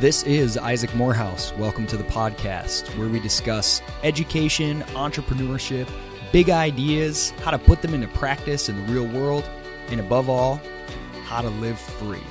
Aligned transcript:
This 0.00 0.22
is 0.22 0.56
Isaac 0.56 0.94
Morehouse. 0.94 1.52
Welcome 1.58 1.86
to 1.88 1.98
the 1.98 2.04
podcast 2.04 2.96
where 2.96 3.06
we 3.06 3.20
discuss 3.20 3.82
education, 4.02 4.80
entrepreneurship, 4.94 5.86
big 6.32 6.48
ideas, 6.48 7.34
how 7.42 7.50
to 7.50 7.58
put 7.58 7.82
them 7.82 7.92
into 7.92 8.08
practice 8.08 8.70
in 8.70 8.76
the 8.76 8.92
real 8.94 9.06
world, 9.06 9.46
and 9.90 10.00
above 10.00 10.30
all, 10.30 10.58
how 11.24 11.42
to 11.42 11.50
live 11.50 11.78
free. 11.78 12.22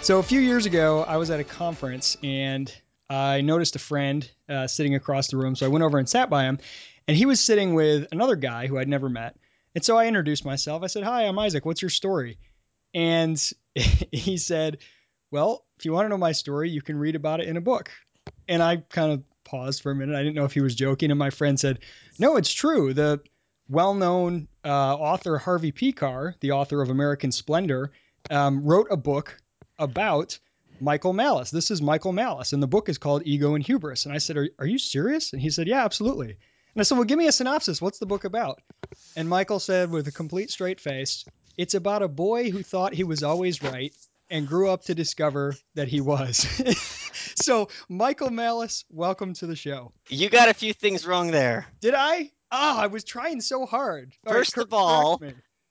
So, 0.00 0.20
a 0.20 0.22
few 0.22 0.38
years 0.38 0.64
ago, 0.64 1.02
I 1.02 1.16
was 1.16 1.32
at 1.32 1.40
a 1.40 1.44
conference 1.44 2.16
and 2.22 2.72
I 3.08 3.40
noticed 3.40 3.74
a 3.74 3.80
friend 3.80 4.30
uh, 4.48 4.68
sitting 4.68 4.94
across 4.94 5.26
the 5.26 5.38
room. 5.38 5.56
So, 5.56 5.66
I 5.66 5.70
went 5.70 5.82
over 5.82 5.98
and 5.98 6.08
sat 6.08 6.30
by 6.30 6.44
him, 6.44 6.60
and 7.08 7.16
he 7.16 7.26
was 7.26 7.40
sitting 7.40 7.74
with 7.74 8.06
another 8.12 8.36
guy 8.36 8.68
who 8.68 8.78
I'd 8.78 8.86
never 8.86 9.08
met. 9.08 9.34
And 9.74 9.84
so 9.84 9.96
I 9.96 10.06
introduced 10.06 10.44
myself. 10.44 10.84
I 10.84 10.86
said, 10.86 11.02
Hi, 11.02 11.26
I'm 11.26 11.38
Isaac. 11.38 11.64
What's 11.64 11.82
your 11.82 11.90
story? 11.90 12.38
And 12.94 13.40
he 13.74 14.36
said, 14.38 14.78
Well, 15.30 15.64
if 15.78 15.84
you 15.84 15.92
want 15.92 16.06
to 16.06 16.08
know 16.10 16.18
my 16.18 16.32
story, 16.32 16.70
you 16.70 16.82
can 16.82 16.98
read 16.98 17.16
about 17.16 17.40
it 17.40 17.48
in 17.48 17.56
a 17.56 17.60
book. 17.60 17.90
And 18.48 18.62
I 18.62 18.78
kind 18.78 19.12
of 19.12 19.22
paused 19.44 19.82
for 19.82 19.92
a 19.92 19.94
minute. 19.94 20.16
I 20.16 20.22
didn't 20.22 20.36
know 20.36 20.44
if 20.44 20.52
he 20.52 20.60
was 20.60 20.74
joking. 20.74 21.10
And 21.10 21.18
my 21.18 21.30
friend 21.30 21.58
said, 21.58 21.80
No, 22.18 22.36
it's 22.36 22.52
true. 22.52 22.94
The 22.94 23.20
well 23.68 23.94
known 23.94 24.48
uh, 24.64 24.94
author 24.96 25.38
Harvey 25.38 25.72
Pekar, 25.72 26.34
the 26.40 26.52
author 26.52 26.82
of 26.82 26.90
American 26.90 27.32
Splendor, 27.32 27.92
um, 28.30 28.64
wrote 28.64 28.88
a 28.90 28.96
book 28.96 29.40
about 29.78 30.38
Michael 30.80 31.12
Malice. 31.12 31.50
This 31.50 31.70
is 31.70 31.80
Michael 31.80 32.12
Malice. 32.12 32.52
And 32.52 32.62
the 32.62 32.66
book 32.68 32.88
is 32.88 32.98
called 32.98 33.22
Ego 33.24 33.54
and 33.54 33.64
Hubris. 33.64 34.06
And 34.06 34.14
I 34.14 34.18
said, 34.18 34.36
Are, 34.36 34.48
are 34.58 34.66
you 34.66 34.78
serious? 34.78 35.32
And 35.32 35.40
he 35.40 35.50
said, 35.50 35.68
Yeah, 35.68 35.84
absolutely. 35.84 36.30
And 36.74 36.80
I 36.80 36.82
said, 36.82 36.96
Well, 36.96 37.04
give 37.04 37.18
me 37.18 37.26
a 37.26 37.32
synopsis. 37.32 37.80
What's 37.80 37.98
the 37.98 38.06
book 38.06 38.24
about? 38.24 38.60
And 39.16 39.28
Michael 39.28 39.60
said, 39.60 39.90
with 39.90 40.08
a 40.08 40.12
complete 40.12 40.50
straight 40.50 40.80
face, 40.80 41.24
It's 41.60 41.74
about 41.74 42.00
a 42.00 42.08
boy 42.08 42.50
who 42.50 42.62
thought 42.62 42.94
he 42.94 43.04
was 43.04 43.22
always 43.22 43.62
right 43.62 43.94
and 44.30 44.48
grew 44.48 44.70
up 44.70 44.84
to 44.84 44.94
discover 44.94 45.54
that 45.74 45.88
he 45.88 46.00
was. 46.00 46.38
so, 47.34 47.68
Michael 47.86 48.30
Malice, 48.30 48.86
welcome 48.88 49.34
to 49.34 49.46
the 49.46 49.54
show. 49.54 49.92
You 50.08 50.30
got 50.30 50.48
a 50.48 50.54
few 50.54 50.72
things 50.72 51.06
wrong 51.06 51.32
there. 51.32 51.66
Did 51.82 51.92
I? 51.94 52.30
Oh, 52.50 52.78
I 52.78 52.86
was 52.86 53.04
trying 53.04 53.42
so 53.42 53.66
hard. 53.66 54.14
First 54.26 54.56
right, 54.56 54.64
of 54.64 54.72
all, 54.72 55.20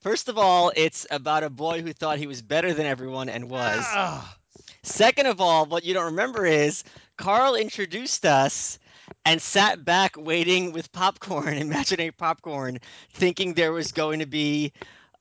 first 0.01 0.29
of 0.29 0.37
all, 0.37 0.71
it's 0.75 1.07
about 1.09 1.41
a 1.41 1.49
boy 1.49 1.81
who 1.81 1.91
thought 1.91 2.19
he 2.19 2.27
was 2.27 2.43
better 2.43 2.71
than 2.71 2.85
everyone 2.85 3.27
and 3.27 3.49
was. 3.49 3.83
Ah. 3.83 4.37
Second 4.83 5.25
of 5.25 5.41
all, 5.41 5.65
what 5.65 5.85
you 5.85 5.95
don't 5.95 6.11
remember 6.11 6.45
is 6.45 6.83
Carl 7.17 7.55
introduced 7.55 8.27
us 8.27 8.77
and 9.25 9.41
sat 9.41 9.83
back 9.83 10.15
waiting 10.17 10.71
with 10.71 10.91
popcorn, 10.91 11.57
imaginary 11.57 12.11
popcorn, 12.11 12.77
thinking 13.11 13.55
there 13.55 13.71
was 13.71 13.91
going 13.91 14.19
to 14.19 14.27
be 14.27 14.71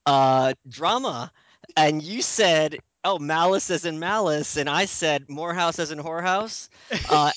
uh, 0.08 0.54
drama. 0.68 1.30
And 1.76 2.02
you 2.02 2.22
said, 2.22 2.78
"Oh, 3.04 3.18
malice 3.18 3.70
as 3.70 3.84
in 3.84 3.98
malice," 3.98 4.56
and 4.56 4.68
I 4.68 4.86
said, 4.86 5.28
"Morehouse 5.28 5.78
as 5.78 5.90
in 5.90 5.98
whorehouse." 5.98 6.68
Uh, 7.08 7.32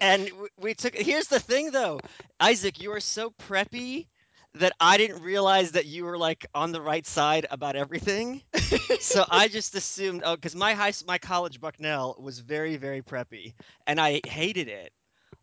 and 0.00 0.30
we 0.58 0.74
took. 0.74 0.94
Here's 0.96 1.28
the 1.28 1.38
thing, 1.40 1.70
though, 1.70 2.00
Isaac, 2.40 2.80
you 2.80 2.92
are 2.92 3.00
so 3.00 3.30
preppy 3.30 4.06
that 4.54 4.72
I 4.80 4.96
didn't 4.96 5.22
realize 5.22 5.72
that 5.72 5.86
you 5.86 6.04
were 6.04 6.18
like 6.18 6.46
on 6.54 6.72
the 6.72 6.80
right 6.80 7.06
side 7.06 7.46
about 7.50 7.76
everything. 7.76 8.42
so 8.98 9.24
I 9.30 9.48
just 9.48 9.74
assumed, 9.74 10.22
oh, 10.24 10.36
because 10.36 10.56
my 10.56 10.74
high, 10.74 10.92
my 11.06 11.18
college 11.18 11.60
Bucknell 11.60 12.16
was 12.18 12.40
very, 12.40 12.76
very 12.76 13.02
preppy, 13.02 13.54
and 13.86 14.00
I 14.00 14.20
hated 14.26 14.68
it. 14.68 14.92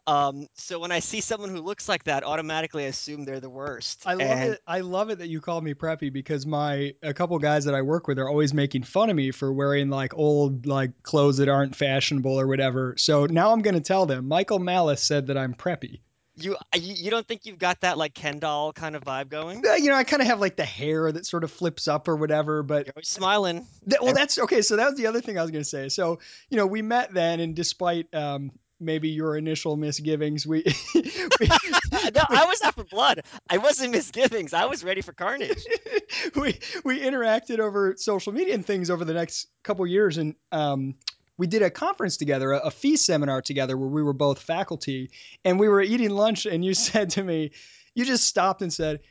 Um, 0.10 0.48
so 0.56 0.80
when 0.80 0.92
I 0.92 1.00
see 1.00 1.22
someone 1.22 1.52
who 1.52 1.62
looks 1.62 1.88
like 1.88 2.06
that, 2.06 2.24
automatically 2.24 2.86
I 2.86 2.88
assume 2.88 3.26
they're 3.26 3.40
the 3.40 3.50
worst. 3.50 4.02
I 4.08 4.14
love 4.14 4.22
and... 4.22 4.54
it. 4.54 4.62
I 4.66 4.80
love 4.80 5.12
it 5.12 5.20
that 5.20 5.28
you 5.28 5.40
call 5.40 5.62
me 5.62 5.76
preppy 5.76 6.12
because 6.12 6.48
my 6.48 6.96
a 7.04 7.14
couple 7.14 7.38
guys 7.38 7.66
that 7.66 7.76
I 7.76 7.84
work 7.84 8.08
with 8.08 8.18
are 8.18 8.28
always 8.28 8.52
making 8.52 8.84
fun 8.84 9.12
of 9.12 9.16
me 9.16 9.30
for 9.30 9.54
wearing 9.54 9.92
like 9.92 10.16
old 10.18 10.66
like 10.66 11.04
clothes 11.04 11.38
that 11.38 11.48
aren't 11.48 11.76
fashionable 11.76 12.40
or 12.40 12.48
whatever. 12.48 12.96
So 12.98 13.28
now 13.28 13.52
I'm 13.52 13.62
going 13.62 13.76
to 13.76 13.82
tell 13.82 14.08
them. 14.08 14.28
Michael 14.28 14.58
Malice 14.58 15.04
said 15.04 15.28
that 15.28 15.38
I'm 15.38 15.54
preppy. 15.54 16.00
You, 16.36 16.56
you 16.74 17.12
don't 17.12 17.28
think 17.28 17.46
you've 17.46 17.60
got 17.60 17.82
that 17.82 17.98
like 17.98 18.14
Ken 18.14 18.40
doll 18.40 18.72
kind 18.72 18.96
of 18.96 19.04
vibe 19.04 19.30
going? 19.30 19.62
Uh, 19.68 19.74
you 19.74 19.90
know, 19.90 19.96
I 19.96 20.06
kind 20.06 20.22
of 20.22 20.28
have 20.28 20.40
like 20.40 20.56
the 20.56 20.66
hair 20.66 21.12
that 21.12 21.26
sort 21.26 21.44
of 21.44 21.52
flips 21.52 21.88
up 21.88 22.08
or 22.08 22.16
whatever, 22.16 22.64
but 22.64 22.86
You're 22.86 22.94
always 22.96 23.10
smiling. 23.10 23.68
Th- 23.88 24.02
well, 24.02 24.14
that's 24.14 24.40
okay. 24.40 24.62
So 24.62 24.78
that 24.78 24.86
was 24.86 24.96
the 24.96 25.08
other 25.08 25.22
thing 25.22 25.38
I 25.38 25.42
was 25.42 25.52
going 25.52 25.64
to 25.64 25.70
say. 25.70 25.90
So 25.90 26.20
you 26.50 26.58
know, 26.58 26.66
we 26.66 26.82
met 26.82 27.14
then, 27.14 27.42
and 27.42 27.56
despite 27.56 28.14
um, 28.16 28.52
maybe 28.80 29.10
your 29.10 29.38
initial 29.38 29.76
misgivings. 29.78 30.48
We, 30.48 30.64
we 30.96 31.04
no, 31.92 32.24
I 32.30 32.46
was 32.46 32.62
not 32.64 32.76
for 32.76 32.84
blood. 32.84 33.22
I 33.50 33.58
wasn't 33.58 33.92
misgivings. 33.92 34.54
I 34.54 34.66
was 34.66 34.84
ready 34.84 35.02
for 35.02 35.14
carnage. 35.14 35.64
we 36.36 36.60
we 36.84 37.00
interacted 37.02 37.60
over 37.60 37.96
social 37.98 38.34
media 38.34 38.54
and 38.54 38.66
things 38.66 38.90
over 38.90 39.06
the 39.06 39.14
next 39.14 39.48
couple 39.64 39.86
years, 39.86 40.18
and 40.18 40.36
um, 40.52 40.96
we 41.38 41.48
did 41.48 41.62
a 41.62 41.70
conference 41.70 42.18
together, 42.18 42.54
a, 42.54 42.60
a 42.60 42.72
FEE 42.72 42.98
seminar 42.98 43.42
together, 43.42 43.78
where 43.78 43.90
we 43.90 44.04
were 44.04 44.14
both 44.14 44.42
faculty, 44.42 45.12
and 45.46 45.60
we 45.60 45.70
were 45.70 45.82
eating 45.82 46.10
lunch, 46.10 46.46
and 46.46 46.64
you 46.64 46.74
said 46.74 47.12
to 47.12 47.24
me, 47.24 47.52
you 47.94 48.06
just 48.06 48.26
stopped 48.26 48.62
and 48.62 48.74
said, 48.74 49.02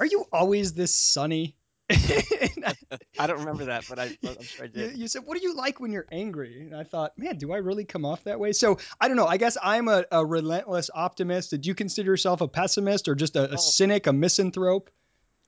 "Are 0.00 0.06
you 0.06 0.24
always 0.32 0.72
this 0.72 0.94
sunny?" 0.94 1.57
I 3.18 3.26
don't 3.26 3.38
remember 3.40 3.66
that, 3.66 3.86
but 3.88 3.98
I, 3.98 4.16
am 4.22 4.42
sure 4.42 4.66
I 4.66 4.68
did. 4.68 4.92
You, 4.92 5.02
you, 5.02 5.08
said, 5.08 5.22
"What 5.24 5.38
do 5.38 5.42
you 5.42 5.54
like 5.54 5.80
when 5.80 5.90
you're 5.90 6.06
angry?" 6.12 6.60
And 6.60 6.76
I 6.76 6.84
thought, 6.84 7.16
"Man, 7.16 7.38
do 7.38 7.52
I 7.52 7.58
really 7.58 7.84
come 7.84 8.04
off 8.04 8.24
that 8.24 8.38
way?" 8.38 8.52
So 8.52 8.78
I 9.00 9.08
don't 9.08 9.16
know. 9.16 9.26
I 9.26 9.38
guess 9.38 9.56
I'm 9.62 9.88
a, 9.88 10.04
a 10.12 10.24
relentless 10.24 10.90
optimist. 10.94 11.50
Did 11.50 11.64
you 11.64 11.74
consider 11.74 12.10
yourself 12.10 12.42
a 12.42 12.48
pessimist 12.48 13.08
or 13.08 13.14
just 13.14 13.36
a, 13.36 13.50
a 13.50 13.54
oh. 13.54 13.56
cynic, 13.56 14.06
a 14.06 14.12
misanthrope? 14.12 14.90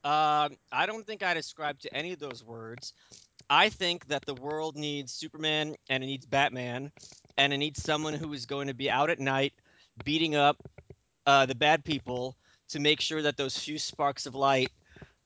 Uh, 0.03 0.49
I 0.73 0.87
don't 0.87 1.07
think 1.07 1.23
I 1.23 1.35
describe 1.35 1.79
to 1.81 1.95
any 1.95 2.13
of 2.13 2.19
those 2.19 2.43
words. 2.43 2.95
I 3.51 3.69
think 3.69 4.07
that 4.09 4.25
the 4.25 4.35
world 4.35 4.77
needs 4.77 5.13
Superman 5.13 5.75
and 5.91 6.03
it 6.03 6.07
needs 6.07 6.25
Batman, 6.25 6.91
and 7.37 7.53
it 7.53 7.59
needs 7.59 7.83
someone 7.83 8.15
who 8.15 8.33
is 8.33 8.47
going 8.47 8.69
to 8.69 8.75
be 8.75 8.91
out 8.91 9.11
at 9.11 9.21
night 9.21 9.53
beating 10.05 10.37
up 10.37 10.57
uh, 11.27 11.45
the 11.45 11.55
bad 11.55 11.85
people 11.85 12.37
to 12.71 12.79
make 12.79 13.01
sure 13.01 13.23
that 13.23 13.37
those 13.37 13.59
few 13.59 13.79
sparks 13.79 14.25
of 14.27 14.35
light 14.35 14.71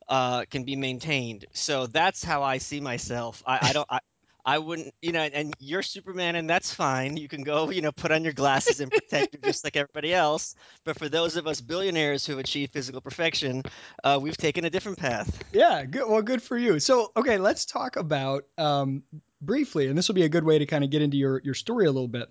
uh, 0.09 0.44
can 0.50 0.65
be 0.65 0.76
maintained. 0.76 1.47
So 1.53 1.87
that's 1.87 2.25
how 2.25 2.42
I 2.42 2.59
see 2.59 2.81
myself. 2.81 3.42
I, 3.47 3.59
I 3.62 3.72
don't. 3.72 3.87
I, 3.91 4.00
I 4.47 4.59
wouldn't, 4.59 4.92
you 5.00 5.12
know, 5.12 5.22
and 5.22 5.54
you're 5.59 5.82
Superman, 5.82 6.37
and 6.37 6.50
that's 6.50 6.72
fine. 6.72 7.16
You 7.16 7.28
can 7.28 7.44
go, 7.44 7.70
you 7.70 7.81
know, 7.81 7.92
put 7.92 8.12
on 8.12 8.25
your 8.25 8.34
glasses 8.34 8.81
and 8.81 8.92
protect 8.92 9.42
just 9.42 9.65
like 9.65 9.75
everybody 9.75 10.12
else. 10.12 10.54
But 10.84 10.98
for 10.98 11.09
those 11.09 11.37
of 11.37 11.47
us 11.47 11.62
billionaires 11.62 12.26
who 12.26 12.38
achieve 12.38 12.69
physical 12.70 13.00
perfection, 13.00 13.62
uh, 14.03 14.19
we've 14.20 14.37
taken 14.37 14.66
a 14.66 14.70
different 14.70 14.98
path. 14.98 15.42
Yeah, 15.54 15.84
good. 15.87 16.06
Well, 16.06 16.21
good 16.21 16.42
for 16.42 16.59
you. 16.59 16.78
So, 16.78 17.10
okay, 17.16 17.38
let's 17.38 17.65
talk 17.65 17.97
about 17.97 18.44
um, 18.59 19.04
briefly, 19.41 19.88
and 19.88 19.97
this 19.97 20.09
will 20.09 20.15
be 20.15 20.25
a 20.25 20.28
good 20.28 20.44
way 20.44 20.59
to 20.59 20.66
kind 20.66 20.84
of 20.84 20.91
get 20.91 21.00
into 21.00 21.16
your 21.16 21.41
your 21.42 21.54
story 21.54 21.86
a 21.86 21.91
little 21.91 22.09
bit. 22.09 22.28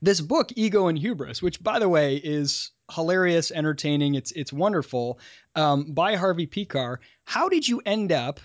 This 0.00 0.20
book, 0.20 0.50
Ego 0.56 0.88
and 0.88 0.98
Hubris, 0.98 1.40
which 1.42 1.62
by 1.62 1.78
the 1.78 1.88
way 1.88 2.16
is 2.16 2.70
hilarious, 2.90 3.50
entertaining. 3.50 4.14
It's 4.14 4.32
it's 4.32 4.52
wonderful. 4.52 5.18
Um, 5.54 5.92
by 5.92 6.16
Harvey 6.16 6.46
Pekar. 6.46 6.98
How 7.24 7.48
did 7.48 7.66
you 7.66 7.80
end 7.84 8.12
up 8.12 8.40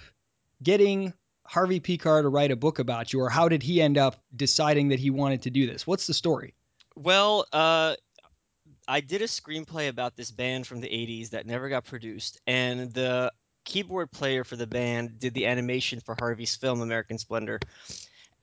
getting 0.62 1.14
Harvey 1.46 1.80
Pekar 1.80 2.22
to 2.22 2.30
write 2.30 2.52
a 2.52 2.56
book 2.56 2.80
about 2.80 3.14
you, 3.14 3.22
or 3.22 3.30
how 3.30 3.50
did 3.50 3.64
he 3.64 3.82
end 3.82 3.98
up 3.98 4.22
deciding 4.36 4.90
that 4.90 5.00
he 5.00 5.10
wanted 5.10 5.44
to 5.44 5.50
do 5.50 5.68
this? 5.68 5.88
What's 5.88 6.08
the 6.08 6.14
story? 6.14 6.54
Well, 6.96 7.46
uh, 7.54 7.96
I 8.88 9.02
did 9.02 9.22
a 9.22 9.28
screenplay 9.28 9.90
about 9.90 10.16
this 10.16 10.32
band 10.32 10.68
from 10.68 10.82
the 10.82 10.90
'80s 10.90 11.32
that 11.32 11.46
never 11.46 11.70
got 11.70 11.86
produced, 11.86 12.40
and 12.48 12.94
the 12.94 13.32
keyboard 13.66 14.12
player 14.12 14.44
for 14.44 14.56
the 14.56 14.68
band 14.68 15.20
did 15.20 15.34
the 15.34 15.46
animation 15.46 16.00
for 16.00 16.16
Harvey's 16.18 16.56
film 16.56 16.82
American 16.82 17.18
Splendor. 17.18 17.60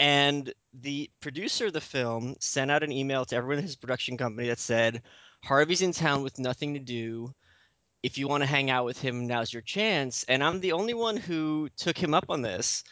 And 0.01 0.53
the 0.73 1.11
producer 1.21 1.67
of 1.67 1.73
the 1.73 1.81
film 1.81 2.37
sent 2.41 2.71
out 2.71 2.83
an 2.83 2.93
email 2.93 3.25
to 3.27 3.37
everyone 3.37 3.59
in 3.59 3.65
his 3.65 3.77
production 3.77 4.17
company 4.17 4.49
that 4.49 4.59
said, 4.59 5.03
Harvey's 5.43 5.83
in 5.83 5.93
town 5.93 6.23
with 6.23 6.39
nothing 6.39 6.75
to 6.75 6.81
do. 6.81 7.33
If 8.03 8.19
you 8.19 8.29
want 8.29 8.43
to 8.43 8.49
hang 8.49 8.71
out 8.71 8.85
with 8.85 9.01
him, 9.01 9.27
now's 9.27 9.53
your 9.53 9.63
chance. 9.63 10.25
And 10.25 10.43
I'm 10.43 10.61
the 10.61 10.73
only 10.73 10.95
one 10.95 11.17
who 11.17 11.69
took 11.77 11.97
him 11.97 12.15
up 12.15 12.27
on 12.29 12.43
this. 12.43 12.83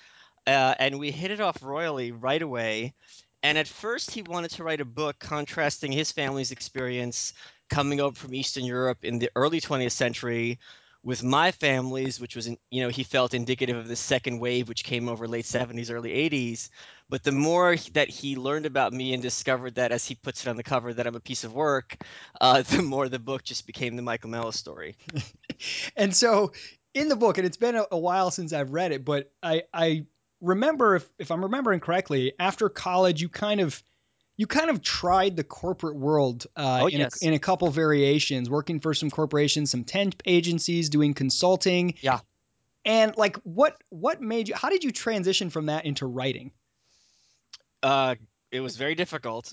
Uh, 0.47 0.75
and 0.79 0.99
we 0.99 1.11
hit 1.11 1.31
it 1.31 1.41
off 1.41 1.63
royally 1.63 2.13
right 2.13 2.43
away. 2.43 2.95
And 3.43 3.59
at 3.59 3.69
first, 3.69 4.11
he 4.11 4.23
wanted 4.23 4.53
to 4.53 4.65
write 4.65 4.81
a 4.81 4.85
book 4.85 5.19
contrasting 5.19 5.93
his 5.93 6.13
family's 6.13 6.53
experience 6.53 7.33
coming 7.69 8.01
over 8.01 8.15
from 8.15 8.35
Eastern 8.35 8.65
Europe 8.65 9.05
in 9.05 9.19
the 9.19 9.31
early 9.35 9.61
20th 9.61 9.93
century 9.93 10.59
with 11.05 11.23
my 11.23 11.51
family's, 11.51 12.21
which 12.21 12.37
was, 12.37 12.49
you 12.71 12.83
know, 12.83 12.89
he 12.89 13.03
felt 13.03 13.35
indicative 13.35 13.77
of 13.77 13.89
the 13.89 13.97
second 13.97 14.39
wave, 14.39 14.69
which 14.69 14.85
came 14.85 15.09
over 15.09 15.27
late 15.27 15.45
70s, 15.45 15.91
early 15.91 16.11
80s. 16.11 16.69
But 17.09 17.25
the 17.25 17.33
more 17.33 17.77
that 17.95 18.09
he 18.09 18.37
learned 18.37 18.67
about 18.67 18.93
me 18.93 19.13
and 19.13 19.23
discovered 19.23 19.75
that, 19.75 19.91
as 19.91 20.07
he 20.07 20.15
puts 20.15 20.47
it 20.47 20.49
on 20.49 20.57
the 20.57 20.63
cover, 20.63 20.95
that 20.95 21.07
I'm 21.07 21.17
a 21.17 21.21
piece 21.21 21.43
of 21.43 21.53
work, 21.53 21.97
uh, 22.41 22.63
the 22.71 22.83
more 22.83 23.09
the 23.09 23.19
book 23.19 23.43
just 23.43 23.67
became 23.67 23.97
the 23.97 24.03
Michael 24.03 24.31
Malice 24.31 24.59
story. 24.59 24.97
and 25.97 26.15
so 26.15 26.53
in 26.95 27.09
the 27.09 27.17
book, 27.17 27.37
and 27.39 27.47
it's 27.47 27.57
been 27.57 27.77
a, 27.77 27.87
a 27.91 27.99
while 27.99 28.31
since 28.31 28.53
I've 28.53 28.73
read 28.73 28.93
it, 28.93 29.05
but 29.05 29.33
I, 29.43 29.65
I 29.75 30.07
remember, 30.41 30.97
if, 30.97 31.09
if 31.19 31.31
I'm 31.33 31.43
remembering 31.43 31.81
correctly, 31.81 32.33
after 32.39 32.69
college, 32.69 33.21
you 33.21 33.29
kind 33.29 33.61
of 33.61 33.83
you 34.37 34.47
kind 34.47 34.71
of 34.71 34.83
tried 34.83 35.37
the 35.37 35.45
corporate 35.45 35.97
world 35.97 36.47
uh, 36.57 36.81
oh, 36.83 36.87
in, 36.87 37.01
yes. 37.01 37.23
a, 37.23 37.29
in 37.29 37.35
a 37.35 37.39
couple 37.39 37.69
variations, 37.71 38.49
working 38.49 38.81
for 38.81 38.95
some 38.95 39.11
corporations, 39.11 39.71
some 39.71 39.85
temp 39.85 40.23
agencies, 40.27 40.89
doing 40.89 41.15
consulting. 41.15 41.95
Yeah. 42.01 42.21
And 42.85 43.17
like, 43.17 43.37
what 43.45 43.77
what 43.91 44.21
made 44.21 44.49
you? 44.49 44.55
How 44.55 44.71
did 44.71 44.83
you 44.85 44.91
transition 44.91 45.51
from 45.51 45.67
that 45.67 45.85
into 45.85 46.07
writing? 46.07 46.51
Uh, 47.83 48.17
it 48.51 48.61
was 48.61 48.77
very 48.77 48.95
difficult. 48.95 49.53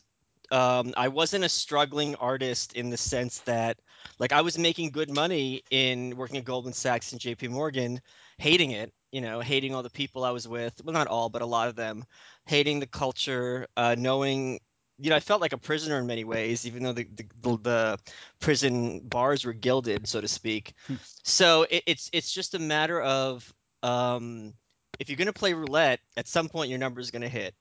Um, 0.52 0.96
I 0.98 1.10
wasn't 1.10 1.44
a 1.44 1.50
struggling 1.50 2.16
artist 2.16 2.74
in 2.74 2.90
the 2.90 2.98
sense 2.98 3.40
that, 3.42 3.78
like, 4.18 4.32
I 4.34 4.42
was 4.42 4.58
making 4.58 4.90
good 4.90 5.12
money 5.14 5.62
in 5.70 6.16
working 6.18 6.38
at 6.38 6.44
Goldman 6.44 6.74
Sachs 6.74 7.12
and 7.12 7.22
J.P. 7.22 7.50
Morgan, 7.50 8.02
hating 8.40 8.72
it. 8.72 8.92
You 9.12 9.22
know, 9.22 9.40
hating 9.40 9.74
all 9.74 9.84
the 9.84 9.90
people 9.90 10.24
I 10.24 10.32
was 10.32 10.48
with. 10.48 10.80
Well, 10.84 10.94
not 10.94 11.08
all, 11.08 11.30
but 11.30 11.42
a 11.42 11.46
lot 11.46 11.68
of 11.68 11.76
them. 11.76 12.06
Hating 12.46 12.80
the 12.80 12.88
culture, 12.88 13.68
uh, 13.76 13.96
knowing, 13.98 14.60
you 15.00 15.10
know, 15.10 15.16
I 15.16 15.20
felt 15.20 15.42
like 15.42 15.54
a 15.54 15.58
prisoner 15.58 15.98
in 15.98 16.08
many 16.08 16.24
ways, 16.24 16.68
even 16.68 16.84
though 16.84 16.94
the 16.94 17.08
the, 17.42 17.58
the, 17.58 18.00
prison 18.40 19.00
bars 19.00 19.46
were 19.46 19.54
gilded, 19.54 20.08
so 20.08 20.22
to 20.22 20.28
speak. 20.28 20.74
Hmm. 20.88 20.96
So 21.24 21.64
it, 21.70 21.84
it's 21.86 22.10
it's 22.14 22.32
just 22.32 22.56
a 22.56 22.60
matter 22.60 23.02
of 23.02 23.54
um, 23.84 24.54
if 25.00 25.10
you're 25.10 25.18
going 25.18 25.28
to 25.28 25.34
play 25.34 25.54
roulette, 25.54 26.00
at 26.18 26.28
some 26.28 26.50
point 26.50 26.70
your 26.70 26.80
number 26.80 27.00
is 27.00 27.12
going 27.12 27.22
to 27.22 27.30
hit 27.30 27.56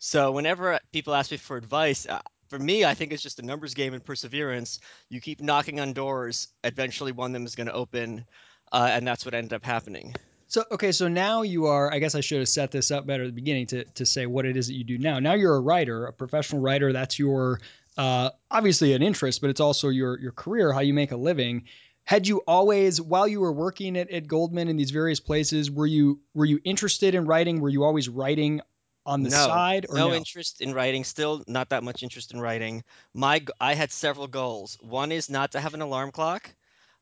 so 0.00 0.32
whenever 0.32 0.80
people 0.92 1.14
ask 1.14 1.30
me 1.30 1.36
for 1.36 1.58
advice, 1.58 2.06
uh, 2.08 2.20
for 2.48 2.58
me, 2.58 2.86
I 2.86 2.94
think 2.94 3.12
it's 3.12 3.22
just 3.22 3.38
a 3.38 3.44
numbers 3.44 3.74
game 3.74 3.92
and 3.92 4.02
perseverance. 4.02 4.80
You 5.10 5.20
keep 5.20 5.42
knocking 5.42 5.78
on 5.78 5.92
doors, 5.92 6.48
eventually 6.64 7.12
one 7.12 7.30
of 7.30 7.32
them 7.34 7.44
is 7.44 7.54
going 7.54 7.66
to 7.66 7.74
open, 7.74 8.24
uh, 8.72 8.88
and 8.90 9.06
that's 9.06 9.26
what 9.26 9.34
ended 9.34 9.52
up 9.52 9.64
happening. 9.64 10.14
So 10.50 10.64
okay, 10.72 10.90
so 10.90 11.06
now 11.06 11.42
you 11.42 11.66
are. 11.66 11.92
I 11.92 12.00
guess 12.00 12.16
I 12.16 12.20
should 12.22 12.40
have 12.40 12.48
set 12.48 12.72
this 12.72 12.90
up 12.90 13.06
better 13.06 13.22
at 13.22 13.26
the 13.28 13.32
beginning 13.32 13.66
to 13.68 13.84
to 13.84 14.04
say 14.04 14.26
what 14.26 14.46
it 14.46 14.56
is 14.56 14.66
that 14.66 14.74
you 14.74 14.82
do 14.82 14.98
now. 14.98 15.20
Now 15.20 15.34
you're 15.34 15.54
a 15.54 15.60
writer, 15.60 16.06
a 16.06 16.12
professional 16.12 16.60
writer. 16.60 16.92
That's 16.92 17.20
your 17.20 17.60
uh, 17.96 18.30
obviously 18.50 18.92
an 18.94 19.00
interest, 19.00 19.40
but 19.40 19.50
it's 19.50 19.60
also 19.60 19.90
your 19.90 20.18
your 20.18 20.32
career, 20.32 20.72
how 20.72 20.80
you 20.80 20.92
make 20.92 21.12
a 21.12 21.16
living. 21.16 21.66
Had 22.02 22.26
you 22.26 22.38
always, 22.48 23.00
while 23.00 23.28
you 23.28 23.40
were 23.40 23.52
working 23.52 23.96
at, 23.96 24.10
at 24.10 24.26
Goldman 24.26 24.66
in 24.66 24.76
these 24.76 24.90
various 24.90 25.20
places, 25.20 25.70
were 25.70 25.86
you 25.86 26.18
were 26.34 26.46
you 26.46 26.58
interested 26.64 27.14
in 27.14 27.26
writing? 27.26 27.60
Were 27.60 27.68
you 27.68 27.84
always 27.84 28.08
writing 28.08 28.60
on 29.06 29.22
the 29.22 29.30
No, 29.30 29.36
side 29.46 29.86
or 29.88 29.94
no 29.98 30.08
no? 30.08 30.14
interest 30.14 30.60
in 30.60 30.74
writing. 30.74 31.04
Still 31.04 31.44
not 31.46 31.68
that 31.68 31.84
much 31.84 32.02
interest 32.02 32.34
in 32.34 32.40
writing. 32.40 32.82
My 33.14 33.44
i 33.60 33.74
had 33.74 33.92
several 33.92 34.26
goals. 34.26 34.78
One 34.80 35.12
is 35.12 35.30
not 35.30 35.52
to 35.52 35.60
have 35.60 35.74
an 35.74 35.80
alarm 35.80 36.10
clock. 36.10 36.52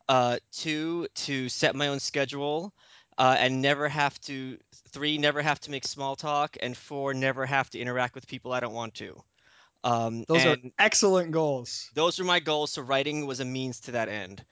Uh, 0.07 0.39
two, 0.53 1.07
to 1.15 1.49
set 1.49 1.75
my 1.77 1.89
own 1.89 2.01
schedule, 2.01 2.73
uh, 3.19 3.37
and 3.39 3.61
never 3.61 3.89
have 3.89 4.19
to. 4.23 4.59
Three, 4.91 5.19
never 5.19 5.43
have 5.43 5.61
to 5.61 5.71
make 5.71 5.87
small 5.87 6.17
talk, 6.17 6.57
and 6.61 6.77
four, 6.77 7.13
never 7.13 7.45
have 7.45 7.69
to 7.71 7.79
interact 7.79 8.15
with 8.15 8.27
people 8.27 8.53
I 8.53 8.61
don't 8.61 8.73
want 8.73 8.95
to. 8.95 9.23
Um, 9.85 10.25
Those 10.27 10.47
are 10.47 10.57
excellent 10.79 11.31
goals. 11.31 11.91
those 11.95 12.19
were 12.19 12.25
my 12.25 12.41
goals. 12.41 12.73
So 12.73 12.83
writing 12.83 13.27
was 13.27 13.41
a 13.41 13.45
means 13.45 13.81
to 13.83 13.93
that 13.93 14.09
end. 14.09 14.45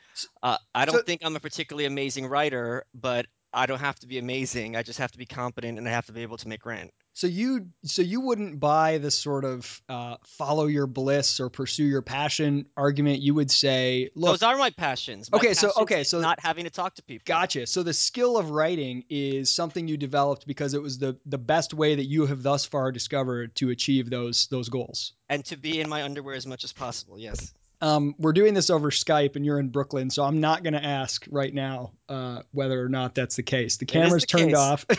Uh, 0.42 0.58
I 0.74 0.84
don't 0.84 1.04
think 1.04 1.22
I'm 1.24 1.34
a 1.36 1.40
particularly 1.40 1.86
amazing 1.86 2.26
writer, 2.26 2.84
but 2.94 3.26
I 3.52 3.66
don't 3.66 3.80
have 3.80 3.98
to 4.00 4.06
be 4.06 4.18
amazing. 4.18 4.76
I 4.76 4.82
just 4.82 4.98
have 4.98 5.12
to 5.12 5.18
be 5.18 5.26
competent, 5.26 5.78
and 5.78 5.88
I 5.88 5.90
have 5.90 6.06
to 6.06 6.12
be 6.12 6.22
able 6.22 6.36
to 6.38 6.48
make 6.48 6.64
rent. 6.64 6.92
So 7.16 7.28
you 7.28 7.68
so 7.82 8.02
you 8.02 8.20
wouldn't 8.20 8.60
buy 8.60 8.98
the 8.98 9.10
sort 9.10 9.46
of 9.46 9.82
uh, 9.88 10.16
follow 10.26 10.66
your 10.66 10.86
bliss 10.86 11.40
or 11.40 11.48
pursue 11.48 11.84
your 11.84 12.02
passion 12.02 12.66
argument. 12.76 13.22
You 13.22 13.32
would 13.32 13.50
say, 13.50 14.10
look, 14.14 14.32
Those 14.32 14.42
are 14.42 14.58
my 14.58 14.68
passions. 14.68 15.32
My 15.32 15.38
okay, 15.38 15.54
so 15.54 15.72
okay, 15.78 16.04
so 16.04 16.20
not 16.20 16.40
having 16.40 16.64
to 16.64 16.70
talk 16.70 16.96
to 16.96 17.02
people. 17.02 17.24
gotcha. 17.24 17.66
So 17.68 17.82
the 17.82 17.94
skill 17.94 18.36
of 18.36 18.50
writing 18.50 19.04
is 19.08 19.50
something 19.50 19.88
you 19.88 19.96
developed 19.96 20.46
because 20.46 20.74
it 20.74 20.82
was 20.82 20.98
the 20.98 21.16
the 21.24 21.38
best 21.38 21.72
way 21.72 21.94
that 21.94 22.04
you 22.04 22.26
have 22.26 22.42
thus 22.42 22.66
far 22.66 22.92
discovered 22.92 23.54
to 23.56 23.70
achieve 23.70 24.10
those 24.10 24.48
those 24.48 24.68
goals. 24.68 25.14
And 25.30 25.42
to 25.46 25.56
be 25.56 25.80
in 25.80 25.88
my 25.88 26.02
underwear 26.02 26.34
as 26.34 26.46
much 26.46 26.64
as 26.64 26.74
possible. 26.74 27.18
Yes. 27.18 27.54
Um, 27.80 28.14
we're 28.18 28.32
doing 28.32 28.54
this 28.54 28.70
over 28.70 28.90
Skype, 28.90 29.36
and 29.36 29.44
you're 29.44 29.60
in 29.60 29.68
Brooklyn, 29.68 30.08
so 30.08 30.24
I'm 30.24 30.40
not 30.40 30.62
going 30.62 30.72
to 30.72 30.84
ask 30.84 31.26
right 31.30 31.52
now 31.52 31.92
uh, 32.08 32.42
whether 32.52 32.82
or 32.82 32.88
not 32.88 33.14
that's 33.14 33.36
the 33.36 33.42
case. 33.42 33.76
The 33.76 33.84
camera's 33.84 34.22
the 34.22 34.38
turned 34.38 34.50
case. 34.50 34.56
off. 34.56 34.86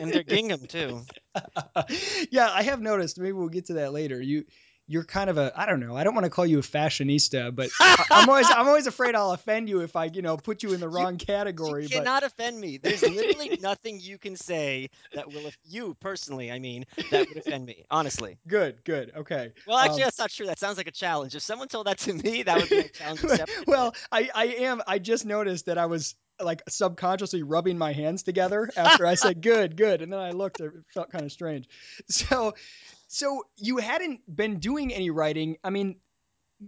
And 0.00 0.12
they're 0.12 0.22
gingham 0.24 0.66
too. 0.66 1.02
yeah, 2.30 2.50
I 2.52 2.62
have 2.62 2.80
noticed. 2.80 3.18
Maybe 3.18 3.32
we'll 3.32 3.48
get 3.48 3.66
to 3.66 3.74
that 3.74 3.92
later. 3.92 4.20
You 4.20 4.44
you're 4.88 5.04
kind 5.04 5.28
of 5.28 5.38
a 5.38 5.52
I 5.56 5.66
don't 5.66 5.80
know. 5.80 5.96
I 5.96 6.04
don't 6.04 6.14
want 6.14 6.24
to 6.24 6.30
call 6.30 6.46
you 6.46 6.58
a 6.58 6.62
fashionista, 6.62 7.54
but 7.54 7.70
I'm 7.80 8.28
always 8.28 8.48
I'm 8.50 8.66
always 8.66 8.86
afraid 8.86 9.14
I'll 9.14 9.32
offend 9.32 9.68
you 9.68 9.80
if 9.80 9.96
I 9.96 10.04
you 10.06 10.22
know 10.22 10.36
put 10.36 10.62
you 10.62 10.72
in 10.72 10.80
the 10.80 10.88
wrong 10.88 11.16
category. 11.18 11.84
You 11.84 11.88
but 11.88 11.96
cannot 11.98 12.22
offend 12.22 12.60
me. 12.60 12.78
There's 12.78 13.02
literally 13.02 13.58
nothing 13.62 14.00
you 14.00 14.18
can 14.18 14.36
say 14.36 14.90
that 15.14 15.32
will, 15.32 15.46
if 15.46 15.56
you 15.64 15.94
personally, 16.00 16.52
I 16.52 16.58
mean, 16.58 16.84
that 17.10 17.28
would 17.28 17.38
offend 17.38 17.66
me. 17.66 17.84
Honestly. 17.90 18.38
good, 18.46 18.84
good, 18.84 19.12
okay. 19.16 19.52
Well, 19.66 19.78
actually, 19.78 20.02
Um, 20.02 20.06
that's 20.06 20.18
not 20.18 20.30
true. 20.30 20.46
That 20.46 20.58
sounds 20.58 20.76
like 20.76 20.86
a 20.86 20.92
challenge. 20.92 21.34
If 21.34 21.42
someone 21.42 21.68
told 21.68 21.86
that 21.86 21.98
to 21.98 22.12
me, 22.12 22.42
that 22.44 22.58
would 22.58 22.68
be 22.68 22.78
a 22.78 22.88
challenge 22.88 23.22
well, 23.66 23.94
I 24.12 24.30
I 24.34 24.44
am. 24.46 24.82
I 24.86 24.98
just 24.98 25.24
noticed 25.24 25.66
that 25.66 25.78
I 25.78 25.86
was 25.86 26.14
like 26.40 26.62
subconsciously 26.68 27.42
rubbing 27.42 27.78
my 27.78 27.92
hands 27.92 28.22
together 28.22 28.70
after 28.76 29.06
I 29.06 29.14
said 29.14 29.40
good, 29.40 29.76
good, 29.76 30.02
and 30.02 30.12
then 30.12 30.20
I 30.20 30.30
looked. 30.32 30.60
It 30.60 30.72
felt 30.92 31.10
kind 31.10 31.24
of 31.24 31.32
strange. 31.32 31.68
So, 32.08 32.54
so 33.08 33.44
you 33.56 33.78
hadn't 33.78 34.20
been 34.34 34.58
doing 34.58 34.92
any 34.92 35.10
writing. 35.10 35.56
I 35.62 35.70
mean, 35.70 35.96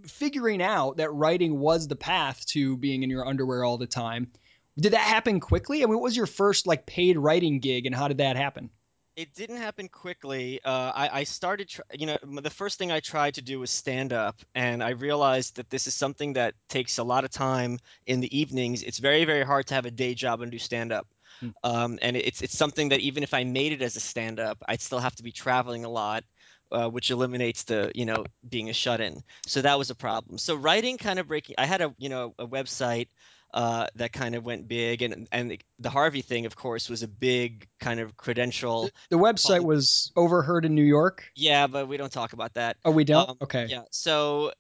figuring 0.07 0.63
out 0.63 0.99
that 0.99 1.13
writing 1.13 1.59
was 1.59 1.89
the 1.89 1.97
path 1.97 2.45
to 2.47 2.77
being 2.77 3.03
in 3.03 3.11
your 3.11 3.27
underwear 3.27 3.65
all 3.65 3.79
the 3.79 3.87
time. 3.87 4.31
Did 4.79 4.93
that 4.93 5.01
happen 5.01 5.41
quickly? 5.41 5.83
I 5.83 5.87
mean, 5.87 5.95
what 5.95 6.03
was 6.03 6.17
your 6.17 6.27
first 6.27 6.67
like 6.67 6.87
paid 6.87 7.19
writing 7.19 7.59
gig, 7.59 7.87
and 7.87 7.95
how 7.95 8.09
did 8.09 8.19
that 8.19 8.37
happen? 8.37 8.71
It 9.17 9.35
didn't 9.35 9.57
happen 9.57 9.89
quickly. 9.89 10.61
Uh, 10.65 10.93
I, 10.95 11.09
I 11.13 11.25
started, 11.25 11.69
tr- 11.69 11.81
you 11.93 12.07
know, 12.07 12.19
the 12.23 12.51
first 12.51 12.79
thing 12.79 12.93
I 12.93 13.01
tried 13.01 13.35
to 13.35 13.43
do 13.43 13.59
was 13.59 13.71
stand 13.71 14.13
up, 14.13 14.37
and 14.55 14.81
I 14.81 14.91
realized 14.91 15.57
that 15.57 15.71
this 15.71 15.89
is 15.89 15.95
something 15.95 16.35
that 16.35 16.55
takes 16.69 16.99
a 16.99 17.03
lot 17.03 17.25
of 17.25 17.31
time 17.31 17.81
in 18.07 18.21
the 18.21 18.39
evenings. 18.39 18.85
It's 18.85 18.99
very, 18.99 19.25
very 19.25 19.45
hard 19.45 19.67
to 19.67 19.75
have 19.75 19.87
a 19.87 19.91
day 19.91 20.15
job 20.15 20.41
and 20.41 20.53
do 20.53 20.59
stand 20.61 20.93
up. 20.93 21.09
Hmm. 21.41 21.49
Um, 21.63 21.99
and 22.03 22.17
it's 22.17 22.43
it's 22.43 22.57
something 22.57 22.91
that 22.91 23.01
even 23.01 23.23
if 23.23 23.35
I 23.35 23.45
made 23.45 23.73
it 23.73 23.83
as 23.83 23.97
a 23.97 24.01
stand 24.01 24.41
up, 24.41 24.63
I'd 24.67 24.81
still 24.81 24.99
have 24.99 25.15
to 25.17 25.23
be 25.23 25.33
traveling 25.33 25.85
a 25.85 25.89
lot, 25.89 26.25
uh, 26.73 26.89
which 26.89 27.11
eliminates 27.11 27.65
the, 27.65 27.93
you 27.95 28.05
know, 28.05 28.25
being 28.49 28.71
a 28.71 28.73
shut 28.73 29.01
in. 29.01 29.23
So 29.47 29.63
that 29.63 29.79
was 29.79 29.91
a 29.91 29.95
problem. 29.95 30.39
So 30.39 30.55
writing 30.55 30.99
kind 30.99 31.19
of 31.19 31.29
breaking. 31.29 31.57
I 31.59 31.67
had 31.67 31.81
a, 31.81 31.95
you 31.99 32.09
know, 32.09 32.35
a 32.39 32.47
website 32.47 33.09
uh, 33.55 33.87
that 33.95 34.13
kind 34.13 34.35
of 34.35 34.45
went 34.45 34.69
big, 34.69 35.03
and 35.03 35.27
and 35.33 35.51
the, 35.53 35.61
the 35.79 35.91
Harvey 35.91 36.23
thing, 36.23 36.47
of 36.47 36.55
course, 36.55 36.89
was 36.89 37.03
a 37.03 37.09
big 37.09 37.67
kind 37.81 38.01
of 38.01 38.17
credential. 38.17 38.91
The 39.11 39.17
website 39.17 39.65
was 39.65 40.13
overheard 40.17 40.65
in 40.65 40.75
New 40.75 40.83
York. 40.83 41.31
Yeah, 41.35 41.67
but 41.67 41.89
we 41.89 41.97
don't 41.97 42.13
talk 42.13 42.35
about 42.35 42.55
that. 42.55 42.77
Oh, 42.85 42.91
we 42.91 43.05
don't. 43.05 43.31
Um, 43.31 43.37
okay. 43.43 43.67
Yeah. 43.67 43.83
So, 43.91 44.53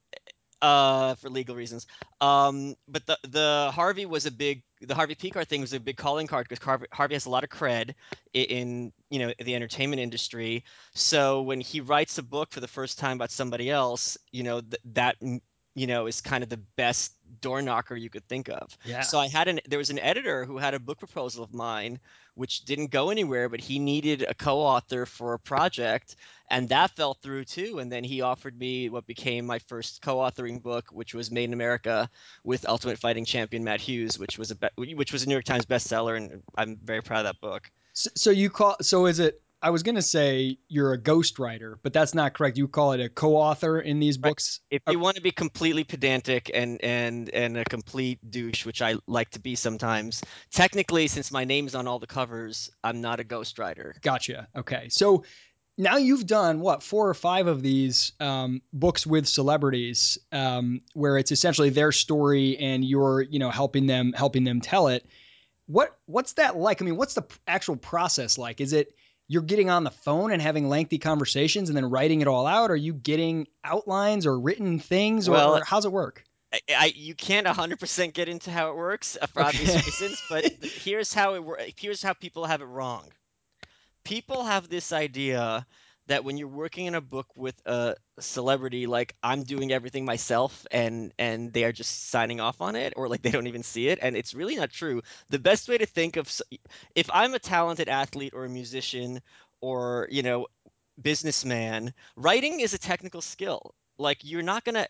uh, 0.63 1.17
for 1.17 1.29
legal 1.29 1.55
reasons. 1.55 1.87
Um, 2.21 2.77
but 2.89 3.07
the 3.07 3.19
the 3.29 3.71
Harvey 3.75 4.07
was 4.07 4.27
a 4.27 4.31
big 4.31 4.63
the 4.81 4.95
Harvey 4.95 5.15
Pekar 5.15 5.47
thing 5.47 5.61
was 5.61 5.73
a 5.73 5.81
big 5.81 5.97
calling 5.97 6.27
card 6.27 6.47
because 6.49 6.65
Harvey, 6.93 7.15
has 7.15 7.27
a 7.27 7.31
lot 7.31 7.45
of 7.45 7.51
cred 7.51 7.95
in 8.33 8.93
you 9.11 9.19
know 9.19 9.33
the 9.39 9.55
entertainment 9.55 10.01
industry. 10.01 10.65
So 10.95 11.43
when 11.43 11.61
he 11.61 11.81
writes 11.81 12.19
a 12.19 12.23
book 12.23 12.53
for 12.53 12.61
the 12.61 12.69
first 12.69 12.99
time 12.99 13.17
about 13.17 13.31
somebody 13.31 13.71
else, 13.71 14.17
you 14.33 14.43
know 14.43 14.61
th- 14.61 14.83
that 14.93 15.17
you 15.79 15.87
know 15.87 16.07
is 16.07 16.21
kind 16.21 16.43
of 16.43 16.51
the 16.51 16.61
best 16.77 17.13
door 17.41 17.63
knocker 17.63 17.95
you 17.97 18.11
could 18.11 18.27
think 18.29 18.49
of. 18.49 18.77
Yeah. 18.85 19.03
So 19.03 19.19
I 19.19 19.29
had 19.29 19.49
an 19.49 19.61
there 19.69 19.79
was 19.79 19.91
an 19.91 19.99
editor 19.99 20.45
who 20.45 20.59
had 20.59 20.75
a 20.75 20.79
book 20.79 20.99
proposal 20.99 21.45
of 21.45 21.55
mine 21.55 21.99
which 22.39 22.65
didn't 22.65 22.93
go 22.93 23.11
anywhere, 23.11 23.49
but 23.49 23.61
he 23.61 23.81
needed 23.81 24.25
a 24.29 24.33
co-author 24.33 25.05
for 25.05 25.35
a 25.35 25.39
project, 25.41 26.15
and 26.49 26.69
that 26.69 26.93
fell 26.93 27.15
through 27.15 27.45
too. 27.45 27.81
And 27.81 27.91
then 27.91 28.05
he 28.05 28.21
offered 28.21 28.57
me 28.57 28.89
what 28.89 29.07
became 29.09 29.45
my 29.45 29.59
first 29.59 30.03
co-authoring 30.03 30.63
book, 30.63 30.87
which 30.93 31.15
was 31.15 31.33
Made 31.33 31.45
in 31.45 31.53
America 31.53 32.09
with 32.45 32.69
Ultimate 32.69 32.99
Fighting 32.99 33.25
champion 33.25 33.65
Matt 33.65 33.81
Hughes, 33.81 34.21
which 34.21 34.39
was 34.39 34.53
a 34.53 34.55
be- 34.55 34.95
which 34.95 35.13
was 35.13 35.25
a 35.25 35.27
New 35.27 35.35
York 35.35 35.45
Times 35.45 35.67
bestseller, 35.67 36.17
and 36.17 36.43
I'm 36.57 36.77
very 36.77 37.03
proud 37.03 37.27
of 37.27 37.35
that 37.35 37.41
book. 37.41 37.71
So, 37.93 38.11
so 38.15 38.31
you 38.31 38.51
call 38.51 38.77
so 38.81 39.07
is 39.07 39.19
it? 39.19 39.43
I 39.61 39.71
was 39.71 39.83
gonna 39.83 40.03
say 40.03 40.59
you're 40.69 40.93
a 40.93 40.99
ghostwriter, 40.99 41.77
but 41.83 41.93
that's 41.93 42.15
not 42.15 42.35
correct. 42.35 42.57
You 42.57 42.69
call 42.69 42.93
it 42.93 43.01
a 43.01 43.09
co-author 43.09 43.81
in 43.81 43.99
these 43.99 44.19
Right. 44.23 44.31
books. 44.31 44.61
If 44.71 44.83
you 44.89 44.99
want 44.99 45.17
to 45.17 45.23
be 45.23 45.33
completely 45.33 45.85
pedantic 45.85 46.51
and 46.55 46.83
and 46.83 47.29
and 47.31 47.57
a 47.57 47.65
complete 47.65 48.19
douche, 48.31 48.65
which 48.65 48.83
I 48.83 48.97
like 49.07 49.31
to 49.31 49.41
be 49.41 49.55
sometimes, 49.57 50.23
technically, 50.53 51.09
since 51.09 51.33
my 51.33 51.45
name's 51.45 51.75
on 51.75 51.89
all 51.89 51.99
the 51.99 52.07
covers, 52.07 52.71
I'm 52.85 53.01
not 53.01 53.19
a 53.21 53.25
ghostwriter. 53.25 54.01
Gotcha. 54.01 54.49
Okay. 54.57 54.89
So 54.91 55.25
now 55.77 55.97
you've 55.97 56.27
done 56.27 56.61
what 56.61 56.83
four 56.83 57.09
or 57.09 57.15
five 57.15 57.47
of 57.47 57.63
these 57.63 58.13
um, 58.21 58.63
books 58.73 59.07
with 59.07 59.27
celebrities, 59.27 60.19
um, 60.33 60.83
where 60.95 61.19
it's 61.19 61.33
essentially 61.33 61.71
their 61.71 61.93
story 61.93 62.57
and 62.59 62.85
you're 62.85 63.23
you 63.23 63.39
know 63.39 63.51
helping 63.51 63.87
them 63.87 64.13
helping 64.13 64.45
them 64.45 64.61
tell 64.61 64.89
it. 64.89 65.07
What 65.67 65.99
what's 66.07 66.35
that 66.35 66.57
like? 66.57 66.81
I 66.81 66.85
mean, 66.85 66.97
what's 66.97 67.15
the 67.15 67.25
actual 67.47 67.77
process 67.77 68.39
like? 68.39 68.61
Is 68.61 68.73
it 68.73 68.95
you're 69.29 69.43
getting 69.43 69.71
on 69.71 69.85
the 69.85 69.91
phone 69.91 70.33
and 70.33 70.41
having 70.41 70.69
lengthy 70.69 70.99
conversations 70.99 71.69
and 71.69 71.77
then 71.77 71.85
writing 71.89 72.23
it 72.23 72.27
all 72.27 72.47
out? 72.47 72.71
Are 72.71 72.77
you 72.77 72.95
getting 72.95 73.47
outlines 73.63 74.27
or 74.27 74.41
written 74.41 74.79
things, 74.79 75.29
or, 75.29 75.33
Well, 75.33 75.57
or 75.59 75.65
how's 75.65 75.85
it 75.85 75.93
work? 75.93 76.25
I, 76.53 76.61
I 76.71 76.93
you 76.97 77.15
can't 77.15 77.47
100% 77.47 78.15
get 78.15 78.29
into 78.29 78.51
how 78.51 78.71
it 78.71 78.77
works 78.77 79.19
uh, 79.21 79.27
for 79.27 79.43
obvious 79.43 79.75
reasons, 79.75 80.23
but 80.31 80.45
here's 80.63 81.13
how 81.13 81.35
it. 81.35 81.75
Here's 81.77 82.03
how 82.03 82.15
people 82.15 82.47
have 82.47 82.63
it 82.63 82.67
wrong. 82.67 83.05
People 84.05 84.45
have 84.45 84.69
this 84.69 84.93
idea 84.93 85.67
that 86.09 86.25
when 86.25 86.37
you're 86.37 86.49
working 86.49 86.87
in 86.87 86.95
a 86.95 87.01
book 87.01 87.29
with 87.37 87.55
a 87.67 87.95
celebrity 88.21 88.87
like 88.87 89.15
I'm 89.23 89.45
doing 89.45 89.73
everything 89.73 90.05
myself 90.05 90.67
and 90.71 91.13
and 91.19 91.53
they 91.53 91.65
are 91.65 91.73
just 91.73 92.11
signing 92.11 92.41
off 92.41 92.61
on 92.61 92.77
it 92.77 92.95
or 92.97 93.09
like 93.09 93.23
they 93.23 93.31
don't 93.31 93.47
even 93.47 93.63
see 93.63 93.89
it 93.89 93.99
and 94.03 94.17
it's 94.17 94.35
really 94.35 94.57
not 94.57 94.71
true. 94.71 95.03
The 95.31 95.39
best 95.39 95.69
way 95.69 95.79
to 95.79 95.87
think 95.87 96.17
of 96.17 96.31
if 96.95 97.09
I'm 97.13 97.35
a 97.35 97.39
talented 97.39 97.89
athlete 97.89 98.35
or 98.35 98.45
a 98.45 98.49
musician 98.49 99.21
or, 99.61 100.09
you 100.11 100.23
know, 100.23 100.47
businessman, 101.01 101.93
writing 102.17 102.61
is 102.61 102.75
a 102.75 102.79
technical 102.79 103.21
skill. 103.23 103.75
Like 103.99 104.19
you're 104.23 104.43
not 104.43 104.65
going 104.65 104.77
to 104.77 104.89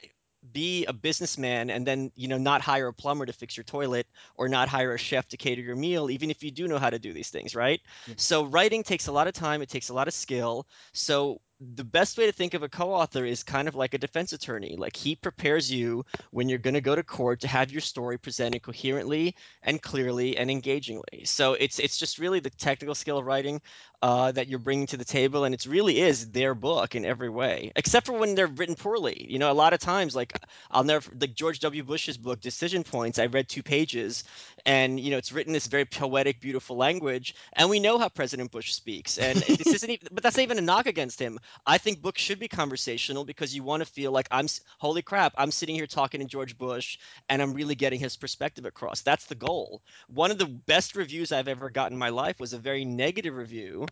be 0.52 0.84
a 0.86 0.92
businessman 0.92 1.70
and 1.70 1.86
then 1.86 2.10
you 2.14 2.28
know 2.28 2.38
not 2.38 2.60
hire 2.60 2.88
a 2.88 2.92
plumber 2.92 3.26
to 3.26 3.32
fix 3.32 3.56
your 3.56 3.64
toilet 3.64 4.06
or 4.36 4.48
not 4.48 4.68
hire 4.68 4.94
a 4.94 4.98
chef 4.98 5.26
to 5.28 5.36
cater 5.36 5.60
your 5.62 5.76
meal 5.76 6.10
even 6.10 6.30
if 6.30 6.42
you 6.42 6.50
do 6.50 6.68
know 6.68 6.78
how 6.78 6.90
to 6.90 6.98
do 6.98 7.12
these 7.12 7.30
things 7.30 7.54
right 7.54 7.80
yeah. 8.06 8.14
so 8.16 8.44
writing 8.44 8.82
takes 8.82 9.06
a 9.06 9.12
lot 9.12 9.26
of 9.26 9.34
time 9.34 9.62
it 9.62 9.68
takes 9.68 9.88
a 9.88 9.94
lot 9.94 10.08
of 10.08 10.14
skill 10.14 10.66
so 10.92 11.40
the 11.60 11.84
best 11.84 12.16
way 12.16 12.26
to 12.26 12.32
think 12.32 12.54
of 12.54 12.62
a 12.62 12.68
co-author 12.68 13.24
is 13.24 13.42
kind 13.42 13.66
of 13.66 13.74
like 13.74 13.92
a 13.92 13.98
defense 13.98 14.32
attorney. 14.32 14.76
Like 14.76 14.94
he 14.94 15.16
prepares 15.16 15.70
you 15.70 16.04
when 16.30 16.48
you're 16.48 16.58
going 16.58 16.74
to 16.74 16.80
go 16.80 16.94
to 16.94 17.02
court 17.02 17.40
to 17.40 17.48
have 17.48 17.72
your 17.72 17.80
story 17.80 18.16
presented 18.16 18.62
coherently 18.62 19.34
and 19.62 19.82
clearly 19.82 20.36
and 20.36 20.50
engagingly. 20.50 21.24
So 21.24 21.54
it's 21.54 21.80
it's 21.80 21.98
just 21.98 22.18
really 22.18 22.38
the 22.38 22.50
technical 22.50 22.94
skill 22.94 23.18
of 23.18 23.26
writing 23.26 23.60
uh, 24.02 24.30
that 24.32 24.48
you're 24.48 24.60
bringing 24.60 24.86
to 24.86 24.96
the 24.96 25.04
table 25.04 25.44
and 25.44 25.54
it 25.54 25.66
really 25.66 26.00
is 26.00 26.30
their 26.30 26.54
book 26.54 26.94
in 26.94 27.04
every 27.04 27.28
way 27.28 27.72
except 27.74 28.06
for 28.06 28.12
when 28.12 28.36
they're 28.36 28.46
written 28.46 28.76
poorly. 28.76 29.26
You 29.28 29.40
know 29.40 29.50
a 29.50 29.52
lot 29.52 29.72
of 29.72 29.80
times 29.80 30.14
like 30.14 30.38
i'll 30.70 30.84
never 30.84 31.10
like 31.20 31.34
george 31.34 31.58
w. 31.60 31.82
Bush's 31.82 32.16
book 32.16 32.40
decision 32.40 32.84
points 32.84 33.18
i 33.18 33.26
read 33.26 33.48
two 33.48 33.62
pages 33.62 34.24
and 34.64 35.00
you 35.00 35.10
know 35.10 35.16
it's 35.16 35.32
written 35.32 35.52
this 35.52 35.66
very 35.66 35.84
poetic 35.84 36.40
beautiful 36.40 36.76
language 36.76 37.34
and 37.54 37.68
we 37.68 37.80
know 37.80 37.98
how 37.98 38.08
president 38.08 38.50
bush 38.52 38.72
speaks 38.72 39.18
and 39.18 39.38
this 39.40 39.66
isn't 39.66 39.90
even 39.90 40.08
but 40.12 40.22
that's 40.22 40.36
not 40.36 40.42
even 40.44 40.58
a 40.58 40.62
knock 40.62 40.86
against 40.86 41.18
him 41.18 41.38
I 41.66 41.78
think 41.78 42.02
books 42.02 42.20
should 42.22 42.38
be 42.38 42.48
conversational 42.48 43.24
because 43.24 43.54
you 43.54 43.62
want 43.62 43.82
to 43.82 43.86
feel 43.86 44.12
like 44.12 44.28
I'm 44.30 44.46
holy 44.78 45.02
crap, 45.02 45.34
I'm 45.36 45.50
sitting 45.50 45.74
here 45.74 45.86
talking 45.86 46.20
to 46.20 46.26
George 46.26 46.56
Bush 46.56 46.98
and 47.28 47.42
I'm 47.42 47.52
really 47.52 47.74
getting 47.74 48.00
his 48.00 48.16
perspective 48.16 48.64
across. 48.64 49.02
That's 49.02 49.26
the 49.26 49.34
goal. 49.34 49.82
One 50.08 50.30
of 50.30 50.38
the 50.38 50.46
best 50.46 50.96
reviews 50.96 51.32
I've 51.32 51.48
ever 51.48 51.70
gotten 51.70 51.94
in 51.94 51.98
my 51.98 52.08
life 52.10 52.40
was 52.40 52.52
a 52.52 52.58
very 52.58 52.84
negative 52.84 53.34
review, 53.34 53.86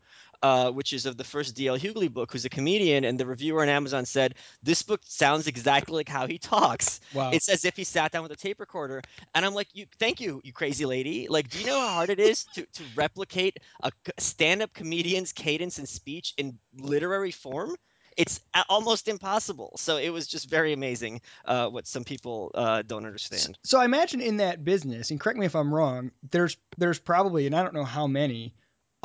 uh, 0.47 0.71
which 0.71 0.93
is 0.93 1.07
of 1.07 1.17
the 1.17 1.25
first 1.25 1.57
D.L. 1.57 1.77
Hughley 1.77 2.13
book, 2.13 2.31
who's 2.31 2.45
a 2.45 2.49
comedian, 2.49 3.05
and 3.05 3.19
the 3.19 3.27
reviewer 3.27 3.63
on 3.63 3.69
Amazon 3.69 4.05
said 4.05 4.37
this 4.63 4.81
book 4.81 5.01
sounds 5.05 5.49
exactly 5.49 5.97
like 5.97 6.09
how 6.09 6.29
he 6.29 6.39
talks. 6.39 7.01
Wow. 7.13 7.31
It's 7.33 7.49
as 7.49 7.65
if 7.65 7.77
he 7.77 7.83
sat 7.83 8.13
down 8.13 8.23
with 8.23 8.31
a 8.31 8.37
tape 8.37 8.61
recorder, 8.61 9.03
and 9.35 9.45
I'm 9.45 9.55
like, 9.55 9.67
you, 9.73 9.87
thank 9.99 10.21
you, 10.21 10.41
you 10.45 10.53
crazy 10.53 10.87
lady. 10.87 11.27
Like, 11.29 11.51
do 11.51 11.59
you 11.59 11.67
know 11.67 11.81
how 11.81 11.89
hard 11.89 12.11
it 12.11 12.21
is 12.21 12.45
to 12.55 12.65
to 12.65 12.83
replicate 12.95 13.59
a 13.83 13.91
stand-up 14.19 14.73
comedian's 14.73 15.33
cadence 15.33 15.79
and 15.79 15.89
speech 15.89 16.33
in 16.37 16.59
literary 16.79 17.33
form? 17.33 17.75
it's 18.17 18.41
almost 18.71 19.09
impossible. 19.09 19.75
So 19.77 19.99
it 19.99 20.09
was 20.09 20.27
just 20.27 20.49
very 20.49 20.73
amazing 20.73 21.21
uh, 21.45 21.69
what 21.69 21.87
some 21.87 22.03
people 22.03 22.51
uh, 22.55 22.81
don't 22.81 23.05
understand. 23.05 23.59
So 23.63 23.79
I 23.79 23.85
imagine 23.85 24.23
in 24.23 24.39
that 24.39 24.65
business, 24.65 25.11
and 25.11 25.21
correct 25.21 25.39
me 25.39 25.45
if 25.45 25.55
I'm 25.55 25.75
wrong, 25.75 26.13
there's 26.31 26.57
there's 26.79 26.99
probably, 26.99 27.45
and 27.45 27.55
I 27.55 27.63
don't 27.63 27.75
know 27.75 27.85
how 27.85 28.07
many, 28.07 28.55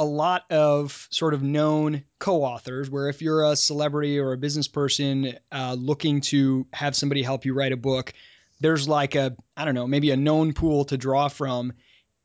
a 0.02 0.04
lot 0.04 0.50
of 0.50 1.08
sort 1.12 1.36
of 1.36 1.44
known 1.44 2.04
co-authors. 2.18 2.90
Where 2.90 3.08
if 3.08 3.22
you're 3.22 3.46
a 3.46 3.56
celebrity 3.56 4.18
or 4.18 4.34
a 4.34 4.38
business 4.38 4.68
person 4.68 5.38
uh, 5.52 5.76
looking 5.78 6.22
to 6.22 6.66
have 6.74 6.96
somebody 6.96 7.22
help 7.22 7.46
you 7.46 7.54
write 7.54 7.72
a 7.72 7.78
book, 7.78 8.12
there's 8.60 8.88
like 8.88 9.14
a 9.14 9.36
I 9.56 9.64
don't 9.64 9.76
know 9.76 9.86
maybe 9.86 10.10
a 10.10 10.18
known 10.18 10.54
pool 10.54 10.86
to 10.86 10.98
draw 10.98 11.28
from, 11.28 11.74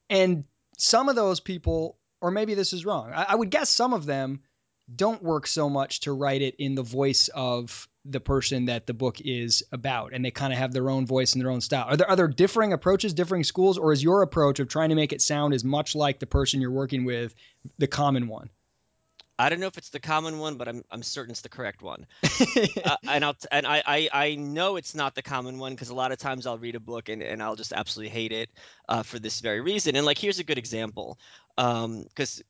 and 0.09 0.45
some 0.79 1.11
of 1.11 1.17
those 1.17 1.41
people, 1.41 1.99
or 2.23 2.31
maybe 2.31 2.55
this 2.55 2.73
is 2.73 2.87
wrong. 2.87 3.13
I, 3.13 3.27
I 3.29 3.35
would 3.35 3.51
guess 3.51 3.69
some 3.69 3.93
of 3.93 4.07
them 4.07 4.41
don't 4.95 5.23
work 5.23 5.47
so 5.47 5.69
much 5.69 6.01
to 6.01 6.13
write 6.13 6.41
it 6.41 6.55
in 6.59 6.77
the 6.77 6.83
voice 6.83 7.29
of 7.29 7.89
the 8.11 8.21
person 8.21 8.67
that 8.67 8.87
the 8.87 8.95
book 8.95 9.21
is 9.21 9.63
about 9.73 10.13
and 10.13 10.25
they 10.25 10.31
kind 10.31 10.53
of 10.53 10.59
have 10.59 10.73
their 10.73 10.91
own 10.91 11.07
voice 11.07 11.33
and 11.33 11.43
their 11.43 11.51
own 11.51 11.61
style 11.61 11.87
are 11.89 11.97
there 11.97 12.09
are 12.09 12.17
there 12.17 12.29
differing 12.29 12.73
approaches 12.73 13.15
differing 13.15 13.45
schools 13.45 13.79
or 13.79 13.93
is 13.93 14.03
your 14.03 14.23
approach 14.23 14.61
of 14.61 14.69
trying 14.69 14.91
to 14.91 14.95
make 14.95 15.13
it 15.13 15.23
sound 15.23 15.55
as 15.55 15.65
much 15.65 15.95
like 15.95 16.19
the 16.19 16.27
person 16.27 16.61
you're 16.61 16.71
working 16.71 17.05
with 17.05 17.35
the 17.79 17.87
common 17.87 18.29
one 18.29 18.51
I 19.39 19.51
don't 19.51 19.61
know 19.61 19.67
if 19.67 19.77
it's 19.77 19.91
the 19.91 20.01
common 20.01 20.39
one, 20.39 20.57
but 20.57 20.67
I'm 20.67 20.83
I'm 20.91 21.03
certain 21.03 21.33
it's 21.33 21.43
the 21.43 21.51
correct 21.51 21.83
one. 21.83 22.07
uh, 22.85 22.97
and 23.07 23.25
I'll 23.25 23.35
t- 23.35 23.49
and 23.53 23.67
I, 23.67 23.83
I 23.87 24.09
I 24.13 24.35
know 24.35 24.77
it's 24.77 24.95
not 24.95 25.15
the 25.15 25.23
common 25.23 25.59
one 25.59 25.75
because 25.75 25.91
a 25.91 25.95
lot 25.95 26.11
of 26.11 26.19
times 26.19 26.47
I'll 26.47 26.57
read 26.57 26.75
a 26.75 26.81
book 26.81 27.11
and, 27.11 27.23
and 27.23 27.43
I'll 27.43 27.57
just 27.57 27.75
absolutely 27.75 28.15
hate 28.15 28.33
it 28.33 28.49
uh, 28.89 29.03
for 29.03 29.19
this 29.19 29.41
very 29.41 29.61
reason. 29.61 29.95
And 29.95 30.07
like 30.07 30.17
here's 30.17 30.39
a 30.39 30.45
good 30.45 30.57
example, 30.57 31.19
because 31.55 32.39
um, 32.39 32.45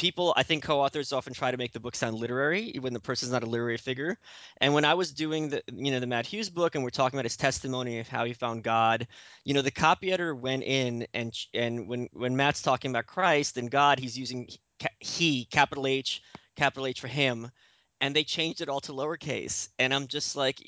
people 0.00 0.32
i 0.34 0.42
think 0.42 0.64
co-authors 0.64 1.12
often 1.12 1.34
try 1.34 1.50
to 1.50 1.58
make 1.58 1.72
the 1.72 1.78
book 1.78 1.94
sound 1.94 2.16
literary 2.16 2.74
when 2.80 2.94
the 2.94 3.00
person's 3.00 3.30
not 3.30 3.42
a 3.42 3.46
literary 3.46 3.76
figure. 3.76 4.16
And 4.58 4.72
when 4.72 4.86
i 4.86 4.94
was 4.94 5.12
doing 5.12 5.50
the 5.50 5.62
you 5.70 5.92
know 5.92 6.00
the 6.00 6.06
matt 6.06 6.24
hughes 6.24 6.48
book 6.48 6.74
and 6.74 6.82
we're 6.82 6.88
talking 6.88 7.18
about 7.18 7.26
his 7.26 7.36
testimony 7.36 7.98
of 7.98 8.08
how 8.08 8.24
he 8.24 8.32
found 8.32 8.62
god 8.62 9.06
you 9.44 9.52
know 9.52 9.60
the 9.60 9.70
copy 9.70 10.10
editor 10.10 10.34
went 10.34 10.62
in 10.62 11.06
and 11.12 11.34
and 11.52 11.86
when 11.86 12.08
when 12.14 12.34
matt's 12.34 12.62
talking 12.62 12.90
about 12.90 13.04
christ 13.04 13.58
and 13.58 13.70
god 13.70 13.98
he's 13.98 14.18
using 14.18 14.48
he 15.00 15.44
capital 15.44 15.86
h 15.86 16.22
capital 16.56 16.86
h 16.86 16.98
for 16.98 17.08
him 17.08 17.50
and 18.00 18.16
they 18.16 18.24
changed 18.24 18.60
it 18.60 18.68
all 18.68 18.80
to 18.80 18.92
lowercase 18.92 19.68
and 19.78 19.92
i'm 19.92 20.06
just 20.06 20.36
like 20.36 20.62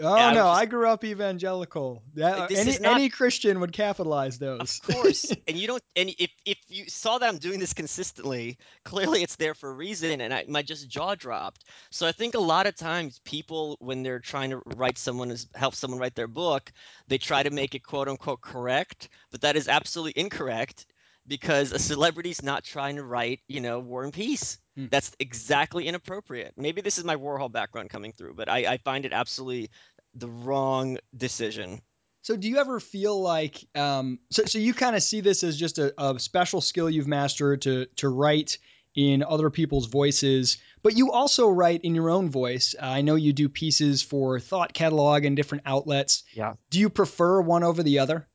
oh 0.00 0.14
I 0.14 0.32
no 0.32 0.44
just, 0.44 0.60
i 0.60 0.66
grew 0.66 0.88
up 0.88 1.04
evangelical. 1.04 2.02
That, 2.14 2.38
uh, 2.38 2.46
any, 2.50 2.78
not, 2.78 2.94
any 2.94 3.08
christian 3.08 3.60
would 3.60 3.72
capitalize 3.72 4.38
those. 4.38 4.80
of 4.86 4.94
course 4.94 5.32
and 5.48 5.56
you 5.56 5.66
don't 5.66 5.82
and 5.96 6.10
if, 6.18 6.30
if 6.44 6.58
you 6.68 6.84
saw 6.88 7.18
that 7.18 7.28
i'm 7.28 7.38
doing 7.38 7.58
this 7.58 7.72
consistently 7.72 8.58
clearly 8.84 9.22
it's 9.22 9.36
there 9.36 9.54
for 9.54 9.70
a 9.70 9.74
reason 9.74 10.20
and 10.20 10.32
I, 10.32 10.44
my 10.48 10.62
just 10.62 10.88
jaw 10.88 11.14
dropped. 11.14 11.64
So 11.90 12.06
i 12.06 12.12
think 12.12 12.34
a 12.34 12.40
lot 12.40 12.66
of 12.66 12.76
times 12.76 13.20
people 13.24 13.76
when 13.80 14.02
they're 14.02 14.20
trying 14.20 14.50
to 14.50 14.62
write 14.76 14.98
someone 14.98 15.30
is 15.30 15.46
help 15.54 15.74
someone 15.74 16.00
write 16.00 16.14
their 16.14 16.28
book 16.28 16.72
they 17.08 17.18
try 17.18 17.42
to 17.42 17.50
make 17.50 17.74
it 17.74 17.82
quote 17.82 18.08
unquote 18.08 18.40
correct 18.40 19.08
but 19.30 19.40
that 19.40 19.56
is 19.56 19.68
absolutely 19.68 20.20
incorrect 20.20 20.86
because 21.26 21.72
a 21.72 21.78
celebrity's 21.78 22.42
not 22.42 22.64
trying 22.64 22.96
to 22.96 23.04
write, 23.04 23.40
you 23.48 23.60
know, 23.60 23.80
War 23.80 24.04
and 24.04 24.12
Peace. 24.12 24.58
Hmm. 24.76 24.86
That's 24.90 25.12
exactly 25.18 25.86
inappropriate. 25.86 26.54
Maybe 26.56 26.80
this 26.80 26.98
is 26.98 27.04
my 27.04 27.16
Warhol 27.16 27.50
background 27.50 27.90
coming 27.90 28.12
through, 28.12 28.34
but 28.34 28.48
I, 28.48 28.58
I 28.74 28.76
find 28.78 29.04
it 29.04 29.12
absolutely 29.12 29.70
the 30.14 30.28
wrong 30.28 30.98
decision. 31.16 31.80
So, 32.22 32.36
do 32.36 32.48
you 32.48 32.58
ever 32.58 32.80
feel 32.80 33.20
like, 33.20 33.64
um, 33.76 34.18
so, 34.30 34.44
so 34.46 34.58
you 34.58 34.74
kind 34.74 34.96
of 34.96 35.02
see 35.02 35.20
this 35.20 35.44
as 35.44 35.56
just 35.56 35.78
a, 35.78 35.94
a 36.02 36.18
special 36.18 36.60
skill 36.60 36.90
you've 36.90 37.06
mastered 37.06 37.62
to 37.62 37.86
to 37.96 38.08
write 38.08 38.58
in 38.96 39.22
other 39.22 39.50
people's 39.50 39.86
voices, 39.86 40.58
but 40.82 40.96
you 40.96 41.12
also 41.12 41.48
write 41.48 41.82
in 41.82 41.94
your 41.94 42.10
own 42.10 42.30
voice. 42.30 42.74
Uh, 42.80 42.86
I 42.86 43.02
know 43.02 43.14
you 43.14 43.32
do 43.32 43.48
pieces 43.48 44.02
for 44.02 44.40
Thought 44.40 44.72
Catalog 44.72 45.24
and 45.24 45.36
different 45.36 45.64
outlets. 45.66 46.24
Yeah. 46.32 46.54
Do 46.70 46.80
you 46.80 46.88
prefer 46.88 47.40
one 47.42 47.62
over 47.62 47.82
the 47.82 47.98
other? 48.00 48.26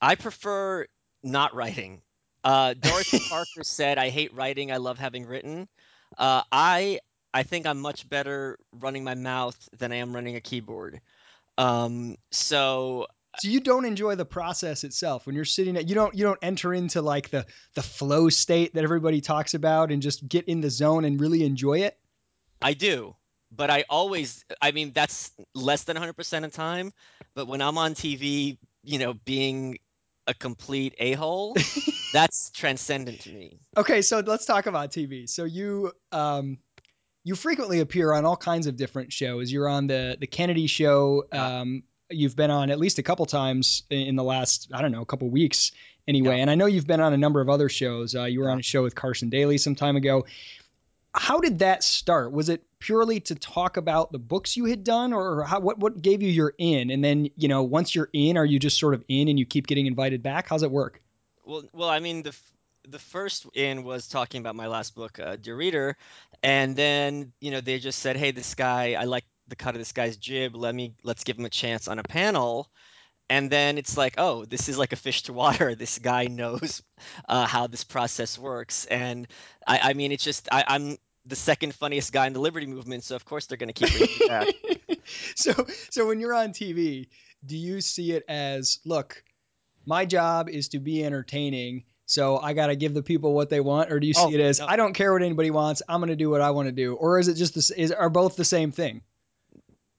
I 0.00 0.14
prefer 0.14 0.86
not 1.24 1.54
writing. 1.54 2.02
Uh, 2.44 2.74
Dorothy 2.74 3.18
Parker 3.28 3.62
said, 3.62 3.98
"I 3.98 4.10
hate 4.10 4.34
writing. 4.34 4.70
I 4.70 4.76
love 4.76 4.98
having 4.98 5.26
written." 5.26 5.68
Uh, 6.16 6.42
I 6.52 7.00
I 7.32 7.42
think 7.42 7.66
I'm 7.66 7.80
much 7.80 8.08
better 8.08 8.58
running 8.72 9.02
my 9.02 9.14
mouth 9.14 9.56
than 9.78 9.90
I 9.92 9.96
am 9.96 10.14
running 10.14 10.36
a 10.36 10.40
keyboard. 10.40 11.00
Um, 11.58 12.16
so 12.30 13.06
so 13.40 13.48
you 13.48 13.60
don't 13.60 13.84
enjoy 13.84 14.14
the 14.14 14.24
process 14.24 14.84
itself 14.84 15.26
when 15.26 15.34
you're 15.34 15.44
sitting 15.44 15.76
at 15.76 15.88
you 15.88 15.94
don't 15.94 16.14
you 16.14 16.24
don't 16.24 16.38
enter 16.42 16.72
into 16.72 17.02
like 17.02 17.30
the 17.30 17.46
the 17.74 17.82
flow 17.82 18.28
state 18.28 18.74
that 18.74 18.84
everybody 18.84 19.20
talks 19.20 19.54
about 19.54 19.90
and 19.90 20.02
just 20.02 20.26
get 20.28 20.46
in 20.46 20.60
the 20.60 20.70
zone 20.70 21.04
and 21.04 21.20
really 21.20 21.44
enjoy 21.44 21.80
it. 21.80 21.98
I 22.62 22.74
do, 22.74 23.16
but 23.50 23.70
I 23.70 23.84
always 23.88 24.44
I 24.62 24.70
mean 24.70 24.92
that's 24.94 25.32
less 25.54 25.84
than 25.84 25.96
100% 25.96 26.44
of 26.44 26.52
time, 26.52 26.92
but 27.34 27.46
when 27.46 27.60
I'm 27.60 27.78
on 27.78 27.94
TV, 27.94 28.58
you 28.82 28.98
know, 28.98 29.14
being 29.14 29.78
a 30.26 30.34
complete 30.34 30.94
a 30.98 31.12
hole, 31.12 31.56
that's 32.12 32.50
transcendent 32.50 33.20
to 33.22 33.32
me. 33.32 33.58
Okay, 33.76 34.02
so 34.02 34.20
let's 34.20 34.46
talk 34.46 34.66
about 34.66 34.90
TV. 34.90 35.28
So 35.28 35.44
you 35.44 35.92
um, 36.12 36.58
you 37.24 37.34
frequently 37.34 37.80
appear 37.80 38.12
on 38.12 38.24
all 38.24 38.36
kinds 38.36 38.66
of 38.66 38.76
different 38.76 39.12
shows. 39.12 39.52
You're 39.52 39.68
on 39.68 39.86
the 39.86 40.16
the 40.18 40.26
Kennedy 40.26 40.66
Show. 40.66 41.24
Um, 41.32 41.82
you've 42.10 42.36
been 42.36 42.50
on 42.50 42.70
at 42.70 42.78
least 42.78 42.98
a 42.98 43.02
couple 43.02 43.26
times 43.26 43.82
in 43.90 44.16
the 44.16 44.24
last 44.24 44.70
I 44.72 44.82
don't 44.82 44.92
know 44.92 45.02
a 45.02 45.06
couple 45.06 45.28
weeks 45.30 45.72
anyway. 46.06 46.36
Yeah. 46.36 46.42
And 46.42 46.50
I 46.50 46.54
know 46.54 46.66
you've 46.66 46.86
been 46.86 47.00
on 47.00 47.12
a 47.12 47.18
number 47.18 47.40
of 47.40 47.48
other 47.48 47.68
shows. 47.68 48.14
Uh, 48.14 48.24
you 48.24 48.40
were 48.40 48.50
on 48.50 48.58
a 48.58 48.62
show 48.62 48.82
with 48.82 48.94
Carson 48.94 49.30
Daly 49.30 49.58
some 49.58 49.74
time 49.74 49.96
ago. 49.96 50.26
How 51.14 51.38
did 51.38 51.60
that 51.60 51.84
start? 51.84 52.32
Was 52.32 52.48
it 52.48 52.64
purely 52.80 53.20
to 53.20 53.34
talk 53.34 53.76
about 53.76 54.12
the 54.12 54.18
books 54.18 54.56
you 54.56 54.64
had 54.64 54.84
done, 54.84 55.12
or 55.12 55.44
how, 55.44 55.60
what 55.60 55.78
what 55.78 56.02
gave 56.02 56.22
you 56.22 56.28
your 56.28 56.54
in? 56.58 56.90
And 56.90 57.04
then 57.04 57.30
you 57.36 57.48
know, 57.48 57.62
once 57.62 57.94
you're 57.94 58.10
in, 58.12 58.36
are 58.36 58.44
you 58.44 58.58
just 58.58 58.78
sort 58.78 58.94
of 58.94 59.04
in 59.08 59.28
and 59.28 59.38
you 59.38 59.46
keep 59.46 59.66
getting 59.66 59.86
invited 59.86 60.22
back? 60.22 60.48
How's 60.48 60.62
it 60.62 60.70
work? 60.70 61.00
Well, 61.44 61.64
well, 61.72 61.88
I 61.88 62.00
mean 62.00 62.22
the 62.22 62.36
the 62.88 62.98
first 62.98 63.46
in 63.54 63.84
was 63.84 64.08
talking 64.08 64.40
about 64.40 64.56
my 64.56 64.66
last 64.66 64.94
book, 64.94 65.18
uh, 65.18 65.36
Dear 65.36 65.56
Reader, 65.56 65.96
and 66.42 66.76
then 66.76 67.32
you 67.40 67.50
know 67.50 67.60
they 67.60 67.78
just 67.78 68.00
said, 68.00 68.16
hey, 68.16 68.30
this 68.30 68.54
guy, 68.54 68.94
I 68.94 69.04
like 69.04 69.24
the 69.48 69.56
cut 69.56 69.74
of 69.74 69.80
this 69.80 69.92
guy's 69.92 70.16
jib. 70.16 70.56
Let 70.56 70.74
me 70.74 70.94
let's 71.02 71.24
give 71.24 71.38
him 71.38 71.44
a 71.44 71.50
chance 71.50 71.88
on 71.88 71.98
a 71.98 72.02
panel 72.02 72.70
and 73.30 73.50
then 73.50 73.78
it's 73.78 73.96
like 73.96 74.14
oh 74.18 74.44
this 74.44 74.68
is 74.68 74.78
like 74.78 74.92
a 74.92 74.96
fish 74.96 75.22
to 75.22 75.32
water 75.32 75.74
this 75.76 75.98
guy 75.98 76.24
knows 76.24 76.82
uh, 77.28 77.46
how 77.46 77.66
this 77.66 77.84
process 77.84 78.38
works 78.38 78.84
and 78.86 79.26
I, 79.66 79.90
I 79.90 79.92
mean 79.94 80.12
it's 80.12 80.24
just 80.24 80.48
I, 80.52 80.64
i'm 80.68 80.96
the 81.26 81.36
second 81.36 81.74
funniest 81.74 82.12
guy 82.12 82.26
in 82.26 82.34
the 82.34 82.40
liberty 82.40 82.66
movement, 82.66 83.02
so 83.02 83.16
of 83.16 83.24
course 83.24 83.46
they're 83.46 83.56
going 83.56 83.72
to 83.72 83.86
keep 83.86 83.98
me 83.98 84.28
back. 84.28 84.48
so 85.36 85.52
so 85.90 86.06
when 86.06 86.20
you're 86.20 86.34
on 86.34 86.50
TV, 86.50 87.08
do 87.46 87.56
you 87.56 87.80
see 87.80 88.12
it 88.12 88.24
as 88.28 88.80
look, 88.84 89.24
my 89.86 90.04
job 90.04 90.50
is 90.50 90.68
to 90.68 90.80
be 90.80 91.02
entertaining, 91.02 91.84
so 92.04 92.36
I 92.36 92.52
got 92.52 92.66
to 92.66 92.76
give 92.76 92.92
the 92.92 93.02
people 93.02 93.32
what 93.32 93.48
they 93.48 93.60
want, 93.60 93.90
or 93.90 94.00
do 94.00 94.06
you 94.06 94.12
see 94.12 94.20
Oh, 94.22 94.30
it 94.32 94.40
as 94.40 94.60
no. 94.60 94.66
I 94.66 94.76
don't 94.76 94.92
care 94.92 95.14
what 95.14 95.22
anybody 95.22 95.50
wants, 95.50 95.80
I'm 95.88 96.00
going 96.00 96.10
to 96.10 96.16
do 96.16 96.28
what 96.28 96.42
I 96.42 96.50
want 96.50 96.68
to 96.68 96.72
do, 96.72 96.94
or 96.94 97.18
is 97.18 97.28
it 97.28 97.36
just 97.36 97.54
this? 97.54 97.70
Is 97.70 97.90
are 97.90 98.10
both 98.10 98.36
the 98.36 98.44
same 98.44 98.70
thing? 98.70 99.00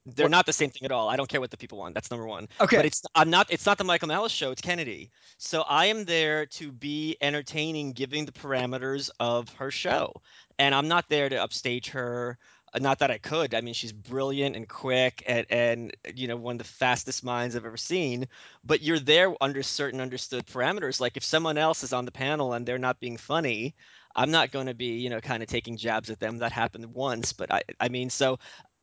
They're 0.05 0.29
not 0.29 0.45
the 0.45 0.53
same 0.53 0.69
thing 0.69 0.83
at 0.85 0.91
all. 0.91 1.09
I 1.09 1.15
don't 1.15 1.27
care 1.27 1.41
what 1.41 1.51
the 1.51 1.57
people 1.57 1.79
want. 1.79 1.95
That's 1.95 2.11
number 2.11 2.27
one. 2.27 2.47
Okay. 2.61 2.77
But 2.77 2.85
it's 2.85 3.01
I'm 3.15 3.29
not 3.29 3.47
it's 3.49 3.65
not 3.65 3.77
the 3.77 3.83
Michael 3.83 4.07
Malice 4.07 4.31
show, 4.31 4.51
it's 4.51 4.61
Kennedy. 4.61 5.09
So 5.37 5.61
I 5.61 5.87
am 5.87 6.05
there 6.05 6.45
to 6.45 6.71
be 6.71 7.17
entertaining, 7.21 7.93
giving 7.93 8.25
the 8.25 8.31
parameters 8.31 9.09
of 9.19 9.49
her 9.55 9.71
show. 9.71 10.13
And 10.59 10.75
I'm 10.75 10.87
not 10.87 11.09
there 11.09 11.27
to 11.29 11.35
upstage 11.37 11.89
her. 11.89 12.37
Uh, 12.73 12.79
Not 12.79 12.99
that 12.99 13.11
I 13.11 13.17
could. 13.17 13.53
I 13.53 13.61
mean, 13.61 13.73
she's 13.73 13.91
brilliant 13.91 14.55
and 14.55 14.67
quick 14.67 15.23
and, 15.27 15.45
and 15.49 15.97
you 16.13 16.27
know, 16.27 16.35
one 16.35 16.55
of 16.55 16.59
the 16.59 16.65
fastest 16.65 17.23
minds 17.23 17.55
I've 17.55 17.65
ever 17.65 17.77
seen. 17.77 18.27
But 18.63 18.81
you're 18.81 18.99
there 18.99 19.33
under 19.41 19.63
certain 19.63 20.01
understood 20.01 20.45
parameters. 20.45 20.99
Like 20.99 21.17
if 21.17 21.23
someone 21.23 21.57
else 21.57 21.83
is 21.83 21.93
on 21.93 22.05
the 22.05 22.11
panel 22.11 22.53
and 22.53 22.65
they're 22.65 22.77
not 22.77 22.99
being 22.99 23.17
funny, 23.17 23.75
I'm 24.15 24.31
not 24.31 24.51
going 24.51 24.67
to 24.67 24.73
be, 24.73 24.97
you 24.97 25.09
know, 25.09 25.19
kind 25.19 25.41
of 25.43 25.49
taking 25.49 25.77
jabs 25.77 26.09
at 26.09 26.19
them. 26.19 26.37
That 26.37 26.51
happened 26.51 26.85
once, 26.93 27.33
but 27.33 27.51
I, 27.51 27.63
I 27.79 27.89
mean, 27.89 28.09
so 28.09 28.39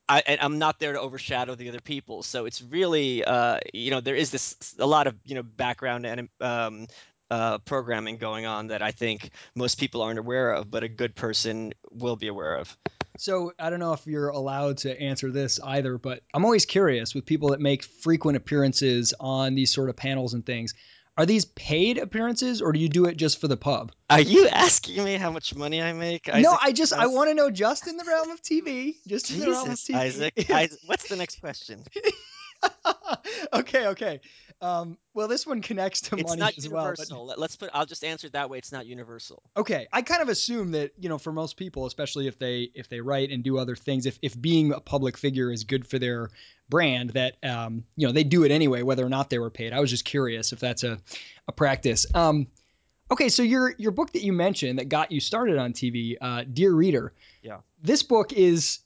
I, 0.09 0.21
and 0.25 0.39
I'm 0.41 0.59
not 0.59 0.79
there 0.79 0.93
to 0.93 0.99
overshadow 0.99 1.55
the 1.55 1.69
other 1.69 1.79
people. 1.79 2.23
So 2.23 2.45
it's 2.45 2.61
really, 2.61 3.23
uh, 3.23 3.59
you 3.73 3.91
know, 3.91 4.01
there 4.01 4.15
is 4.15 4.31
this 4.31 4.75
a 4.79 4.85
lot 4.85 5.07
of 5.07 5.15
you 5.23 5.35
know 5.35 5.43
background 5.43 6.05
and 6.05 6.29
um, 6.41 6.87
uh, 7.29 7.57
programming 7.59 8.17
going 8.17 8.45
on 8.45 8.67
that 8.67 8.81
I 8.81 8.91
think 8.91 9.31
most 9.55 9.79
people 9.79 10.01
aren't 10.01 10.19
aware 10.19 10.51
of, 10.51 10.69
but 10.69 10.83
a 10.83 10.89
good 10.89 11.15
person 11.15 11.73
will 11.91 12.15
be 12.15 12.27
aware 12.27 12.55
of. 12.55 12.77
So 13.17 13.53
I 13.59 13.69
don't 13.69 13.79
know 13.79 13.93
if 13.93 14.05
you're 14.07 14.29
allowed 14.29 14.77
to 14.79 14.99
answer 14.99 15.31
this 15.31 15.59
either, 15.59 15.97
but 15.97 16.21
I'm 16.33 16.45
always 16.45 16.65
curious 16.65 17.13
with 17.13 17.25
people 17.25 17.49
that 17.49 17.61
make 17.61 17.83
frequent 17.83 18.37
appearances 18.37 19.13
on 19.19 19.55
these 19.55 19.71
sort 19.71 19.89
of 19.89 19.95
panels 19.95 20.33
and 20.33 20.45
things. 20.45 20.73
Are 21.15 21.27
these 21.27 21.45
paid 21.45 21.99
appearances, 21.99 22.59
or 22.59 22.71
do 22.71 22.79
you 22.79 22.89
do 22.89 23.05
it 23.05 23.17
just 23.17 23.39
for 23.39 23.47
the 23.47 23.57
pub? 23.57 23.91
Are 24.09 24.19
you 24.19 24.47
asking 24.47 25.03
me 25.03 25.15
how 25.15 25.29
much 25.29 25.55
money 25.55 25.81
I 25.81 25.93
make? 25.93 26.27
no, 26.27 26.57
I 26.59 26.71
just 26.71 26.91
I 26.91 27.05
want 27.05 27.29
to 27.29 27.35
know 27.35 27.51
just 27.51 27.87
in 27.87 27.97
the 27.97 28.03
realm 28.03 28.31
of 28.31 28.41
TV, 28.41 28.95
just 29.07 29.29
in 29.29 29.39
the 29.39 29.51
realm 29.51 29.69
of 29.69 29.77
TV. 29.77 29.95
Isaac. 29.95 30.33
Isaac. 30.49 30.79
What's 30.85 31.09
the 31.09 31.15
next 31.15 31.39
question? 31.39 31.83
okay, 33.53 33.87
okay. 33.87 34.21
Um, 34.63 34.97
well, 35.13 35.27
this 35.27 35.45
one 35.45 35.61
connects 35.61 35.99
to 36.01 36.15
It's 36.15 36.29
money 36.29 36.39
not 36.39 36.57
as 36.57 36.69
well. 36.69 36.83
universal. 36.85 37.25
Let- 37.25 37.37
Let's 37.37 37.55
put. 37.57 37.69
I'll 37.73 37.85
just 37.85 38.03
answer 38.03 38.27
it 38.27 38.33
that 38.33 38.49
way. 38.49 38.57
It's 38.57 38.71
not 38.71 38.85
universal. 38.85 39.43
Okay, 39.57 39.87
I 39.91 40.01
kind 40.01 40.21
of 40.21 40.29
assume 40.29 40.71
that 40.71 40.91
you 40.97 41.09
know, 41.09 41.17
for 41.17 41.33
most 41.33 41.57
people, 41.57 41.85
especially 41.85 42.27
if 42.27 42.39
they 42.39 42.71
if 42.73 42.87
they 42.87 43.01
write 43.01 43.29
and 43.29 43.43
do 43.43 43.57
other 43.57 43.75
things, 43.75 44.05
if 44.05 44.17
if 44.21 44.39
being 44.41 44.71
a 44.71 44.79
public 44.79 45.17
figure 45.17 45.51
is 45.51 45.65
good 45.65 45.85
for 45.85 45.99
their 45.99 46.29
brand, 46.69 47.09
that 47.11 47.35
um, 47.43 47.83
you 47.97 48.07
know 48.07 48.13
they 48.13 48.23
do 48.23 48.43
it 48.45 48.51
anyway, 48.51 48.81
whether 48.83 49.05
or 49.05 49.09
not 49.09 49.29
they 49.29 49.39
were 49.39 49.49
paid. 49.49 49.73
I 49.73 49.81
was 49.81 49.89
just 49.89 50.05
curious 50.05 50.53
if 50.53 50.59
that's 50.59 50.83
a 50.83 50.97
a 51.47 51.51
practice. 51.51 52.05
Um, 52.15 52.47
okay, 53.11 53.27
so 53.27 53.43
your 53.43 53.75
your 53.77 53.91
book 53.91 54.13
that 54.13 54.23
you 54.23 54.31
mentioned 54.31 54.79
that 54.79 54.87
got 54.87 55.11
you 55.11 55.19
started 55.19 55.57
on 55.57 55.73
TV, 55.73 56.15
uh, 56.21 56.45
Dear 56.51 56.71
Reader. 56.73 57.13
Yeah. 57.41 57.57
This 57.81 58.01
book 58.01 58.31
is 58.31 58.79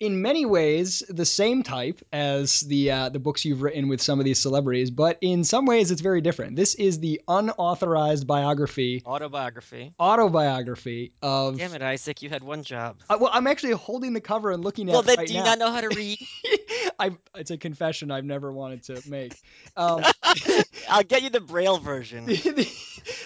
in 0.00 0.22
many 0.22 0.46
ways 0.46 1.02
the 1.08 1.24
same 1.24 1.62
type 1.62 2.00
as 2.12 2.60
the 2.60 2.90
uh, 2.90 3.08
the 3.08 3.18
books 3.18 3.44
you've 3.44 3.62
written 3.62 3.88
with 3.88 4.00
some 4.00 4.18
of 4.18 4.24
these 4.24 4.38
celebrities, 4.38 4.90
but 4.90 5.18
in 5.20 5.42
some 5.44 5.66
ways 5.66 5.90
it's 5.90 6.00
very 6.00 6.20
different. 6.20 6.54
This 6.56 6.74
is 6.74 7.00
the 7.00 7.20
unauthorized 7.26 8.26
biography, 8.26 9.02
Autobiography. 9.04 9.92
autobiography 9.98 11.12
of. 11.22 11.58
Damn 11.58 11.74
it, 11.74 11.82
Isaac! 11.82 12.22
You 12.22 12.28
had 12.30 12.42
one 12.44 12.62
job. 12.62 12.96
Uh, 13.10 13.18
well, 13.20 13.30
I'm 13.32 13.46
actually 13.46 13.72
holding 13.72 14.12
the 14.12 14.20
cover 14.20 14.50
and 14.52 14.62
looking 14.64 14.88
at 14.88 14.92
Well, 14.92 15.00
it 15.00 15.06
then, 15.06 15.16
right 15.18 15.26
do 15.28 15.34
you 15.34 15.40
now. 15.40 15.46
not 15.46 15.58
know 15.58 15.70
how 15.72 15.80
to 15.80 15.88
read? 15.88 16.18
I, 17.00 17.10
it's 17.36 17.50
a 17.50 17.56
confession 17.58 18.10
I've 18.10 18.24
never 18.24 18.52
wanted 18.52 18.82
to 18.84 19.02
make. 19.08 19.34
Um, 19.76 20.02
I'll 20.88 21.02
get 21.04 21.22
you 21.22 21.30
the 21.30 21.40
Braille 21.40 21.78
version. 21.78 22.24
the, 22.26 22.34
the, 22.36 22.68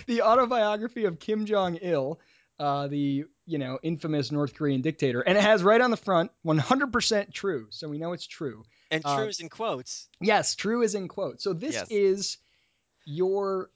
the 0.06 0.22
autobiography 0.22 1.04
of 1.06 1.18
Kim 1.18 1.46
Jong 1.46 1.76
Il, 1.82 2.18
uh, 2.62 2.86
the 2.86 3.24
you 3.44 3.58
know 3.58 3.78
infamous 3.82 4.30
North 4.30 4.54
Korean 4.54 4.80
dictator, 4.82 5.20
and 5.20 5.36
it 5.36 5.42
has 5.42 5.62
right 5.64 5.80
on 5.80 5.90
the 5.90 5.96
front 5.96 6.30
100% 6.46 7.32
true, 7.32 7.66
so 7.70 7.88
we 7.88 7.98
know 7.98 8.12
it's 8.12 8.26
true. 8.26 8.62
And 8.90 9.04
Uh, 9.04 9.26
is 9.28 9.40
in 9.40 9.48
quotes. 9.48 10.08
Yes, 10.20 10.54
true 10.54 10.82
is 10.82 10.94
in 10.94 11.08
quotes. 11.08 11.42
So 11.42 11.52
this 11.52 11.74
Yes. 11.74 11.88
is 11.90 12.38
your 13.04 13.70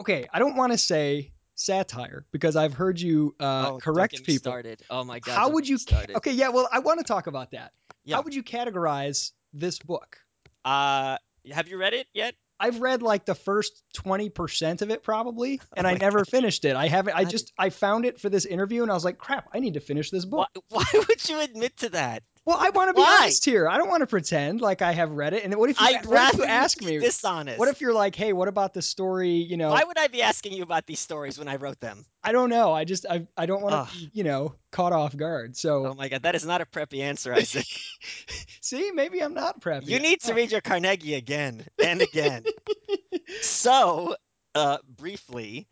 okay. 0.00 0.26
I 0.32 0.38
don't 0.38 0.56
want 0.56 0.72
to 0.72 0.78
say 0.78 1.32
satire 1.54 2.24
because 2.32 2.56
I've 2.56 2.72
heard 2.72 2.98
you 3.00 3.34
uh, 3.38 3.72
oh, 3.72 3.78
correct 3.78 4.24
people. 4.24 4.52
Started. 4.52 4.82
Oh 4.88 5.04
my 5.04 5.18
god. 5.20 5.34
How 5.34 5.50
would 5.50 5.68
you? 5.68 5.78
Ca- 5.78 6.06
okay, 6.16 6.32
yeah. 6.32 6.48
Well, 6.48 6.68
I 6.72 6.78
want 6.78 6.98
to 7.00 7.04
talk 7.04 7.26
about 7.26 7.50
that. 7.50 7.72
Yeah. 8.04 8.16
How 8.16 8.22
would 8.22 8.34
you 8.34 8.42
categorize 8.42 9.32
this 9.52 9.78
book? 9.78 10.16
Uh, 10.64 11.18
have 11.52 11.68
you 11.68 11.76
read 11.76 11.94
it 11.94 12.06
yet? 12.14 12.34
I've 12.60 12.80
read 12.80 13.02
like 13.02 13.24
the 13.24 13.34
first 13.34 13.82
20% 13.96 14.82
of 14.82 14.90
it 14.90 15.02
probably, 15.02 15.60
oh 15.72 15.74
and 15.76 15.86
Oh 15.86 15.90
I 15.90 15.94
never 15.94 16.24
finished 16.24 16.64
it. 16.64 16.76
I 16.76 16.88
haven't, 16.88 17.16
I 17.16 17.24
just, 17.24 17.52
I 17.58 17.70
found 17.70 18.04
it 18.04 18.20
for 18.20 18.28
this 18.28 18.44
interview 18.44 18.82
and 18.82 18.90
I 18.90 18.94
was 18.94 19.04
like, 19.04 19.18
crap, 19.18 19.48
I 19.52 19.60
need 19.60 19.74
to 19.74 19.80
finish 19.80 20.10
this 20.10 20.26
book. 20.26 20.48
Why, 20.68 20.84
why 20.92 21.04
would 21.08 21.28
you 21.28 21.40
admit 21.40 21.78
to 21.78 21.88
that? 21.90 22.22
Well, 22.46 22.56
I 22.58 22.70
want 22.70 22.88
to 22.88 22.94
be 22.94 23.00
Why? 23.00 23.18
honest 23.22 23.44
here. 23.44 23.68
I 23.68 23.76
don't 23.78 23.88
want 23.88 24.00
to 24.00 24.06
pretend 24.06 24.60
like 24.60 24.82
I 24.82 24.92
have 24.92 25.10
read 25.10 25.34
it. 25.34 25.44
And 25.44 25.54
what 25.56 25.70
if 25.70 25.80
you, 25.80 25.86
I'd 25.86 25.94
what 25.96 26.04
if 26.04 26.10
rather 26.10 26.38
you 26.38 26.44
ask 26.44 26.82
me, 26.82 26.98
dishonest. 26.98 27.58
what 27.58 27.68
if 27.68 27.80
you're 27.80 27.92
like, 27.92 28.14
hey, 28.14 28.32
what 28.32 28.48
about 28.48 28.72
the 28.74 28.82
story? 28.82 29.30
You 29.30 29.56
know, 29.56 29.70
Why 29.70 29.84
would 29.84 29.98
I 29.98 30.08
be 30.08 30.22
asking 30.22 30.52
you 30.54 30.62
about 30.62 30.86
these 30.86 31.00
stories 31.00 31.38
when 31.38 31.48
I 31.48 31.56
wrote 31.56 31.80
them? 31.80 32.04
I 32.24 32.32
don't 32.32 32.50
know. 32.50 32.72
I 32.72 32.84
just, 32.84 33.06
I, 33.08 33.26
I 33.36 33.46
don't 33.46 33.62
want 33.62 33.74
Ugh. 33.74 33.88
to 33.88 33.94
be, 33.94 34.10
you 34.14 34.24
know, 34.24 34.54
caught 34.72 34.92
off 34.92 35.16
guard. 35.16 35.56
So 35.56 35.86
Oh 35.86 35.94
my 35.94 36.08
god, 36.08 36.22
that 36.22 36.34
is 36.34 36.44
not 36.46 36.60
a 36.60 36.66
preppy 36.66 37.00
answer, 37.00 37.32
Isaac. 37.34 37.66
see, 38.60 38.90
maybe 38.92 39.22
I'm 39.22 39.34
not 39.34 39.60
preppy. 39.60 39.88
you 39.88 39.98
need 40.00 40.20
to 40.22 40.34
read 40.34 40.50
your 40.50 40.60
Carnegie 40.60 41.14
again 41.14 41.64
and 41.82 42.00
again. 42.02 42.44
so, 43.42 44.16
uh, 44.54 44.78
briefly, 44.88 45.68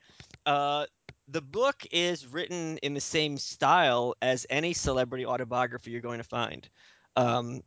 uh, 0.47 0.87
the 1.29 1.43
book 1.43 1.87
is 1.91 2.27
written 2.27 2.79
in 2.79 2.95
the 2.95 3.01
same 3.01 3.37
style 3.37 4.15
as 4.23 4.47
any 4.51 4.73
celebrity 4.73 5.27
autobiography 5.27 5.91
you're 5.91 6.01
going 6.01 6.19
to 6.19 6.25
find. 6.25 6.69
Um, 7.17 7.63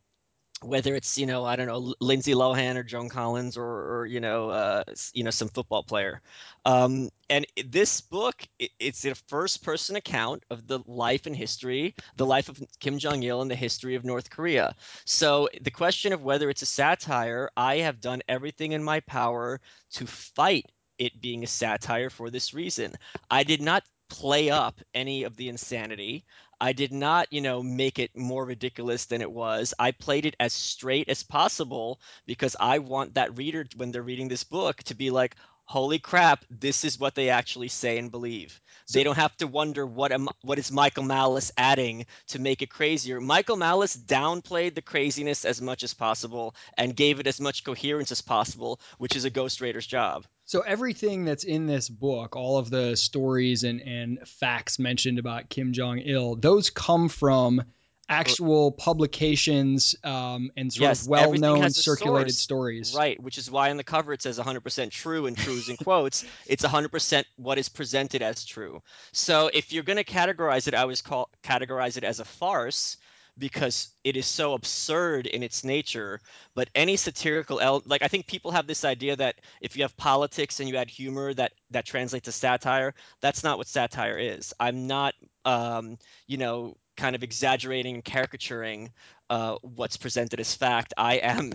whether 0.63 0.95
it's 0.95 1.17
you 1.17 1.25
know 1.25 1.43
I 1.43 1.55
don't 1.55 1.67
know 1.67 1.93
Lindsay 1.99 2.33
Lohan 2.33 2.75
or 2.75 2.83
Joan 2.83 3.09
Collins 3.09 3.57
or, 3.57 3.63
or 3.65 4.05
you 4.05 4.19
know 4.19 4.49
uh, 4.49 4.83
you 5.13 5.23
know 5.23 5.31
some 5.31 5.49
football 5.49 5.83
player, 5.83 6.21
um, 6.65 7.09
and 7.29 7.45
this 7.65 8.01
book 8.01 8.43
i- 8.61 8.69
it's 8.79 9.05
a 9.05 9.15
first 9.15 9.63
person 9.63 9.95
account 9.95 10.43
of 10.51 10.67
the 10.67 10.79
life 10.85 11.25
and 11.25 11.35
history, 11.35 11.95
the 12.17 12.25
life 12.25 12.49
of 12.49 12.61
Kim 12.79 12.99
Jong 12.99 13.23
Il 13.23 13.41
and 13.41 13.49
the 13.49 13.55
history 13.55 13.95
of 13.95 14.05
North 14.05 14.29
Korea. 14.29 14.75
So 15.05 15.49
the 15.61 15.71
question 15.71 16.13
of 16.13 16.23
whether 16.23 16.49
it's 16.49 16.61
a 16.61 16.67
satire, 16.67 17.49
I 17.57 17.77
have 17.77 17.99
done 17.99 18.21
everything 18.29 18.71
in 18.73 18.83
my 18.83 18.99
power 19.01 19.59
to 19.93 20.05
fight 20.05 20.71
it 21.01 21.19
being 21.19 21.43
a 21.43 21.47
satire 21.47 22.11
for 22.11 22.29
this 22.29 22.53
reason. 22.53 22.93
I 23.29 23.43
did 23.43 23.61
not 23.61 23.83
play 24.07 24.51
up 24.51 24.79
any 24.93 25.23
of 25.23 25.35
the 25.35 25.49
insanity. 25.49 26.25
I 26.59 26.73
did 26.73 26.93
not, 26.93 27.33
you 27.33 27.41
know, 27.41 27.63
make 27.63 27.97
it 27.97 28.15
more 28.15 28.45
ridiculous 28.45 29.05
than 29.05 29.21
it 29.21 29.31
was. 29.31 29.73
I 29.79 29.91
played 29.91 30.27
it 30.27 30.35
as 30.39 30.53
straight 30.53 31.09
as 31.09 31.23
possible 31.23 31.99
because 32.27 32.55
I 32.59 32.79
want 32.79 33.15
that 33.15 33.35
reader 33.35 33.65
when 33.77 33.91
they're 33.91 34.03
reading 34.03 34.27
this 34.27 34.43
book 34.43 34.83
to 34.83 34.95
be 34.95 35.09
like, 35.09 35.35
"Holy 35.71 35.99
crap, 35.99 36.43
this 36.49 36.83
is 36.83 36.99
what 36.99 37.15
they 37.15 37.29
actually 37.29 37.69
say 37.69 37.97
and 37.97 38.11
believe." 38.11 38.59
they 38.91 39.05
don't 39.05 39.15
have 39.15 39.37
to 39.37 39.47
wonder 39.47 39.85
what 39.85 40.11
am 40.11 40.27
what 40.41 40.59
is 40.59 40.69
Michael 40.69 41.05
Malice 41.05 41.49
adding 41.55 42.05
to 42.27 42.39
make 42.39 42.61
it 42.61 42.69
crazier. 42.69 43.21
Michael 43.21 43.55
Malice 43.55 43.95
downplayed 43.95 44.75
the 44.75 44.81
craziness 44.81 45.45
as 45.45 45.61
much 45.61 45.83
as 45.83 45.93
possible 45.93 46.55
and 46.77 46.93
gave 46.93 47.21
it 47.21 47.27
as 47.27 47.39
much 47.39 47.63
coherence 47.63 48.11
as 48.11 48.21
possible, 48.21 48.81
which 48.97 49.15
is 49.15 49.23
a 49.23 49.31
ghostwriter's 49.31 49.87
job. 49.87 50.25
So 50.43 50.59
everything 50.59 51.23
that's 51.23 51.45
in 51.45 51.67
this 51.67 51.87
book, 51.87 52.35
all 52.35 52.57
of 52.57 52.69
the 52.69 52.97
stories 52.97 53.63
and, 53.63 53.79
and 53.81 54.19
facts 54.27 54.77
mentioned 54.77 55.19
about 55.19 55.47
Kim 55.47 55.71
Jong 55.71 55.99
Il, 55.99 56.35
those 56.35 56.69
come 56.69 57.07
from 57.07 57.63
actual 58.11 58.71
publications 58.71 59.95
um, 60.03 60.51
and 60.57 60.71
sort 60.71 60.89
Yes, 60.89 61.03
of 61.03 61.09
well-known 61.09 61.69
circulated 61.69 62.35
stories. 62.35 62.93
Right, 62.95 63.21
which 63.21 63.37
is 63.37 63.49
why 63.49 63.71
on 63.71 63.77
the 63.77 63.83
cover 63.83 64.13
it 64.13 64.21
says 64.21 64.37
100% 64.37 64.91
true 64.91 65.25
and 65.27 65.37
trues 65.37 65.69
in 65.69 65.77
quotes. 65.77 66.25
It's 66.47 66.63
100% 66.63 67.23
what 67.37 67.57
is 67.57 67.69
presented 67.69 68.21
as 68.21 68.43
true. 68.45 68.81
So 69.13 69.49
if 69.53 69.71
you're 69.71 69.83
going 69.83 69.97
to 69.97 70.03
categorize 70.03 70.67
it, 70.67 70.73
I 70.73 70.81
always 70.81 71.01
call 71.01 71.29
categorize 71.43 71.97
it 71.97 72.03
as 72.03 72.19
a 72.19 72.25
farce 72.25 72.97
because 73.37 73.89
it 74.03 74.17
is 74.17 74.25
so 74.25 74.53
absurd 74.53 75.25
in 75.25 75.41
its 75.41 75.63
nature. 75.63 76.19
But 76.53 76.69
any 76.75 76.97
satirical 76.97 77.59
el- 77.61 77.83
like 77.85 78.01
I 78.03 78.07
think 78.07 78.27
people 78.27 78.51
have 78.51 78.67
this 78.67 78.83
idea 78.83 79.15
that 79.15 79.35
if 79.61 79.77
you 79.77 79.83
have 79.83 79.95
politics 79.95 80.59
and 80.59 80.67
you 80.67 80.75
add 80.75 80.89
humor 80.89 81.33
that 81.33 81.53
that 81.71 81.85
translates 81.85 82.25
to 82.25 82.31
satire. 82.31 82.93
That's 83.21 83.43
not 83.43 83.57
what 83.57 83.67
satire 83.67 84.17
is. 84.17 84.53
I'm 84.59 84.87
not 84.87 85.13
um, 85.45 85.97
you 86.27 86.37
know, 86.37 86.77
kind 87.01 87.15
of 87.15 87.23
exaggerating 87.23 87.95
and 87.95 88.05
caricaturing 88.05 88.91
uh, 89.29 89.55
what's 89.63 89.97
presented 89.97 90.39
as 90.39 90.53
fact. 90.53 90.93
I 90.97 91.15
am 91.15 91.53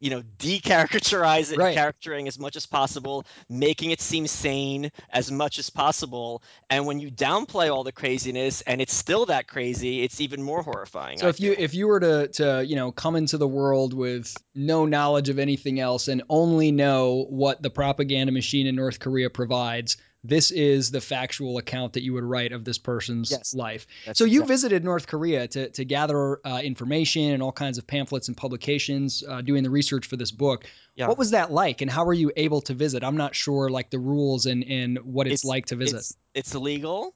you 0.00 0.10
know, 0.10 0.22
decaricaterize 0.38 1.52
it, 1.52 1.58
Right. 1.58 1.74
caricaturing 1.74 2.28
as 2.28 2.38
much 2.38 2.54
as 2.56 2.66
possible, 2.66 3.24
making 3.48 3.90
it 3.90 4.00
seem 4.00 4.26
sane 4.26 4.90
as 5.10 5.30
much 5.30 5.58
as 5.58 5.70
possible. 5.70 6.42
And 6.70 6.86
when 6.86 7.00
you 7.00 7.10
downplay 7.10 7.72
all 7.72 7.82
the 7.82 7.92
craziness 7.92 8.60
and 8.62 8.80
it's 8.80 8.94
still 8.94 9.26
that 9.26 9.48
crazy, 9.48 10.02
it's 10.02 10.20
even 10.20 10.42
more 10.42 10.62
horrifying. 10.62 11.18
So 11.18 11.26
I 11.26 11.30
if 11.30 11.40
you 11.40 11.54
if 11.58 11.74
you 11.74 11.88
were 11.88 12.00
to 12.00 12.28
to 12.34 12.64
you 12.64 12.76
know 12.76 12.92
come 12.92 13.16
into 13.16 13.38
the 13.38 13.48
world 13.48 13.92
with 13.92 14.36
no 14.54 14.86
knowledge 14.86 15.30
of 15.30 15.38
anything 15.38 15.80
else 15.80 16.06
and 16.08 16.22
only 16.28 16.70
know 16.70 17.26
what 17.28 17.60
the 17.60 17.70
propaganda 17.70 18.32
machine 18.32 18.68
in 18.68 18.76
North 18.76 19.00
Korea 19.00 19.30
provides, 19.30 19.96
this 20.24 20.50
is 20.50 20.90
the 20.90 21.00
factual 21.00 21.58
account 21.58 21.92
that 21.92 22.02
you 22.02 22.12
would 22.12 22.24
write 22.24 22.52
of 22.52 22.64
this 22.64 22.76
person's 22.78 23.30
Yes. 23.30 23.54
life. 23.54 23.86
So 24.14 24.24
you 24.24 24.40
exact- 24.40 24.48
visited 24.48 24.84
North 24.84 25.06
Korea 25.06 25.46
to 25.48 25.70
to 25.70 25.84
gather 25.84 26.40
uh, 26.46 26.60
information 26.62 27.30
and 27.32 27.42
all 27.42 27.52
kinds 27.52 27.78
of 27.78 27.86
pamphlets 27.86 28.28
and 28.28 28.36
publications, 28.36 29.22
uh, 29.28 29.40
doing 29.42 29.62
the 29.62 29.70
research 29.70 30.06
for 30.06 30.16
this 30.16 30.30
book. 30.32 30.64
Yeah. 30.96 31.06
What 31.08 31.18
was 31.18 31.30
that 31.30 31.52
like, 31.52 31.80
and 31.80 31.90
how 31.90 32.04
were 32.04 32.12
you 32.14 32.32
able 32.36 32.60
to 32.62 32.74
visit? 32.74 33.04
I'm 33.04 33.16
not 33.16 33.34
sure 33.36 33.68
like 33.68 33.90
the 33.90 33.98
rules 34.00 34.46
and 34.46 34.64
and 34.64 34.98
what 35.04 35.26
it's, 35.28 35.42
It's- 35.42 35.48
like 35.48 35.66
to 35.66 35.76
visit. 35.76 35.98
it's 35.98 36.16
it's 36.34 36.54
illegal 36.54 37.14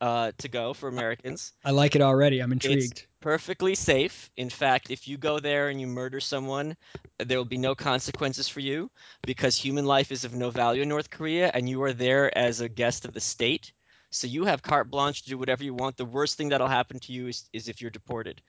uh, 0.00 0.32
to 0.38 0.48
go 0.48 0.74
for 0.74 0.88
Americans. 0.88 1.52
I 1.64 1.70
like 1.70 1.96
it 1.96 2.02
already. 2.02 2.40
I'm 2.40 2.52
intrigued. 2.52 3.06
perfectly 3.20 3.74
safe. 3.74 4.30
In 4.36 4.50
fact, 4.50 4.90
if 4.90 5.08
you 5.08 5.16
go 5.16 5.38
there 5.38 5.68
and 5.68 5.80
you 5.80 5.86
murder 5.86 6.20
someone, 6.20 6.76
there 7.18 7.38
will 7.38 7.44
be 7.44 7.58
no 7.58 7.74
consequences 7.74 8.48
for 8.48 8.60
you 8.60 8.90
because 9.24 9.56
human 9.56 9.86
life 9.86 10.12
is 10.12 10.24
of 10.24 10.34
no 10.34 10.50
value 10.50 10.82
in 10.82 10.88
North 10.88 11.10
Korea 11.10 11.50
and 11.52 11.68
you 11.68 11.82
are 11.84 11.92
there 11.92 12.36
as 12.36 12.60
a 12.60 12.68
guest 12.68 13.04
of 13.04 13.14
the 13.14 13.20
state. 13.20 13.72
So 14.10 14.26
you 14.26 14.44
have 14.44 14.62
carte 14.62 14.90
blanche 14.90 15.22
to 15.22 15.30
do 15.30 15.38
whatever 15.38 15.64
you 15.64 15.74
want. 15.74 15.96
The 15.96 16.04
worst 16.04 16.36
thing 16.36 16.50
that'll 16.50 16.68
happen 16.68 17.00
to 17.00 17.12
you 17.12 17.28
is, 17.28 17.48
is 17.52 17.68
if 17.68 17.80
you're 17.80 17.90
deported. 17.90 18.42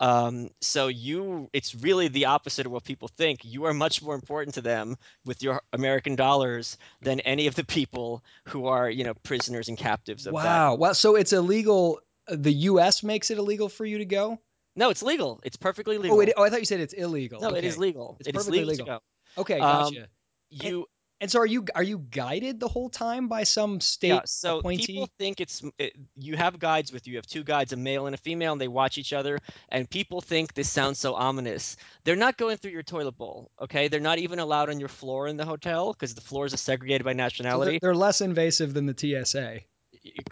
Um, 0.00 0.48
so 0.60 0.88
you, 0.88 1.50
it's 1.52 1.74
really 1.74 2.08
the 2.08 2.24
opposite 2.24 2.66
of 2.66 2.72
what 2.72 2.84
people 2.84 3.08
think. 3.08 3.44
You 3.44 3.66
are 3.66 3.74
much 3.74 4.02
more 4.02 4.14
important 4.14 4.54
to 4.54 4.62
them 4.62 4.96
with 5.26 5.42
your 5.42 5.62
American 5.72 6.16
dollars 6.16 6.78
than 7.02 7.20
any 7.20 7.46
of 7.46 7.54
the 7.54 7.64
people 7.64 8.24
who 8.46 8.66
are, 8.66 8.88
you 8.90 9.04
know, 9.04 9.14
prisoners 9.14 9.68
and 9.68 9.76
captives 9.76 10.26
of 10.26 10.32
that. 10.32 10.44
Wow. 10.44 10.74
Well, 10.76 10.94
so 10.94 11.16
it's 11.16 11.32
illegal. 11.34 12.00
The 12.28 12.52
U.S. 12.52 13.02
makes 13.02 13.30
it 13.30 13.38
illegal 13.38 13.68
for 13.68 13.84
you 13.84 13.98
to 13.98 14.06
go. 14.06 14.40
No, 14.74 14.88
it's 14.88 15.02
legal. 15.02 15.40
It's 15.44 15.56
perfectly 15.56 15.98
legal. 15.98 16.16
Oh, 16.16 16.20
it, 16.20 16.32
oh, 16.36 16.44
I 16.44 16.50
thought 16.50 16.60
you 16.60 16.64
said 16.64 16.80
it's 16.80 16.94
illegal. 16.94 17.40
No, 17.40 17.48
okay. 17.48 17.58
it 17.58 17.64
is 17.64 17.76
legal. 17.76 18.16
It's 18.20 18.30
perfectly 18.30 18.64
legal, 18.64 18.86
legal. 18.86 19.02
Okay, 19.36 19.58
Um, 19.60 19.92
gotcha. 19.92 20.08
You 20.50 20.86
and 21.20 21.30
so 21.30 21.40
are 21.40 21.46
you 21.46 21.64
are 21.74 21.82
you 21.82 21.98
guided 21.98 22.60
the 22.60 22.68
whole 22.68 22.88
time 22.88 23.28
by 23.28 23.44
some 23.44 23.80
state 23.80 24.08
yeah. 24.08 24.20
So 24.24 24.58
appointee? 24.58 24.86
people 24.86 25.08
think 25.18 25.40
it's 25.40 25.62
it, 25.78 25.94
you 26.16 26.36
have 26.36 26.58
guides 26.58 26.92
with 26.92 27.06
you. 27.06 27.12
You 27.12 27.18
have 27.18 27.26
two 27.26 27.44
guides, 27.44 27.72
a 27.72 27.76
male 27.76 28.06
and 28.06 28.14
a 28.14 28.18
female, 28.18 28.52
and 28.52 28.60
they 28.60 28.68
watch 28.68 28.96
each 28.96 29.12
other. 29.12 29.38
And 29.68 29.88
people 29.88 30.20
think 30.20 30.54
this 30.54 30.70
sounds 30.70 30.98
so 30.98 31.14
ominous. 31.14 31.76
They're 32.04 32.16
not 32.16 32.38
going 32.38 32.56
through 32.56 32.72
your 32.72 32.82
toilet 32.82 33.18
bowl. 33.18 33.50
Okay, 33.60 33.88
they're 33.88 34.00
not 34.00 34.18
even 34.18 34.38
allowed 34.38 34.70
on 34.70 34.80
your 34.80 34.88
floor 34.88 35.26
in 35.26 35.36
the 35.36 35.44
hotel 35.44 35.92
because 35.92 36.14
the 36.14 36.20
floors 36.20 36.54
are 36.54 36.58
segregated 36.58 37.04
by 37.04 37.12
So 37.12 37.16
they're, 37.16 37.24
nationality. 37.24 37.78
they're 37.82 37.94
less 37.94 38.20
invasive 38.20 38.72
than 38.72 38.86
the 38.86 38.96
TSA. 38.96 39.60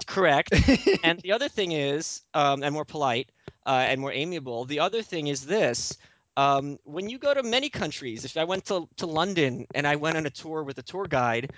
Correct. 0.07 0.51
and 1.05 1.21
the 1.21 1.33
other 1.33 1.49
thing 1.49 1.73
is, 1.73 2.23
um, 2.33 2.63
and 2.63 2.73
more 2.73 2.87
polite 2.87 3.31
uh, 3.67 3.85
and 3.89 4.01
more 4.01 4.13
amiable. 4.13 4.65
The 4.65 4.81
other 4.81 5.03
thing 5.03 5.27
is 5.27 5.45
this: 5.45 5.99
um, 6.39 6.79
when 6.85 7.11
you 7.11 7.19
go 7.19 7.35
to 7.35 7.43
many 7.45 7.71
countries, 7.71 8.25
if 8.25 8.39
I 8.39 8.45
went 8.45 8.67
to 8.67 8.89
to 8.99 9.07
London 9.07 9.67
and 9.75 9.87
I 9.87 9.97
went 9.97 10.19
on 10.19 10.27
a 10.27 10.31
tour 10.31 10.65
with 10.65 10.79
a 10.79 10.83
tour 10.85 11.07
guide, 11.09 11.53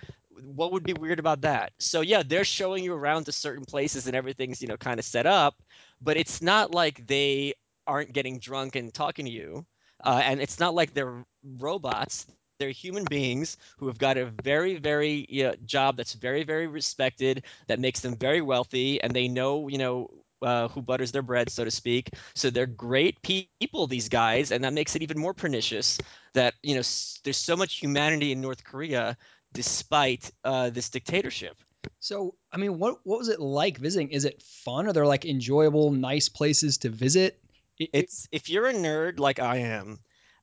what 0.44 0.72
would 0.72 0.84
be 0.84 0.94
weird 0.94 1.20
about 1.20 1.42
that? 1.42 1.72
So 1.78 2.00
yeah, 2.02 2.22
they're 2.26 2.44
showing 2.44 2.84
you 2.84 2.94
around 2.94 3.26
to 3.26 3.32
certain 3.32 3.64
places 3.66 4.06
and 4.08 4.16
everything's 4.16 4.62
you 4.62 4.68
know 4.68 4.78
kind 4.78 4.98
of 5.00 5.06
set 5.06 5.26
up, 5.26 5.62
but 6.00 6.16
it's 6.16 6.42
not 6.42 6.74
like 6.74 7.06
they 7.06 7.54
aren't 7.86 8.12
getting 8.14 8.38
drunk 8.38 8.76
and 8.76 8.94
talking 8.94 9.26
to 9.26 9.32
you, 9.32 9.66
uh, 10.04 10.22
and 10.24 10.40
it's 10.40 10.60
not 10.60 10.74
like 10.74 10.94
they're 10.94 11.24
robots. 11.58 12.26
They're 12.58 12.70
human 12.70 13.06
beings 13.06 13.56
who 13.78 13.86
have 13.88 13.98
got 13.98 14.18
a 14.18 14.26
very, 14.44 14.76
very 14.76 15.26
you 15.30 15.44
know, 15.44 15.54
job 15.64 15.96
that's 15.96 16.12
very, 16.14 16.44
very 16.44 16.66
respected 16.66 17.44
that 17.68 17.80
makes 17.80 18.00
them 18.00 18.16
very 18.16 18.42
wealthy 18.42 19.00
and 19.02 19.14
they 19.14 19.28
know 19.28 19.68
you 19.68 19.78
know 19.78 20.10
uh, 20.42 20.68
who 20.68 20.82
butters 20.82 21.12
their 21.12 21.22
bread 21.22 21.50
so 21.50 21.64
to 21.64 21.70
speak 21.70 22.10
so 22.34 22.50
they're 22.50 22.66
great 22.66 23.20
people 23.22 23.86
these 23.86 24.08
guys 24.08 24.50
and 24.52 24.64
that 24.64 24.72
makes 24.72 24.94
it 24.96 25.02
even 25.02 25.18
more 25.18 25.34
pernicious 25.34 25.98
that 26.34 26.54
you 26.62 26.74
know 26.74 26.80
s- 26.80 27.20
there's 27.24 27.36
so 27.36 27.56
much 27.56 27.76
humanity 27.76 28.32
in 28.32 28.40
north 28.40 28.64
korea 28.64 29.16
despite 29.52 30.30
uh, 30.44 30.70
this 30.70 30.88
dictatorship 30.90 31.56
So, 31.98 32.34
I 32.52 32.56
mean, 32.58 32.78
what 32.78 33.00
what 33.04 33.18
was 33.18 33.28
it 33.28 33.40
like 33.40 33.78
visiting? 33.78 34.10
Is 34.10 34.24
it 34.24 34.42
fun? 34.42 34.86
Are 34.86 34.92
there 34.92 35.06
like 35.06 35.24
enjoyable, 35.24 35.90
nice 35.90 36.28
places 36.28 36.78
to 36.78 36.88
visit? 36.90 37.40
It- 37.78 37.90
it- 37.92 38.04
it's 38.04 38.28
if 38.32 38.48
you're 38.50 38.66
a 38.68 38.72
nerd 38.74 39.18
like 39.18 39.38
i 39.38 39.56
am 39.58 39.98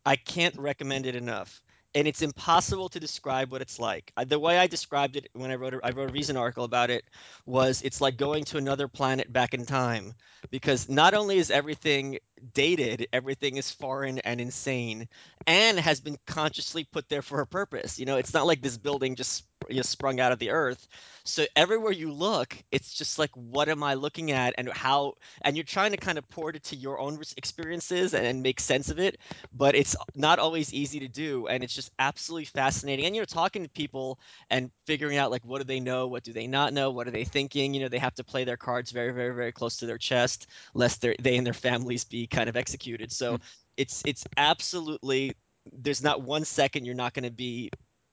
i 0.05 0.15
can't 0.15 0.55
recommend 0.57 1.05
it 1.05 1.15
enough 1.15 1.61
and 1.97 2.07
it's 2.07 2.21
impossible 2.21 2.89
to 2.89 2.99
describe 2.99 3.51
what 3.51 3.61
it's 3.61 3.79
like. 3.79 4.13
The 4.23 4.37
way 4.37 4.59
i 4.59 4.67
described 4.67 5.15
it 5.15 5.29
when 5.33 5.49
i 5.49 5.55
wrote 5.55 5.73
a, 5.73 5.79
i 5.83 5.89
wrote 5.89 6.11
a 6.11 6.13
recent 6.13 6.37
article 6.37 6.63
about 6.63 6.91
it 6.91 7.03
was 7.45 7.81
it's 7.81 7.99
like 7.99 8.17
going 8.17 8.43
to 8.45 8.57
another 8.57 8.87
planet 8.87 9.33
back 9.33 9.55
in 9.55 9.65
time 9.65 10.13
because 10.51 10.87
not 10.87 11.15
only 11.15 11.39
is 11.39 11.49
everything 11.49 12.19
dated 12.53 13.07
everything 13.13 13.57
is 13.57 13.71
foreign 13.71 14.19
and 14.19 14.39
insane 14.39 15.07
and 15.45 15.79
has 15.79 15.99
been 15.99 16.17
consciously 16.25 16.83
put 16.83 17.09
there 17.09 17.21
for 17.21 17.41
a 17.41 17.47
purpose 17.47 17.99
you 17.99 18.05
know 18.05 18.17
it's 18.17 18.33
not 18.33 18.47
like 18.47 18.61
this 18.61 18.77
building 18.77 19.15
just 19.15 19.43
you 19.69 19.77
know, 19.77 19.81
sprung 19.81 20.19
out 20.19 20.31
of 20.31 20.39
the 20.39 20.51
earth. 20.51 20.87
So 21.23 21.45
everywhere 21.55 21.91
you 21.91 22.11
look 22.11 22.55
it's 22.71 22.93
just 22.93 23.19
like 23.19 23.31
what 23.33 23.69
am 23.69 23.83
i 23.83 23.95
looking 23.95 24.31
at 24.31 24.53
and 24.57 24.69
how 24.69 25.15
and 25.41 25.57
you're 25.57 25.63
trying 25.63 25.91
to 25.91 25.97
kind 25.97 26.17
of 26.17 26.27
port 26.29 26.55
it 26.55 26.63
to 26.63 26.75
your 26.75 26.99
own 26.99 27.19
experiences 27.35 28.13
and, 28.13 28.25
and 28.25 28.41
make 28.41 28.59
sense 28.59 28.89
of 28.89 28.99
it 28.99 29.17
but 29.53 29.75
it's 29.75 29.95
not 30.15 30.39
always 30.39 30.73
easy 30.73 30.99
to 30.99 31.07
do 31.07 31.47
and 31.47 31.63
it's 31.63 31.73
just 31.73 31.91
absolutely 31.99 32.45
fascinating 32.45 33.05
and 33.05 33.15
you're 33.15 33.25
talking 33.25 33.63
to 33.63 33.69
people 33.69 34.19
and 34.49 34.71
figuring 34.85 35.17
out 35.17 35.31
like 35.31 35.43
what 35.43 35.57
do 35.57 35.63
they 35.65 35.79
know 35.79 36.07
what 36.07 36.23
do 36.23 36.31
they 36.31 36.47
not 36.47 36.73
know 36.73 36.91
what 36.91 37.07
are 37.07 37.11
they 37.11 37.25
thinking 37.25 37.73
you 37.73 37.81
know 37.81 37.89
they 37.89 37.97
have 37.97 38.15
to 38.15 38.23
play 38.23 38.43
their 38.43 38.57
cards 38.57 38.91
very 38.91 39.11
very 39.11 39.33
very 39.33 39.51
close 39.51 39.77
to 39.77 39.85
their 39.85 39.97
chest 39.97 40.47
lest 40.73 41.01
they 41.01 41.37
and 41.37 41.45
their 41.45 41.53
families 41.53 42.05
be 42.05 42.26
kind 42.27 42.49
of 42.49 42.55
executed 42.55 43.11
so 43.11 43.33
Mm. 43.33 43.41
it's 43.77 44.03
it's 44.05 44.25
absolutely 44.37 45.33
there's 45.71 46.01
not 46.03 46.21
one 46.21 46.45
second 46.45 46.85
you're 46.85 46.95
not 46.95 47.13
going 47.13 47.25
to 47.25 47.31
be 47.31 47.69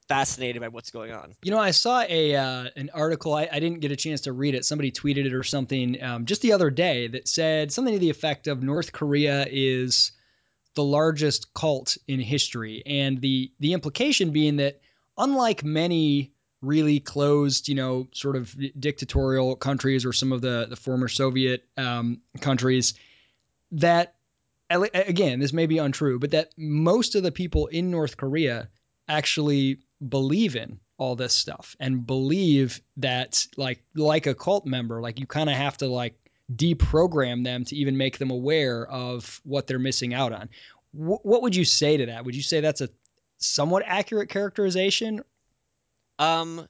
fascinated 0.09 0.61
by 0.61 0.69
what's 0.69 0.91
going 0.91 1.13
on 1.13 1.35
You 1.43 1.51
know, 1.51 1.59
I 1.59 1.71
saw 1.71 2.03
a 2.07 2.37
uh, 2.37 2.69
an 2.77 2.91
article. 2.93 3.33
I, 3.33 3.49
I 3.51 3.59
didn't 3.59 3.81
get 3.81 3.91
a 3.91 3.97
chance 3.97 4.23
to 4.23 4.33
read 4.33 4.55
it. 4.55 4.65
Somebody 4.67 4.93
tweeted 4.93 5.25
it 5.25 5.33
or 5.33 5.43
something 5.43 6.03
um, 6.03 6.27
just 6.27 6.43
the 6.43 6.53
other 6.53 6.71
day 6.71 7.09
that 7.09 7.27
said 7.27 7.73
something 7.73 7.95
to 7.95 7.99
the 7.99 8.11
effect 8.11 8.47
of 8.47 8.63
North 8.63 8.93
Korea 8.93 9.47
is 9.51 10.13
the 10.75 10.85
largest 10.85 11.55
cult 11.55 11.97
in 12.07 12.21
history, 12.21 12.83
and 12.85 13.21
the 13.21 13.51
the 13.61 13.73
implication 13.73 14.31
being 14.31 14.57
that 14.57 14.81
unlike 15.17 15.65
many 15.65 16.33
really 16.61 17.01
closed, 17.01 17.69
you 17.69 17.75
know, 17.75 18.09
sort 18.13 18.37
of 18.37 18.55
dictatorial 18.79 19.57
countries 19.57 20.05
or 20.05 20.13
some 20.13 20.33
of 20.33 20.43
the 20.43 20.67
the 20.69 20.77
former 20.77 21.09
Soviet 21.09 21.65
um, 21.79 22.21
countries, 22.41 22.93
that 23.73 24.15
again, 24.71 25.41
this 25.41 25.53
may 25.53 25.67
be 25.67 25.79
untrue, 25.79 26.19
but 26.19 26.31
that 26.31 26.51
most 26.57 27.15
of 27.15 27.23
the 27.23 27.33
people 27.33 27.67
in 27.69 27.91
North 27.91 28.17
Korea 28.17 28.69
actually 29.09 29.79
believe 30.09 30.57
in 30.57 30.81
all 30.97 31.17
this 31.17 31.35
stuff 31.35 31.77
and 31.81 32.07
believe 32.07 32.81
that 32.97 33.47
like 33.57 33.83
like 33.95 34.27
a 34.27 34.35
cult 34.35 34.65
member 34.65 35.01
like 35.01 35.19
you 35.19 35.27
kind 35.27 35.51
of 35.51 35.57
have 35.57 35.77
to 35.77 35.89
like 35.89 36.15
deprogram 36.55 37.43
them 37.45 37.65
to 37.65 37.77
even 37.77 37.97
make 37.97 38.19
them 38.19 38.31
aware 38.31 38.87
of 38.87 39.41
what 39.45 39.67
they're 39.67 39.79
missing 39.79 40.15
out 40.15 40.33
on. 40.33 40.49
What 40.93 41.43
would 41.43 41.57
you 41.57 41.65
say 41.65 41.97
to 41.97 42.07
that? 42.07 42.25
Would 42.25 42.37
you 42.37 42.43
say 42.43 42.61
that's 42.61 42.81
a 42.81 42.89
somewhat 43.39 43.83
accurate 43.85 44.29
characterization? 44.29 45.25
Um, 46.21 46.69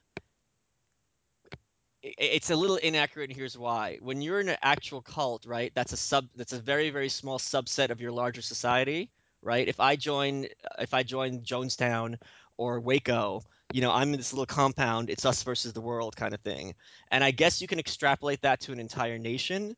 it's 2.05 2.51
a 2.51 2.57
little 2.57 2.77
inaccurate, 2.77 3.31
and 3.31 3.37
here's 3.37 3.57
why. 3.57 3.99
When 4.03 4.21
you're 4.21 4.41
in 4.41 4.51
an 4.51 4.59
actual 4.63 5.01
cult, 5.01 5.47
right? 5.47 5.73
That's 5.75 5.95
a 5.95 5.97
sub. 5.97 6.29
That's 6.37 6.53
a 6.53 6.59
very, 6.59 6.91
very 6.91 7.09
small 7.09 7.39
subset 7.39 7.89
of 7.91 8.01
your 8.01 8.13
larger 8.13 8.43
society, 8.43 9.11
right? 9.41 9.67
If 9.67 9.81
I 9.81 9.97
join, 9.97 10.47
if 10.79 10.93
I 10.93 11.03
join 11.03 11.41
Jonestown 11.41 12.19
or 12.59 12.81
Waco, 12.81 13.43
you 13.73 13.81
know, 13.81 13.91
I'm 13.91 14.13
in 14.13 14.19
this 14.19 14.35
little 14.35 14.47
compound. 14.47 15.09
It's 15.09 15.25
us 15.25 15.43
versus 15.43 15.73
the 15.73 15.81
world, 15.81 16.15
kind 16.15 16.35
of 16.35 16.41
thing. 16.41 16.75
And 17.11 17.25
I 17.25 17.31
guess 17.31 17.63
you 17.63 17.67
can 17.67 17.79
extrapolate 17.79 18.43
that 18.43 18.61
to 18.61 18.73
an 18.73 18.81
entire 18.81 19.19
nation, 19.19 19.75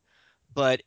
but 0.53 0.81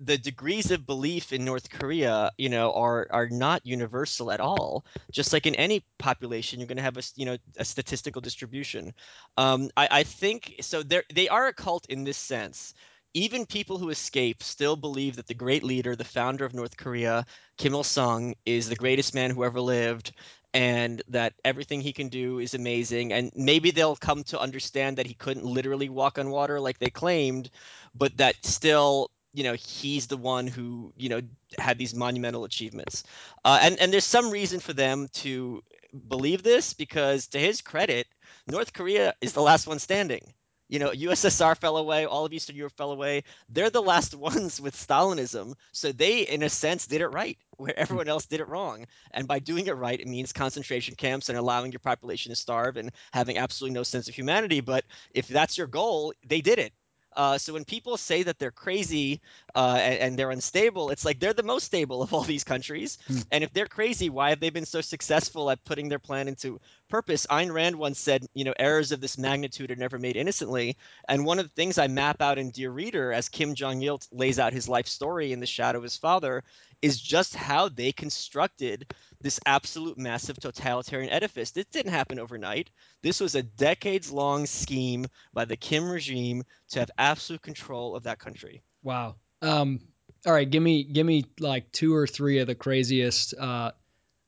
the 0.00 0.18
degrees 0.18 0.70
of 0.70 0.86
belief 0.86 1.32
in 1.32 1.44
North 1.44 1.70
Korea, 1.70 2.30
you 2.38 2.48
know, 2.48 2.72
are 2.72 3.06
are 3.10 3.28
not 3.28 3.64
universal 3.66 4.30
at 4.30 4.40
all. 4.40 4.84
Just 5.12 5.32
like 5.32 5.46
in 5.46 5.54
any 5.54 5.84
population 5.98 6.60
you're 6.60 6.66
going 6.66 6.76
to 6.76 6.82
have 6.82 6.98
a 6.98 7.02
you 7.16 7.26
know 7.26 7.36
a 7.56 7.64
statistical 7.64 8.20
distribution. 8.20 8.92
Um, 9.36 9.70
I, 9.76 9.88
I 9.90 10.02
think 10.02 10.54
so 10.60 10.82
they 10.82 11.02
they 11.14 11.28
are 11.28 11.48
a 11.48 11.54
cult 11.54 11.86
in 11.88 12.04
this 12.04 12.18
sense. 12.18 12.74
Even 13.16 13.46
people 13.46 13.78
who 13.78 13.90
escape 13.90 14.42
still 14.42 14.74
believe 14.74 15.16
that 15.16 15.28
the 15.28 15.34
great 15.34 15.62
leader 15.62 15.94
the 15.94 16.04
founder 16.04 16.44
of 16.44 16.52
north 16.52 16.76
korea 16.76 17.24
kim 17.58 17.72
il-sung 17.74 18.34
is 18.44 18.68
the 18.68 18.74
greatest 18.74 19.14
man 19.14 19.30
who 19.30 19.44
ever 19.44 19.60
lived 19.60 20.12
and 20.52 21.02
that 21.08 21.34
everything 21.44 21.80
he 21.80 21.92
can 21.92 22.08
do 22.08 22.38
is 22.38 22.54
amazing. 22.54 23.12
And 23.12 23.32
maybe 23.34 23.72
they'll 23.72 23.96
come 23.96 24.22
to 24.24 24.38
understand 24.40 24.96
that 24.98 25.06
he 25.06 25.14
couldn't 25.14 25.44
literally 25.44 25.88
walk 25.88 26.18
on 26.18 26.30
water 26.30 26.60
like 26.60 26.78
they 26.78 26.90
claimed 26.90 27.50
but 27.94 28.16
that 28.16 28.34
still 28.44 29.10
you 29.34 29.44
know 29.44 29.54
he's 29.54 30.06
the 30.06 30.16
one 30.16 30.46
who 30.46 30.92
you 30.96 31.10
know 31.10 31.20
had 31.58 31.78
these 31.78 31.94
monumental 31.94 32.44
achievements. 32.44 33.04
Uh, 33.44 33.58
and 33.62 33.78
and 33.80 33.92
there's 33.92 34.04
some 34.06 34.30
reason 34.30 34.60
for 34.60 34.72
them 34.72 35.08
to 35.14 35.62
believe 36.08 36.42
this 36.42 36.72
because 36.74 37.28
to 37.28 37.38
his 37.38 37.60
credit 37.62 38.06
north 38.48 38.72
korea 38.72 39.14
is 39.20 39.32
the 39.32 39.42
last 39.42 39.66
one 39.66 39.78
standing. 39.78 40.32
You 40.68 40.78
know 40.78 40.90
ussr 40.90 41.56
fell 41.56 41.76
away 41.76 42.06
all 42.06 42.24
of 42.24 42.32
eastern 42.32 42.56
europe 42.56 42.74
fell 42.76 42.92
away. 42.92 43.24
They're 43.50 43.70
the 43.70 43.82
last 43.82 44.14
ones 44.28 44.60
with 44.60 44.74
stalinism 44.76 45.54
so 45.72 45.92
they 45.92 46.20
in 46.22 46.42
a 46.42 46.48
sense 46.48 46.86
did 46.86 47.00
it 47.02 47.08
right 47.08 47.38
where 47.56 47.78
everyone 47.78 48.08
else 48.08 48.26
did 48.26 48.40
it 48.40 48.48
wrong. 48.48 48.86
And 49.12 49.28
by 49.28 49.40
doing 49.40 49.66
it 49.66 49.76
right 49.76 50.00
it 50.00 50.08
means 50.08 50.32
concentration 50.32 50.94
camps 50.94 51.28
and 51.28 51.36
allowing 51.38 51.72
your 51.72 51.80
population 51.80 52.30
to 52.30 52.36
starve 52.36 52.76
and 52.76 52.92
having 53.12 53.38
absolutely 53.38 53.74
no 53.74 53.82
sense 53.82 54.08
of 54.08 54.14
humanity. 54.14 54.60
But 54.60 54.84
if 55.12 55.28
that's 55.28 55.58
your 55.58 55.66
goal 55.66 56.14
they 56.26 56.40
did 56.40 56.58
it 56.58 56.72
uh, 57.16 57.38
so 57.38 57.52
when 57.52 57.64
people 57.64 57.96
say 57.96 58.22
that 58.22 58.38
they're 58.38 58.50
crazy 58.50 59.20
uh, 59.54 59.78
and, 59.80 59.98
and, 59.98 60.18
they're 60.18 60.30
unstable, 60.30 60.90
it's 60.90 61.04
like 61.04 61.20
they're 61.20 61.32
the 61.32 61.42
most 61.42 61.64
stable 61.64 62.02
of 62.02 62.12
all 62.12 62.22
these 62.22 62.44
countries. 62.44 62.98
Hmm. 63.06 63.18
And 63.30 63.44
if 63.44 63.52
they're 63.52 63.66
crazy, 63.66 64.10
why 64.10 64.30
have 64.30 64.40
they 64.40 64.50
been 64.50 64.66
so 64.66 64.80
successful 64.80 65.50
at 65.50 65.64
putting 65.64 65.88
their 65.88 65.98
plan 65.98 66.28
into 66.28 66.60
purpose? 66.88 67.26
Ayn 67.26 67.52
Rand 67.52 67.76
once 67.76 67.98
said, 67.98 68.26
you 68.34 68.44
know, 68.44 68.54
errors 68.58 68.92
of 68.92 69.00
this 69.00 69.18
magnitude 69.18 69.70
are 69.70 69.76
never 69.76 69.98
made 69.98 70.16
innocently. 70.16 70.76
And 71.08 71.24
one 71.24 71.38
of 71.38 71.46
the 71.46 71.54
things 71.54 71.78
I 71.78 71.86
map 71.86 72.20
out 72.20 72.38
in 72.38 72.50
Dear 72.50 72.70
Reader 72.70 73.12
as 73.12 73.28
Kim 73.28 73.54
Jong 73.54 73.82
Il 73.82 74.00
lays 74.12 74.38
out 74.38 74.52
his 74.52 74.68
life 74.68 74.86
story 74.86 75.32
in 75.32 75.40
the 75.40 75.46
shadow 75.46 75.78
of 75.78 75.84
his 75.84 75.96
father 75.96 76.42
is 76.82 77.00
just 77.00 77.34
how 77.34 77.68
they 77.68 77.92
constructed 77.92 78.92
this 79.24 79.40
absolute 79.46 79.96
massive 79.96 80.38
totalitarian 80.38 81.10
edifice. 81.10 81.50
This 81.50 81.64
didn't 81.64 81.92
happen 81.92 82.18
overnight. 82.18 82.70
This 83.02 83.20
was 83.20 83.34
a 83.34 83.42
decades 83.42 84.12
long 84.12 84.44
scheme 84.44 85.06
by 85.32 85.46
the 85.46 85.56
Kim 85.56 85.88
regime 85.88 86.44
to 86.68 86.80
have 86.80 86.90
absolute 86.98 87.40
control 87.40 87.96
of 87.96 88.02
that 88.02 88.18
country. 88.18 88.62
Wow. 88.82 89.16
Um, 89.40 89.80
all 90.26 90.32
right, 90.32 90.48
give 90.48 90.62
me 90.62 90.84
give 90.84 91.06
me 91.06 91.24
like 91.40 91.72
two 91.72 91.94
or 91.94 92.06
three 92.06 92.38
of 92.40 92.46
the 92.46 92.54
craziest 92.54 93.32
uh, 93.32 93.72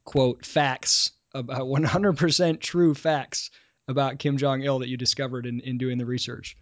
quote 0.05 0.47
facts 0.47 1.13
about 1.35 1.61
100% 1.67 2.61
true 2.61 2.95
facts 2.95 3.51
about 3.87 4.19
Kim 4.19 4.39
Jong 4.39 4.63
Il 4.63 4.79
that 4.79 4.89
you 4.89 4.97
discovered 4.97 5.45
in, 5.45 5.61
in 5.61 5.77
doing 5.77 5.99
the 5.99 6.07
research. 6.07 6.57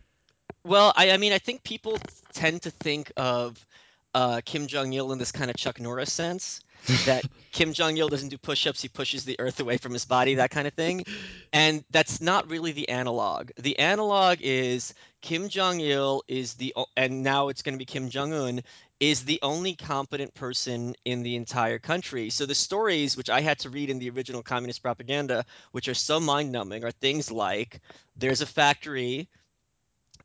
Well, 0.64 0.92
I, 0.96 1.12
I 1.12 1.18
mean, 1.18 1.32
I 1.32 1.38
think 1.38 1.62
people 1.62 1.98
tend 2.32 2.62
to 2.62 2.72
think 2.72 3.12
of 3.16 3.64
uh, 4.12 4.40
Kim 4.44 4.66
Jong 4.66 4.92
Il 4.92 5.12
in 5.12 5.18
this 5.18 5.30
kind 5.30 5.50
of 5.50 5.56
Chuck 5.56 5.80
Norris 5.80 6.12
sense 6.12 6.60
that 7.06 7.24
Kim 7.52 7.72
Jong 7.72 7.96
Il 7.96 8.08
doesn't 8.08 8.28
do 8.28 8.38
push-ups; 8.38 8.82
he 8.82 8.88
pushes 8.88 9.24
the 9.24 9.38
earth 9.38 9.60
away 9.60 9.76
from 9.76 9.92
his 9.92 10.04
body, 10.04 10.36
that 10.36 10.50
kind 10.50 10.66
of 10.66 10.74
thing. 10.74 11.04
And 11.52 11.84
that's 11.90 12.20
not 12.20 12.50
really 12.50 12.72
the 12.72 12.88
analog. 12.88 13.50
The 13.58 13.78
analog 13.78 14.38
is 14.40 14.94
Kim 15.20 15.48
Jong 15.48 15.80
Il 15.80 16.22
is 16.28 16.54
the, 16.54 16.74
and 16.96 17.22
now 17.22 17.48
it's 17.48 17.62
going 17.62 17.74
to 17.74 17.78
be 17.78 17.84
Kim 17.84 18.10
Jong 18.10 18.32
Un 18.32 18.62
is 19.00 19.24
the 19.24 19.40
only 19.42 19.74
competent 19.74 20.34
person 20.34 20.94
in 21.04 21.22
the 21.22 21.36
entire 21.36 21.78
country. 21.78 22.30
So 22.30 22.46
the 22.46 22.54
stories 22.54 23.16
which 23.16 23.28
I 23.28 23.40
had 23.40 23.58
to 23.60 23.70
read 23.70 23.90
in 23.90 23.98
the 23.98 24.10
original 24.10 24.42
communist 24.42 24.82
propaganda, 24.82 25.44
which 25.72 25.88
are 25.88 25.94
so 25.94 26.20
mind-numbing, 26.20 26.84
are 26.84 26.90
things 26.90 27.30
like 27.30 27.80
there's 28.16 28.40
a 28.40 28.46
factory 28.46 29.28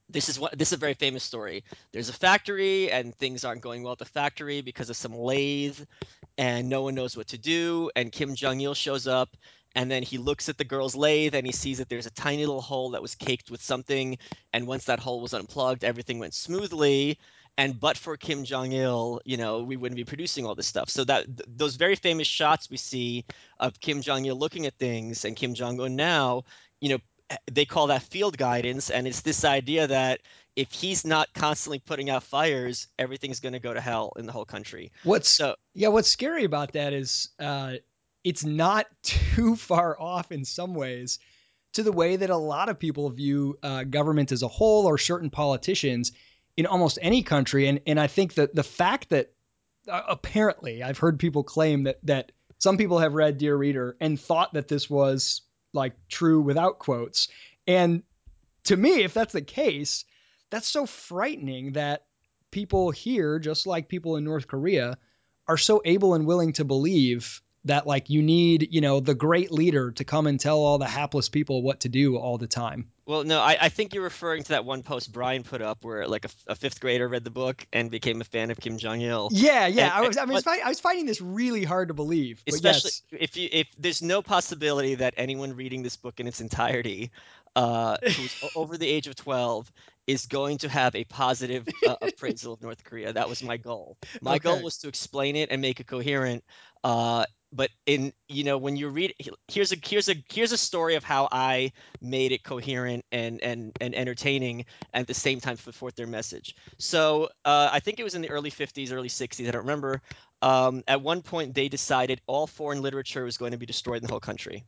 this 0.10 0.28
is 0.28 0.40
what 0.40 0.58
this 0.58 0.70
is 0.70 0.74
a 0.74 0.78
very 0.78 0.96
famous 0.96 1.24
story. 1.24 1.64
There's 1.92 2.10
a 2.10 2.14
factory 2.14 2.92
and 2.92 3.16
things 3.16 3.46
aren't 3.46 3.62
going 3.62 3.84
well 3.84 3.94
at 3.94 4.00
the 4.00 4.06
factory 4.06 4.62
because 4.62 4.90
of 4.90 4.96
some 4.96 5.14
lathe 5.14 5.80
and 6.40 6.70
no 6.70 6.84
one 6.84 6.96
knows 6.96 7.18
what 7.18 7.28
to 7.28 7.38
do 7.38 7.92
and 7.98 8.14
Kim 8.14 8.34
Jong 8.34 8.62
Il 8.62 8.74
shows 8.74 9.08
up 9.08 9.36
and 9.76 9.92
then 9.92 10.02
he 10.02 10.18
looks 10.18 10.48
at 10.48 10.58
the 10.58 10.64
girl's 10.64 10.96
lathe 10.96 11.36
and 11.36 11.46
he 11.46 11.52
sees 11.52 11.78
that 11.78 11.90
there's 11.90 12.08
a 12.08 12.12
tiny 12.12 12.46
little 12.46 12.62
hole 12.62 12.92
that 12.92 13.02
was 13.02 13.14
caked 13.14 13.52
with 13.52 13.62
something 13.62 14.18
and 14.54 14.66
once 14.66 14.86
that 14.86 15.00
hole 15.00 15.20
was 15.20 15.34
unplugged 15.34 15.84
everything 15.84 16.18
went 16.18 16.34
smoothly 16.34 17.20
and 17.58 17.78
but 17.78 17.98
for 17.98 18.16
Kim 18.16 18.46
Jong 18.46 18.72
Il, 18.72 19.20
you 19.26 19.36
know, 19.36 19.64
we 19.64 19.76
wouldn't 19.76 19.98
be 19.98 20.06
producing 20.06 20.46
all 20.46 20.56
this 20.56 20.66
stuff. 20.66 20.90
So 20.90 21.04
that 21.04 21.26
th- 21.26 21.50
those 21.58 21.76
very 21.76 21.96
famous 21.98 22.26
shots 22.26 22.70
we 22.70 22.78
see 22.78 23.26
of 23.60 23.78
Kim 23.82 24.02
Jong 24.02 24.24
Il 24.24 24.38
looking 24.38 24.66
at 24.66 24.76
things 24.76 25.26
and 25.26 25.36
Kim 25.36 25.54
Jong 25.54 25.82
Un 25.82 25.98
now, 25.98 26.44
you 26.80 26.88
know, 26.88 27.00
they 27.52 27.66
call 27.66 27.88
that 27.88 28.04
field 28.04 28.38
guidance 28.38 28.90
and 28.90 29.08
it's 29.08 29.22
this 29.22 29.46
idea 29.46 29.88
that 29.88 30.22
if 30.56 30.72
he's 30.72 31.06
not 31.06 31.32
constantly 31.34 31.80
putting 31.80 32.10
out 32.10 32.24
fires 32.24 32.88
everything's 32.98 33.40
going 33.40 33.54
to 33.54 33.60
go 33.60 33.74
to 33.74 33.82
hell 33.82 34.14
in 34.18 34.26
the 34.26 34.32
whole 34.32 34.46
country. 34.46 34.92
What's 35.04 35.30
so 35.30 35.56
yeah 35.74 35.90
what's 35.90 36.10
scary 36.10 36.44
about 36.44 36.74
that 36.74 36.94
is 36.94 37.30
uh, 37.40 37.74
it's 38.24 38.44
not 38.44 38.88
too 39.04 39.56
far 39.56 40.00
off 40.00 40.32
in 40.32 40.46
some 40.46 40.74
ways 40.74 41.20
to 41.74 41.84
the 41.84 41.92
way 41.92 42.16
that 42.16 42.30
a 42.30 42.38
lot 42.38 42.70
of 42.70 42.80
people 42.80 43.10
view 43.10 43.58
uh, 43.62 43.84
government 43.84 44.32
as 44.32 44.42
a 44.42 44.48
whole 44.48 44.88
or 44.88 44.98
certain 44.98 45.30
politicians 45.30 46.12
in 46.58 46.66
almost 46.66 46.98
any 47.02 47.22
country 47.24 47.68
and 47.68 47.82
and 47.86 48.00
I 48.00 48.08
think 48.08 48.34
that 48.36 48.56
the 48.56 48.64
fact 48.64 49.10
that 49.10 49.32
uh, 49.88 50.02
apparently 50.08 50.84
I've 50.84 50.98
heard 50.98 51.20
people 51.20 51.44
claim 51.44 51.84
that 51.84 52.00
that 52.04 52.32
some 52.58 52.78
people 52.78 53.00
have 53.00 53.14
read 53.14 53.38
Dear 53.38 53.56
Reader 53.56 53.96
and 54.02 54.20
thought 54.20 54.54
that 54.54 54.68
this 54.68 54.90
was 54.90 55.42
like 55.74 55.94
true 56.08 56.42
without 56.42 56.80
quotes. 56.80 57.28
And 57.68 58.04
to 58.66 58.76
me, 58.76 59.04
if 59.04 59.14
that's 59.14 59.34
the 59.34 59.42
case, 59.42 60.06
that's 60.50 60.68
so 60.68 60.86
frightening 60.86 61.74
that 61.74 62.06
people 62.52 62.92
here, 62.92 63.40
just 63.40 63.68
like 63.68 63.88
people 63.88 64.16
in 64.16 64.24
North 64.24 64.48
Korea, 64.48 64.98
are 65.48 65.58
so 65.58 65.82
able 65.86 66.14
and 66.14 66.26
willing 66.26 66.54
to 66.54 66.66
believe 66.66 67.42
that 67.66 67.86
like 67.86 68.10
you 68.10 68.22
need, 68.22 68.70
you 68.72 68.82
know, 68.82 69.00
the 69.00 69.14
great 69.14 69.52
leader 69.52 69.92
to 69.92 70.04
come 70.04 70.28
and 70.28 70.40
tell 70.40 70.60
all 70.60 70.78
the 70.78 70.88
hapless 70.88 71.30
people 71.30 71.62
what 71.62 71.82
to 71.82 71.90
do 71.90 72.18
all 72.18 72.38
the 72.38 72.48
time. 72.48 72.90
Well, 73.06 73.24
no, 73.24 73.40
I, 73.42 73.58
I 73.60 73.70
think 73.70 73.96
you're 73.96 74.04
referring 74.04 74.44
to 74.44 74.50
that 74.50 74.66
one 74.66 74.84
post 74.84 75.12
Brian 75.12 75.42
put 75.44 75.64
up 75.64 75.84
where 75.84 76.08
like 76.08 76.26
a, 76.26 76.30
a 76.48 76.56
fifth 76.56 76.80
grader 76.80 77.08
read 77.08 77.24
the 77.24 77.32
book 77.32 77.66
and 77.74 77.90
became 77.90 78.22
a 78.22 78.24
fan 78.24 78.52
of 78.52 78.60
Kim 78.60 78.78
Jong 78.78 79.02
Il. 79.02 79.30
Yeah, 79.32 79.66
yeah. 79.66 79.86
And, 79.86 79.94
I 79.94 80.08
was, 80.08 80.18
I, 80.18 80.26
mean, 80.26 80.40
but, 80.46 80.62
I 80.64 80.70
was 80.70 80.80
finding 80.80 81.08
this 81.08 81.20
really 81.20 81.64
hard 81.64 81.88
to 81.88 81.96
believe. 81.96 82.44
Especially 82.48 82.92
yes. 83.12 83.22
if 83.22 83.36
you 83.36 83.50
if 83.52 83.68
there's 83.80 84.04
no 84.04 84.22
possibility 84.22 84.96
that 84.96 85.16
anyone 85.18 85.56
reading 85.56 85.82
this 85.82 85.98
book 85.98 86.20
in 86.20 86.28
its 86.28 86.40
entirety, 86.40 87.10
uh, 87.56 87.98
who's 88.04 88.44
over 88.56 88.78
the 88.78 88.88
age 88.88 89.08
of 89.08 89.16
12, 89.16 89.72
is 90.06 90.26
going 90.28 90.60
to 90.60 90.70
have 90.70 90.96
a 90.96 91.04
positive 91.04 91.68
uh, 91.88 91.96
appraisal 92.02 92.54
of 92.54 92.62
North 92.62 92.84
Korea. 92.84 93.14
That 93.14 93.28
was 93.28 93.44
my 93.44 93.58
goal. 93.58 93.98
My 94.22 94.36
okay. 94.36 94.40
goal 94.40 94.64
was 94.64 94.78
to 94.80 94.88
explain 94.88 95.36
it 95.36 95.50
and 95.52 95.62
make 95.62 95.80
it 95.80 95.88
coherent. 95.88 96.44
Uh, 96.84 97.26
but 97.52 97.70
in 97.86 98.14
you 98.28 98.44
know 98.44 98.58
when 98.58 98.76
you 98.76 98.90
read 98.90 99.14
here's 99.48 99.72
a 99.72 99.78
here's 99.84 100.10
a 100.10 100.16
here's 100.32 100.52
a 100.52 100.58
story 100.58 100.96
of 100.96 101.04
how 101.04 101.28
I 101.32 101.72
made 102.02 102.32
it 102.32 102.44
coherent 102.44 103.06
and 103.12 103.42
and 103.42 103.76
and 103.82 103.96
entertaining 103.96 104.66
at 104.94 105.08
the 105.08 105.14
same 105.14 105.40
time 105.40 105.58
put 105.58 105.74
forth 105.74 105.96
their 105.96 106.08
message. 106.08 106.56
So 106.78 107.30
uh, 107.46 107.70
I 107.72 107.80
think 107.80 108.00
it 108.00 108.04
was 108.04 108.16
in 108.16 108.22
the 108.22 108.30
early 108.30 108.52
50s, 108.52 108.92
early 108.92 109.10
60s. 109.10 109.48
I 109.48 109.52
don't 109.52 109.62
remember. 109.62 110.02
Um, 110.42 110.84
at 110.88 111.02
one 111.02 111.22
point, 111.22 111.54
they 111.54 111.68
decided 111.68 112.22
all 112.28 112.48
foreign 112.48 112.82
literature 112.82 113.24
was 113.24 113.38
going 113.38 113.52
to 113.52 113.58
be 113.58 113.66
destroyed 113.66 113.98
in 113.98 114.04
the 114.04 114.12
whole 114.12 114.20
country, 114.20 114.64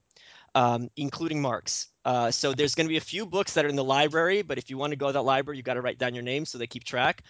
um, 0.55 0.89
including 0.97 1.41
Marx. 1.41 1.87
Uh, 2.03 2.31
so 2.31 2.53
there's 2.53 2.75
going 2.75 2.87
to 2.87 2.91
be 2.91 2.97
a 2.97 3.01
few 3.01 3.25
books 3.25 3.53
that 3.53 3.65
are 3.65 3.69
in 3.69 3.75
the 3.75 3.83
library, 3.83 4.41
but 4.41 4.57
if 4.57 4.69
you 4.69 4.77
want 4.77 4.91
to 4.91 4.97
go 4.97 5.07
to 5.07 5.13
that 5.13 5.21
library, 5.21 5.57
you 5.57 5.63
got 5.63 5.75
to 5.75 5.81
write 5.81 5.97
down 5.97 6.13
your 6.13 6.23
name 6.23 6.45
so 6.45 6.57
they 6.57 6.67
keep 6.67 6.83
track. 6.83 7.23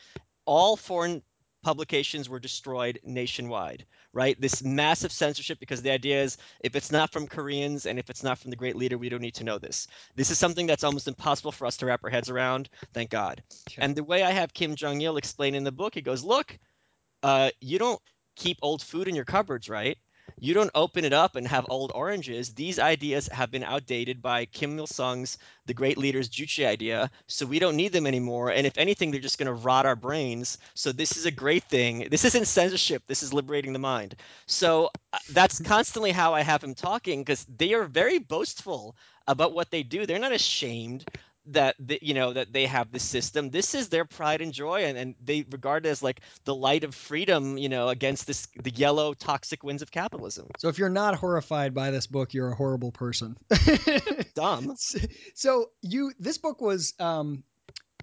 All 0.45 0.75
foreign 0.75 1.21
publications 1.62 2.30
were 2.30 2.39
destroyed 2.39 3.00
nationwide, 3.04 3.86
right? 4.13 4.39
This 4.39 4.63
massive 4.63 5.12
censorship 5.12 5.60
because 5.60 5.82
the 5.82 5.91
idea 5.91 6.24
is 6.24 6.38
if 6.62 6.76
it's 6.76 6.91
not 6.91 7.12
from 7.12 7.28
Koreans 7.28 7.86
and 7.86 8.00
if 8.00 8.10
it's 8.10 8.24
not 8.24 8.39
from 8.39 8.50
the 8.50 8.58
great 8.58 8.76
leader, 8.76 8.97
we 8.97 9.10
don't 9.10 9.21
need 9.21 9.36
to 9.36 9.43
know 9.43 9.58
this. 9.58 9.88
This 10.15 10.32
is 10.32 10.38
something 10.38 10.67
that's 10.67 10.84
almost 10.84 11.08
impossible 11.08 11.52
for 11.52 11.65
us 11.65 11.78
to 11.78 11.86
wrap 11.86 12.04
our 12.04 12.10
heads 12.10 12.30
around, 12.30 12.69
thank 12.93 13.10
God. 13.10 13.43
Okay. 13.69 13.82
And 13.82 13.95
the 13.95 14.04
way 14.04 14.24
I 14.24 14.32
have 14.32 14.54
Kim 14.54 14.76
Jong 14.76 15.02
il 15.02 15.17
explain 15.17 15.56
in 15.56 15.63
the 15.63 15.71
book, 15.71 15.93
he 15.93 16.02
goes, 16.02 16.24
look, 16.24 16.58
uh, 17.24 17.52
you 17.60 17.78
don't 17.80 18.02
keep 18.36 18.58
old 18.62 18.82
food 18.82 19.08
in 19.08 19.15
your 19.15 19.26
cupboards, 19.26 19.69
right? 19.69 19.97
You 20.43 20.56
don't 20.56 20.71
open 20.73 21.06
it 21.06 21.13
up 21.13 21.36
and 21.36 21.47
have 21.47 21.67
old 21.69 21.91
oranges. 21.93 22.56
These 22.56 22.80
ideas 22.80 23.27
have 23.27 23.51
been 23.51 23.63
outdated 23.63 24.23
by 24.23 24.45
Kim 24.45 24.80
Il 24.80 24.88
sung's 24.88 25.38
The 25.67 25.75
Great 25.75 25.99
Leader's 25.99 26.30
Juche 26.30 26.65
idea, 26.65 27.12
so 27.27 27.45
we 27.45 27.60
don't 27.60 27.75
need 27.75 27.93
them 27.93 28.08
anymore. 28.08 28.49
And 28.49 28.65
if 28.65 28.75
anything, 28.80 29.12
they're 29.12 29.21
just 29.21 29.38
going 29.38 29.45
to 29.45 29.54
rot 29.54 29.86
our 29.86 29.95
brains. 29.95 30.58
So 30.73 30.91
this 30.91 31.15
is 31.15 31.27
a 31.27 31.32
great 31.32 31.65
thing. 31.65 32.08
This 32.10 32.25
isn't 32.25 32.47
censorship, 32.47 33.04
this 33.06 33.21
is 33.21 33.36
liberating 33.36 33.71
the 33.71 33.77
mind. 33.77 34.15
So 34.47 34.89
uh, 35.13 35.19
that's 35.30 35.62
constantly 35.62 36.10
how 36.12 36.34
I 36.34 36.41
have 36.41 36.63
him 36.63 36.73
talking 36.73 37.21
because 37.21 37.45
they 37.45 37.73
are 37.73 37.84
very 37.84 38.17
boastful 38.17 38.95
about 39.27 39.54
what 39.54 39.69
they 39.69 39.84
do. 39.84 40.08
They're 40.08 40.17
not 40.17 40.32
ashamed 40.32 41.06
that 41.47 41.75
the, 41.80 41.99
you 42.01 42.13
know 42.13 42.34
that 42.34 42.54
they 42.54 42.65
have 42.65 42.91
this 42.91 43.04
system. 43.04 43.49
This 43.49 43.73
is 43.73 43.89
their 43.89 44.06
pride 44.06 44.41
and 44.41 44.54
joy 44.54 44.86
and, 44.86 44.97
and 44.97 45.15
they 45.23 45.45
regard 45.49 45.86
it 45.86 45.89
as 45.89 46.04
like 46.04 46.21
the 46.45 46.54
light 46.54 46.84
of 46.84 46.93
freedom 46.93 47.58
you 47.58 47.69
know 47.69 47.89
against 47.89 48.27
this 48.27 48.47
the 48.62 48.71
yellow 48.71 49.13
toxic 49.13 49.63
winds 49.63 49.82
of 49.82 49.91
capitalism. 49.91 50.47
So 50.58 50.69
if 50.69 50.77
you're 50.77 50.89
not 50.89 51.15
horrified 51.15 51.73
by 51.73 51.91
this 51.91 52.08
book 52.08 52.34
you're 52.34 52.51
a 52.51 52.56
horrible 52.56 52.91
person. 52.91 53.38
Dumb. 54.36 54.75
So 55.34 55.71
you 55.82 56.13
this 56.19 56.38
book 56.38 56.62
was 56.62 56.93
um 56.99 57.43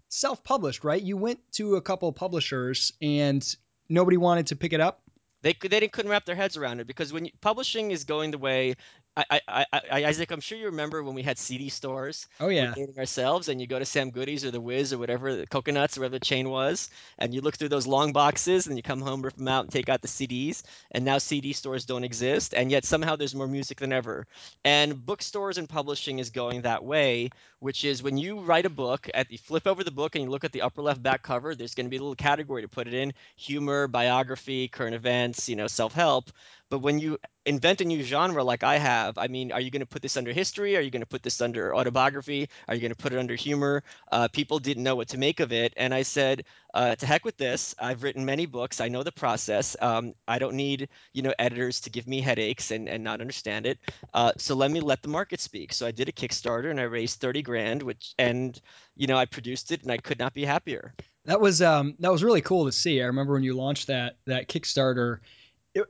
self-published 0.08 0.84
right? 0.84 1.02
You 1.02 1.16
went 1.16 1.40
to 1.52 1.76
a 1.76 1.82
couple 1.82 2.10
publishers 2.12 2.92
and 3.00 3.44
nobody 3.88 4.16
wanted 4.16 4.48
to 4.48 4.56
pick 4.56 4.72
it 4.72 4.80
up? 4.80 5.02
They, 5.42 5.52
they 5.52 5.86
couldn't 5.86 6.10
wrap 6.10 6.24
their 6.24 6.34
heads 6.34 6.56
around 6.56 6.80
it 6.80 6.88
because 6.88 7.12
when 7.12 7.26
you, 7.26 7.30
publishing 7.40 7.92
is 7.92 8.04
going 8.04 8.32
the 8.32 8.38
way 8.38 8.74
I, 9.18 9.40
I, 9.48 9.66
I, 9.72 10.04
Isaac, 10.04 10.30
I'm 10.30 10.40
sure 10.40 10.56
you 10.56 10.66
remember 10.66 11.02
when 11.02 11.14
we 11.14 11.22
had 11.22 11.38
CD 11.38 11.68
stores. 11.68 12.26
Oh 12.40 12.46
We're 12.46 12.52
yeah. 12.52 12.72
dating 12.74 12.98
ourselves, 12.98 13.48
and 13.48 13.60
you 13.60 13.66
go 13.66 13.78
to 13.78 13.84
Sam 13.84 14.10
Goodies 14.10 14.44
or 14.44 14.50
the 14.50 14.60
Wiz 14.60 14.92
or 14.92 14.98
whatever, 14.98 15.34
the 15.34 15.46
Coconuts 15.46 15.96
or 15.96 16.02
whatever 16.02 16.18
the 16.18 16.24
chain 16.24 16.50
was, 16.50 16.90
and 17.18 17.34
you 17.34 17.40
look 17.40 17.56
through 17.56 17.70
those 17.70 17.86
long 17.86 18.12
boxes, 18.12 18.66
and 18.66 18.76
you 18.76 18.82
come 18.82 19.00
home, 19.00 19.22
rip 19.22 19.36
them 19.36 19.48
out, 19.48 19.64
and 19.64 19.72
take 19.72 19.88
out 19.88 20.02
the 20.02 20.08
CDs. 20.08 20.62
And 20.92 21.04
now 21.04 21.18
CD 21.18 21.52
stores 21.52 21.84
don't 21.84 22.04
exist, 22.04 22.54
and 22.54 22.70
yet 22.70 22.84
somehow 22.84 23.16
there's 23.16 23.34
more 23.34 23.48
music 23.48 23.78
than 23.78 23.92
ever. 23.92 24.26
And 24.64 25.04
bookstores 25.04 25.58
and 25.58 25.68
publishing 25.68 26.18
is 26.18 26.30
going 26.30 26.62
that 26.62 26.84
way, 26.84 27.30
which 27.58 27.84
is 27.84 28.02
when 28.02 28.18
you 28.18 28.40
write 28.40 28.66
a 28.66 28.70
book, 28.70 29.08
at 29.14 29.30
you 29.30 29.38
flip 29.38 29.66
over 29.66 29.82
the 29.82 29.90
book 29.90 30.14
and 30.14 30.24
you 30.24 30.30
look 30.30 30.44
at 30.44 30.52
the 30.52 30.62
upper 30.62 30.82
left 30.82 31.02
back 31.02 31.22
cover, 31.22 31.54
there's 31.54 31.74
going 31.74 31.86
to 31.86 31.90
be 31.90 31.96
a 31.96 32.00
little 32.00 32.14
category 32.14 32.62
to 32.62 32.68
put 32.68 32.86
it 32.86 32.94
in: 32.94 33.12
humor, 33.36 33.88
biography, 33.88 34.68
current 34.68 34.94
events, 34.94 35.48
you 35.48 35.56
know, 35.56 35.66
self-help. 35.66 36.30
But 36.70 36.80
when 36.80 36.98
you 36.98 37.18
invent 37.46 37.80
a 37.80 37.84
new 37.84 38.02
genre 38.02 38.44
like 38.44 38.62
I 38.62 38.76
have, 38.76 39.16
I 39.16 39.28
mean, 39.28 39.52
are 39.52 39.60
you 39.60 39.70
going 39.70 39.80
to 39.80 39.86
put 39.86 40.02
this 40.02 40.16
under 40.16 40.32
history? 40.32 40.76
Are 40.76 40.80
you 40.80 40.90
going 40.90 41.00
to 41.02 41.06
put 41.06 41.22
this 41.22 41.40
under 41.40 41.74
autobiography? 41.74 42.50
Are 42.68 42.74
you 42.74 42.80
going 42.80 42.92
to 42.92 42.96
put 42.96 43.12
it 43.12 43.18
under 43.18 43.34
humor? 43.34 43.82
Uh, 44.12 44.28
people 44.28 44.58
didn't 44.58 44.82
know 44.82 44.94
what 44.94 45.08
to 45.08 45.18
make 45.18 45.40
of 45.40 45.52
it. 45.52 45.72
And 45.76 45.94
I 45.94 46.02
said, 46.02 46.44
uh, 46.74 46.94
to 46.96 47.06
heck 47.06 47.24
with 47.24 47.38
this. 47.38 47.74
I've 47.78 48.02
written 48.02 48.24
many 48.24 48.44
books. 48.44 48.80
I 48.80 48.88
know 48.88 49.02
the 49.02 49.12
process. 49.12 49.76
Um, 49.80 50.14
I 50.26 50.38
don't 50.38 50.54
need, 50.54 50.90
you 51.14 51.22
know, 51.22 51.32
editors 51.38 51.80
to 51.80 51.90
give 51.90 52.06
me 52.06 52.20
headaches 52.20 52.70
and, 52.70 52.88
and 52.88 53.02
not 53.02 53.22
understand 53.22 53.66
it. 53.66 53.78
Uh, 54.12 54.32
so 54.36 54.54
let 54.54 54.70
me 54.70 54.80
let 54.80 55.00
the 55.00 55.08
market 55.08 55.40
speak. 55.40 55.72
So 55.72 55.86
I 55.86 55.90
did 55.90 56.08
a 56.08 56.12
Kickstarter 56.12 56.70
and 56.70 56.78
I 56.78 56.84
raised 56.84 57.20
30 57.20 57.42
grand, 57.42 57.82
which, 57.82 58.14
and, 58.18 58.60
you 58.94 59.06
know, 59.06 59.16
I 59.16 59.24
produced 59.24 59.72
it 59.72 59.82
and 59.82 59.90
I 59.90 59.96
could 59.96 60.18
not 60.18 60.34
be 60.34 60.44
happier. 60.44 60.94
That 61.24 61.42
was 61.42 61.60
um 61.60 61.94
that 61.98 62.10
was 62.10 62.24
really 62.24 62.40
cool 62.40 62.64
to 62.64 62.72
see. 62.72 63.02
I 63.02 63.06
remember 63.06 63.34
when 63.34 63.42
you 63.42 63.54
launched 63.54 63.88
that 63.88 64.16
that 64.24 64.48
Kickstarter 64.48 65.18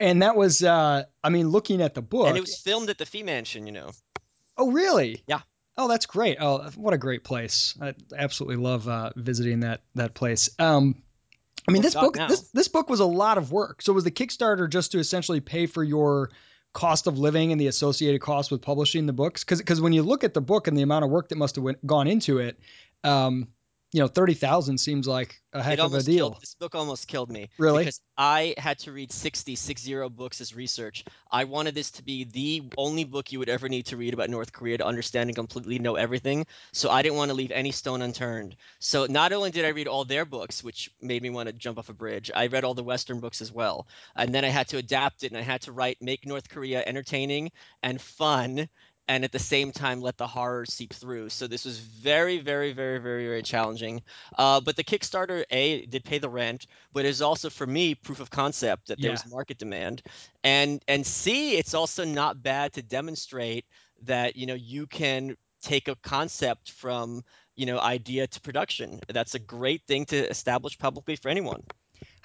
and 0.00 0.22
that 0.22 0.36
was 0.36 0.62
uh 0.62 1.04
I 1.22 1.28
mean 1.30 1.48
looking 1.48 1.80
at 1.82 1.94
the 1.94 2.02
book 2.02 2.28
And 2.28 2.36
it 2.36 2.40
was 2.40 2.58
filmed 2.58 2.90
at 2.90 2.98
the 2.98 3.06
FEE 3.06 3.22
Mansion, 3.22 3.66
you 3.66 3.72
know. 3.72 3.90
Oh 4.56 4.70
really? 4.70 5.22
Yeah. 5.26 5.40
Oh, 5.76 5.86
that's 5.86 6.06
great. 6.06 6.38
Oh, 6.40 6.68
what 6.74 6.92
a 6.94 6.98
great 6.98 7.22
place. 7.22 7.76
I 7.80 7.94
absolutely 8.16 8.56
love 8.56 8.88
uh, 8.88 9.10
visiting 9.14 9.60
that 9.60 9.82
that 9.94 10.14
place. 10.14 10.50
Um 10.58 11.02
I 11.68 11.72
mean 11.72 11.82
Well, 11.82 11.82
this 11.82 11.94
book 11.94 12.16
now. 12.16 12.28
this 12.28 12.40
this 12.50 12.68
book 12.68 12.88
was 12.90 13.00
a 13.00 13.06
lot 13.06 13.38
of 13.38 13.52
work. 13.52 13.82
So 13.82 13.92
was 13.92 14.04
the 14.04 14.10
Kickstarter 14.10 14.68
just 14.68 14.92
to 14.92 14.98
essentially 14.98 15.40
pay 15.40 15.66
for 15.66 15.84
your 15.84 16.30
cost 16.72 17.06
of 17.06 17.18
living 17.18 17.52
and 17.52 17.60
the 17.60 17.66
associated 17.66 18.20
costs 18.20 18.50
with 18.50 18.60
publishing 18.62 19.06
the 19.06 19.12
books 19.12 19.44
cuz 19.44 19.62
cuz 19.62 19.80
when 19.80 19.92
you 19.92 20.02
look 20.02 20.24
at 20.24 20.34
the 20.34 20.40
book 20.40 20.66
and 20.68 20.76
the 20.76 20.82
amount 20.82 21.04
of 21.04 21.10
work 21.10 21.28
that 21.28 21.36
must 21.38 21.56
have 21.56 21.64
went, 21.64 21.84
gone 21.86 22.06
into 22.08 22.38
it, 22.38 22.58
um 23.04 23.48
you 23.92 24.00
know, 24.00 24.08
30,000 24.08 24.78
seems 24.78 25.08
like 25.08 25.40
a 25.54 25.62
heck 25.62 25.78
of 25.78 25.94
a 25.94 26.02
deal. 26.02 26.30
killed 26.30 26.42
this 26.42 26.54
book 26.54 26.74
almost 26.74 27.08
killed 27.08 27.30
me 27.30 27.48
Really? 27.58 27.84
because 27.84 28.02
I 28.18 28.54
had 28.58 28.78
to 28.80 28.92
read 28.92 29.10
60 29.10 29.54
60 29.54 30.08
books 30.10 30.42
as 30.42 30.54
research. 30.54 31.04
I 31.30 31.44
wanted 31.44 31.74
this 31.74 31.90
to 31.92 32.02
be 32.02 32.24
the 32.24 32.64
only 32.76 33.04
book 33.04 33.32
you 33.32 33.38
would 33.38 33.48
ever 33.48 33.68
need 33.68 33.86
to 33.86 33.96
read 33.96 34.12
about 34.12 34.28
North 34.28 34.52
Korea 34.52 34.76
to 34.78 34.86
understand 34.86 35.30
and 35.30 35.36
completely 35.36 35.78
know 35.78 35.94
everything. 35.96 36.46
So 36.72 36.90
I 36.90 37.00
didn't 37.00 37.16
want 37.16 37.30
to 37.30 37.34
leave 37.34 37.50
any 37.50 37.70
stone 37.70 38.02
unturned. 38.02 38.56
So 38.78 39.06
not 39.06 39.32
only 39.32 39.50
did 39.50 39.64
I 39.64 39.68
read 39.68 39.88
all 39.88 40.04
their 40.04 40.26
books, 40.26 40.62
which 40.62 40.90
made 41.00 41.22
me 41.22 41.30
want 41.30 41.46
to 41.48 41.54
jump 41.54 41.78
off 41.78 41.88
a 41.88 41.94
bridge, 41.94 42.30
I 42.34 42.48
read 42.48 42.64
all 42.64 42.74
the 42.74 42.84
Western 42.84 43.20
books 43.20 43.40
as 43.40 43.50
well. 43.50 43.86
And 44.16 44.34
then 44.34 44.44
I 44.44 44.48
had 44.48 44.68
to 44.68 44.76
adapt 44.76 45.24
it 45.24 45.32
and 45.32 45.38
I 45.38 45.42
had 45.42 45.62
to 45.62 45.72
write 45.72 46.02
make 46.02 46.26
North 46.26 46.50
Korea 46.50 46.82
entertaining 46.84 47.52
and 47.82 47.98
fun 48.00 48.68
and 49.08 49.24
at 49.24 49.32
the 49.32 49.38
same 49.38 49.72
time 49.72 50.00
let 50.00 50.18
the 50.18 50.26
horror 50.26 50.66
seep 50.66 50.92
through. 50.92 51.30
So 51.30 51.46
this 51.48 51.64
was 51.64 51.78
very, 51.78 52.38
very, 52.38 52.72
very, 52.72 52.98
very, 52.98 53.26
very 53.26 53.42
challenging. 53.42 54.02
Uh, 54.36 54.60
but 54.60 54.76
the 54.76 54.84
Kickstarter 54.84 55.44
A 55.50 55.86
did 55.86 56.04
pay 56.04 56.18
the 56.18 56.28
rent, 56.28 56.66
but 56.92 57.04
it 57.06 57.08
is 57.08 57.22
also 57.22 57.50
for 57.50 57.66
me 57.66 57.94
proof 57.94 58.20
of 58.20 58.30
concept 58.30 58.88
that 58.88 59.00
there 59.00 59.10
Yeah. 59.10 59.12
was 59.12 59.26
market 59.26 59.58
demand, 59.58 60.02
and 60.44 60.82
and 60.88 61.06
C 61.06 61.56
it's 61.56 61.74
also 61.74 62.04
not 62.04 62.42
bad 62.42 62.74
to 62.74 62.82
demonstrate 62.82 63.64
that 64.02 64.36
you 64.36 64.46
know 64.46 64.54
you 64.54 64.86
can 64.86 65.36
take 65.62 65.88
a 65.88 65.96
concept 65.96 66.70
from 66.72 67.22
you 67.56 67.66
know 67.66 67.78
idea 67.80 68.26
to 68.26 68.40
production. 68.40 69.00
That's 69.08 69.34
a 69.34 69.38
great 69.40 69.82
thing 69.86 70.06
to 70.06 70.28
establish 70.28 70.78
publicly 70.78 71.16
for 71.16 71.28
anyone. 71.28 71.62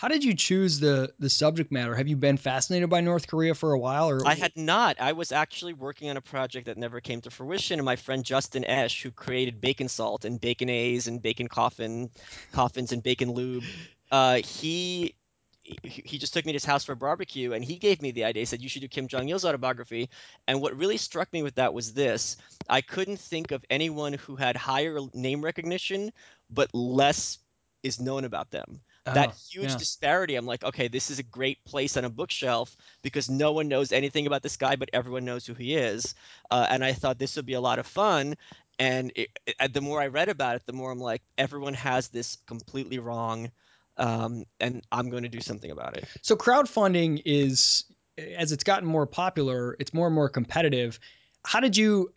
How 0.03 0.09
did 0.09 0.25
you 0.25 0.35
choose 0.35 0.81
the 0.81 1.13
the 1.17 1.29
subject 1.29 1.71
matter? 1.71 1.95
Have 1.95 2.09
you 2.09 2.17
been 2.17 2.35
fascinated 2.35 2.89
by 2.89 2.99
North 2.99 3.25
Korea 3.25 3.55
for 3.55 3.71
a 3.71 3.79
while 3.79 4.09
or 4.09 4.27
I 4.27 4.35
had 4.35 4.51
not. 4.57 4.99
I 4.99 5.13
was 5.13 5.31
actually 5.31 5.71
working 5.71 6.09
on 6.09 6.17
a 6.17 6.21
project 6.21 6.65
that 6.65 6.77
never 6.77 6.99
came 6.99 7.21
to 7.21 7.31
fruition, 7.31 7.79
and 7.79 7.85
my 7.85 7.95
friend 7.95 8.25
Justin 8.25 8.65
Esch, 8.65 9.01
who 9.01 9.11
created 9.11 9.61
Bacon 9.61 9.87
Salt 9.87 10.25
and 10.25 10.41
Baconnaise 10.41 11.07
and 11.07 11.21
Bacon 11.21 11.47
Coffin, 11.47 12.09
Coffins 12.51 12.91
and 12.91 13.01
Bacon 13.01 13.31
Lube, 13.31 13.63
uh, 14.11 14.41
he 14.45 15.15
he 15.63 16.17
just 16.17 16.33
took 16.33 16.45
me 16.45 16.51
to 16.51 16.57
his 16.57 16.65
house 16.65 16.83
for 16.83 16.91
a 16.91 16.97
barbecue, 16.97 17.53
and 17.53 17.63
he 17.63 17.77
gave 17.77 18.01
me 18.01 18.11
the 18.11 18.25
idea. 18.25 18.41
He 18.41 18.45
said 18.45 18.61
you 18.61 18.67
should 18.67 18.81
do 18.81 18.89
Kim 18.89 19.07
Jong 19.07 19.29
Il's 19.29 19.45
autobiography. 19.45 20.09
And 20.49 20.61
what 20.61 20.75
really 20.75 20.97
struck 20.97 21.31
me 21.31 21.43
with 21.43 21.55
that 21.55 21.73
was 21.73 21.93
this: 21.93 22.35
I 22.67 22.81
couldn't 22.81 23.21
think 23.21 23.51
of 23.51 23.63
anyone 23.69 24.11
who 24.11 24.35
had 24.35 24.57
higher 24.57 24.99
name 25.13 25.41
recognition 25.41 26.11
but 26.49 26.75
less 26.75 27.39
is 27.83 28.01
known 28.01 28.25
about 28.25 28.51
them. 28.51 28.81
That 29.05 29.29
Oh, 29.29 29.33
huge 29.51 29.69
yeah. 29.69 29.77
disparity. 29.77 30.35
I'm 30.35 30.45
like, 30.45 30.63
okay, 30.63 30.87
this 30.87 31.11
is 31.11 31.19
a 31.19 31.23
great 31.23 31.63
place 31.65 31.97
on 31.97 32.05
a 32.05 32.09
bookshelf 32.09 32.75
because 33.01 33.29
no 33.29 33.51
one 33.51 33.67
knows 33.67 33.91
anything 33.91 34.27
about 34.27 34.41
this 34.43 34.55
guy, 34.57 34.75
but 34.77 34.89
everyone 34.93 35.25
knows 35.25 35.45
who 35.45 35.53
he 35.53 35.75
is. 35.75 36.15
Uh, 36.49 36.65
and 36.69 36.83
I 36.83 36.93
thought 36.93 37.19
this 37.19 37.35
would 37.35 37.45
be 37.45 37.53
a 37.53 37.61
lot 37.61 37.79
of 37.79 37.85
fun. 37.85 38.35
And 38.79 39.11
it, 39.15 39.29
it, 39.45 39.73
the 39.73 39.81
more 39.81 40.01
I 40.01 40.07
read 40.07 40.29
about 40.29 40.55
it, 40.55 40.65
the 40.65 40.73
more 40.73 40.91
I'm 40.91 40.99
like, 40.99 41.21
everyone 41.37 41.73
has 41.75 42.07
this 42.07 42.37
completely 42.47 42.97
wrong, 42.99 43.51
um, 43.97 44.45
and 44.59 44.81
I'm 44.91 45.09
going 45.09 45.23
to 45.23 45.29
do 45.29 45.41
something 45.41 45.69
about 45.69 45.97
it. 45.97 46.07
So 46.21 46.35
crowdfunding 46.35 47.21
is 47.25 47.85
as 48.17 48.51
it's 48.51 48.63
gotten 48.63 48.87
more 48.87 49.05
popular, 49.05 49.75
it's 49.79 49.93
more 49.93 50.07
and 50.07 50.15
more 50.15 50.29
competitive. 50.29 50.99
How 51.45 51.59
did 51.59 51.77
you 51.77 52.13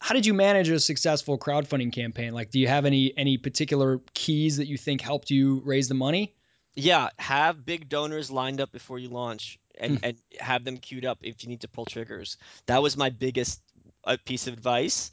how 0.00 0.14
did 0.14 0.24
you 0.26 0.34
manage 0.34 0.68
a 0.70 0.80
successful 0.80 1.38
crowdfunding 1.38 1.92
campaign? 1.92 2.32
Like 2.32 2.50
do 2.50 2.58
you 2.58 2.68
have 2.68 2.84
any 2.86 3.12
any 3.16 3.38
particular 3.38 4.00
keys 4.14 4.56
that 4.56 4.66
you 4.66 4.76
think 4.76 5.00
helped 5.00 5.30
you 5.30 5.60
raise 5.64 5.88
the 5.88 5.94
money? 5.94 6.34
Yeah, 6.74 7.08
have 7.18 7.64
big 7.64 7.88
donors 7.88 8.30
lined 8.30 8.60
up 8.60 8.72
before 8.72 8.98
you 8.98 9.08
launch, 9.08 9.58
Hmm. 9.78 9.84
and 9.84 10.00
and 10.04 10.16
have 10.38 10.64
them 10.64 10.78
queued 10.78 11.04
up 11.04 11.18
if 11.22 11.42
you 11.42 11.48
need 11.48 11.60
to 11.62 11.68
pull 11.68 11.84
triggers. 11.84 12.36
That 12.66 12.82
was 12.82 12.96
my 12.96 13.10
biggest 13.10 13.60
uh, 14.04 14.16
piece 14.24 14.46
of 14.46 14.54
advice. 14.54 15.10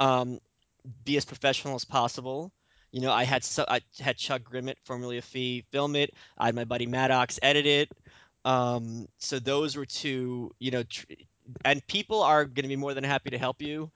Um, 0.00 0.40
be 1.04 1.16
as 1.16 1.24
professional 1.24 1.74
as 1.74 1.84
possible. 1.84 2.52
You 2.92 3.00
know, 3.02 3.12
I 3.12 3.24
had 3.24 3.44
so 3.44 3.64
I 3.68 3.80
had 4.00 4.16
Chuck 4.16 4.42
Grimmett, 4.42 4.76
formerly 4.84 5.18
of 5.18 5.24
FEE, 5.24 5.64
film 5.72 5.96
it. 5.96 6.14
I 6.38 6.46
had 6.46 6.54
my 6.54 6.64
buddy 6.64 6.86
Maddox 6.86 7.38
edit 7.42 7.66
it. 7.66 7.90
Um, 8.44 9.08
so 9.18 9.38
those 9.38 9.76
were 9.76 9.84
two, 9.84 10.54
you 10.58 10.70
know, 10.70 10.84
tr- 10.84 11.04
and 11.64 11.86
people 11.86 12.22
are 12.22 12.44
going 12.44 12.62
to 12.62 12.68
be 12.68 12.76
more 12.76 12.94
than 12.94 13.04
happy 13.04 13.30
to 13.30 13.38
help 13.38 13.60
you 13.60 13.90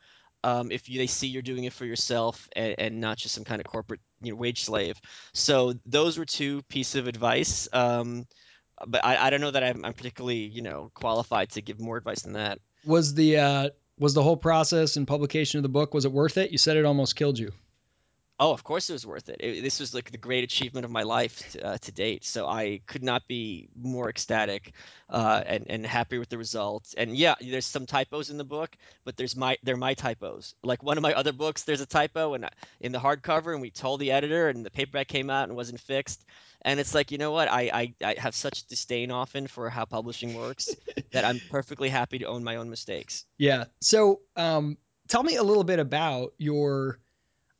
um, 0.45 0.71
if 0.71 0.89
you, 0.89 0.99
they 0.99 1.07
see 1.07 1.29
you're 1.29 1.43
doing 1.43 1.65
it 1.65 1.73
for 1.73 1.85
yourself 1.85 2.49
and, 2.55 2.75
and 2.79 3.01
not 3.01 3.17
just 3.17 3.35
some 3.35 3.45
kind 3.45 3.61
of 3.61 3.67
corporate, 3.67 4.01
you 4.21 4.33
know, 4.33 4.37
wage 4.37 4.65
slave. 4.65 5.01
So 5.33 5.75
those 5.87 6.19
were 6.19 6.25
two 6.25 6.63
pieces 6.63 6.97
of 6.97 7.07
advice. 7.07 7.69
Um, 7.73 8.27
but 8.87 9.05
I, 9.05 9.27
I 9.27 9.31
don't 9.31 9.41
know 9.41 9.51
that 9.51 9.63
I'm, 9.63 9.85
I'm 9.85 9.93
particularly, 9.93 10.39
you 10.39 10.63
know, 10.63 10.91
qualified 10.95 11.51
to 11.51 11.63
give 11.63 11.81
more 11.81 11.97
advice 11.97 12.23
than 12.23 12.33
that. 12.35 12.59
Was 12.85 13.15
the 13.15 13.39
uh 13.39 13.71
was 13.99 14.15
the 14.15 14.23
whole 14.23 14.37
process 14.37 14.97
and 14.97 15.07
publication 15.07 15.59
of 15.59 15.63
the 15.63 15.69
book 15.69 15.95
was 15.95 16.05
it 16.05 16.13
worth 16.13 16.37
it? 16.39 16.51
You 16.51 16.59
said 16.59 16.77
it 16.77 16.85
almost 16.85 17.15
killed 17.15 17.39
you. 17.39 17.53
Oh, 18.43 18.51
of 18.53 18.65
course 18.65 18.91
it 18.91 18.95
was 18.95 19.07
worth 19.07 19.29
it. 19.29 19.37
It- 19.41 19.63
this 19.63 19.79
was 19.79 19.95
like 19.95 20.11
the 20.11 20.19
great 20.19 20.43
achievement 20.43 20.85
of 20.85 20.91
my 20.91 21.03
life 21.05 21.49
to, 21.53 21.65
uh, 21.65 21.79
to 21.79 21.93
date. 21.93 22.25
So 22.25 22.49
I 22.49 22.81
could 22.87 23.05
not 23.05 23.29
be 23.29 23.69
more 23.77 24.09
ecstatic 24.11 24.73
uh, 25.09 25.43
and 25.47 25.67
and 25.69 25.87
happy 25.87 26.19
with 26.19 26.29
the 26.29 26.39
results. 26.39 26.95
And 26.95 27.17
yeah, 27.17 27.37
there's 27.41 27.67
some 27.67 27.87
typos 27.87 28.31
in 28.31 28.39
the 28.39 28.45
book, 28.45 28.77
but 29.05 29.17
there's 29.17 29.37
my 29.37 29.59
they're 29.63 29.77
my 29.77 29.95
typos. 29.95 30.55
Like 30.65 30.83
one 30.83 30.99
of 30.99 31.03
my 31.03 31.15
other 31.15 31.33
books, 31.33 31.63
there's 31.63 31.81
a 31.83 31.87
typo 31.87 32.35
and 32.35 32.49
in 32.81 32.91
the 32.91 32.99
hardcover, 32.99 33.53
and 33.53 33.61
we 33.63 33.71
told 33.71 34.01
the 34.01 34.11
editor, 34.11 34.49
and 34.49 34.67
the 34.67 34.71
paperback 34.73 35.07
came 35.09 35.31
out 35.31 35.49
and 35.49 35.57
wasn't 35.57 35.81
fixed. 35.81 36.25
And 36.63 36.81
it's 36.81 36.95
like, 36.95 37.13
you 37.13 37.19
know 37.19 37.31
what? 37.31 37.49
I, 37.49 37.71
I 37.73 37.95
I 38.11 38.15
have 38.19 38.35
such 38.35 38.67
disdain 38.67 39.13
often 39.13 39.47
for 39.47 39.71
how 39.71 39.85
publishing 39.85 40.35
works 40.35 40.77
that 41.13 41.25
I'm 41.25 41.41
perfectly 41.49 41.91
happy 41.91 42.19
to 42.19 42.27
own 42.27 42.43
my 42.43 42.57
own 42.57 42.71
mistakes. 42.71 43.25
Yeah. 43.39 43.67
So, 43.81 44.23
um 44.37 44.79
tell 45.09 45.23
me 45.23 45.37
a 45.37 45.43
little 45.43 45.65
bit 45.65 45.79
about 45.79 46.35
your 46.39 46.99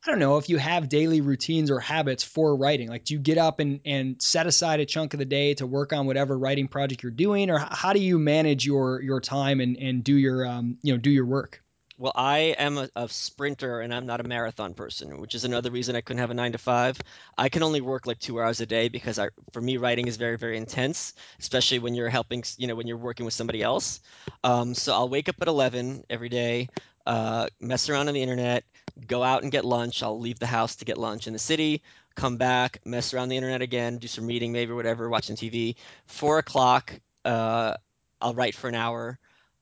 I 0.05 0.09
don't 0.09 0.19
know 0.19 0.37
if 0.37 0.49
you 0.49 0.57
have 0.57 0.89
daily 0.89 1.21
routines 1.21 1.71
or 1.71 1.79
habits 1.79 2.23
for 2.23 2.57
writing. 2.57 2.89
Like, 2.89 3.05
do 3.05 3.13
you 3.13 3.21
get 3.21 3.37
up 3.37 3.61
and, 3.61 3.79
and 3.85 4.21
set 4.21 4.47
aside 4.47 4.81
a 4.81 4.85
chunk 4.85 5.13
of 5.13 5.19
the 5.19 5.25
day 5.25 5.53
to 5.55 5.65
work 5.65 5.93
on 5.93 6.07
whatever 6.07 6.37
writing 6.37 6.67
project 6.67 7.03
you're 7.03 7.11
doing, 7.11 7.49
or 7.49 7.57
how 7.57 7.93
do 7.93 7.99
you 7.99 8.19
manage 8.19 8.65
your 8.65 9.01
your 9.01 9.21
time 9.21 9.61
and 9.61 9.77
and 9.77 10.03
do 10.03 10.15
your 10.15 10.45
um 10.45 10.77
you 10.81 10.93
know 10.93 10.99
do 10.99 11.09
your 11.09 11.25
work? 11.25 11.63
Well, 11.97 12.11
I 12.15 12.55
am 12.57 12.79
a, 12.79 12.89
a 12.97 13.07
sprinter 13.07 13.79
and 13.79 13.93
I'm 13.93 14.05
not 14.05 14.19
a 14.19 14.23
marathon 14.23 14.73
person, 14.73 15.21
which 15.21 15.35
is 15.35 15.45
another 15.45 15.71
reason 15.71 15.95
I 15.95 16.01
couldn't 16.01 16.19
have 16.19 16.31
a 16.31 16.33
nine 16.33 16.51
to 16.51 16.57
five. 16.57 16.99
I 17.37 17.47
can 17.47 17.63
only 17.63 17.79
work 17.79 18.05
like 18.05 18.19
two 18.19 18.41
hours 18.41 18.59
a 18.59 18.65
day 18.65 18.89
because 18.89 19.19
I, 19.19 19.29
for 19.53 19.61
me, 19.61 19.77
writing 19.77 20.07
is 20.07 20.17
very, 20.17 20.37
very 20.37 20.57
intense, 20.57 21.13
especially 21.39 21.79
when 21.79 21.93
you're 21.93 22.09
helping, 22.09 22.43
you 22.57 22.67
know, 22.67 22.75
when 22.75 22.87
you're 22.87 22.97
working 22.97 23.25
with 23.25 23.35
somebody 23.35 23.61
else. 23.61 24.01
Um, 24.43 24.73
so 24.73 24.91
I'll 24.91 25.07
wake 25.07 25.29
up 25.29 25.35
at 25.39 25.47
11 25.47 26.03
every 26.09 26.29
day, 26.29 26.67
uh, 27.05 27.47
mess 27.61 27.87
around 27.89 28.07
on 28.07 28.15
the 28.15 28.23
internet, 28.23 28.65
go 29.07 29.23
out 29.23 29.43
and 29.43 29.51
get 29.51 29.65
lunch. 29.65 30.03
I'll 30.03 30.19
leave 30.19 30.39
the 30.39 30.47
house 30.47 30.77
to 30.77 30.85
get 30.85 30.97
lunch 30.97 31.27
in 31.27 31.33
the 31.33 31.39
city, 31.39 31.81
come 32.15 32.37
back, 32.37 32.79
mess 32.85 33.13
around 33.13 33.29
the 33.29 33.37
internet 33.37 33.61
again, 33.61 33.97
do 33.97 34.07
some 34.07 34.27
reading, 34.27 34.51
maybe 34.51 34.71
or 34.71 34.75
whatever, 34.75 35.09
watching 35.09 35.35
TV. 35.35 35.75
Four 36.05 36.39
o'clock, 36.39 36.93
uh, 37.25 37.75
I'll 38.21 38.33
write 38.33 38.55
for 38.55 38.67
an 38.67 38.75
hour. 38.75 39.19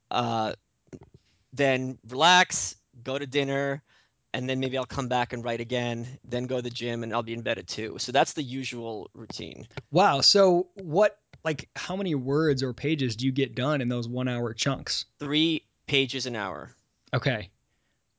Uh, 0.09 0.53
then 1.53 1.97
relax, 2.07 2.75
go 3.03 3.17
to 3.17 3.25
dinner, 3.25 3.81
and 4.33 4.49
then 4.49 4.59
maybe 4.59 4.77
I'll 4.77 4.85
come 4.85 5.07
back 5.07 5.33
and 5.33 5.43
write 5.43 5.61
again, 5.61 6.07
then 6.27 6.45
go 6.45 6.57
to 6.57 6.61
the 6.61 6.69
gym 6.69 7.03
and 7.03 7.13
I'll 7.13 7.23
be 7.23 7.33
in 7.33 7.41
bed 7.41 7.57
at 7.57 7.67
2. 7.67 7.97
So 7.99 8.11
that's 8.11 8.33
the 8.33 8.43
usual 8.43 9.09
routine. 9.13 9.67
Wow. 9.91 10.21
So 10.21 10.67
what 10.75 11.17
like 11.43 11.69
how 11.75 11.95
many 11.95 12.15
words 12.15 12.63
or 12.63 12.73
pages 12.73 13.15
do 13.15 13.25
you 13.25 13.31
get 13.31 13.55
done 13.55 13.81
in 13.81 13.89
those 13.89 14.07
1 14.07 14.27
hour 14.27 14.53
chunks? 14.53 15.05
3 15.19 15.63
pages 15.87 16.25
an 16.25 16.35
hour. 16.35 16.73
Okay. 17.13 17.49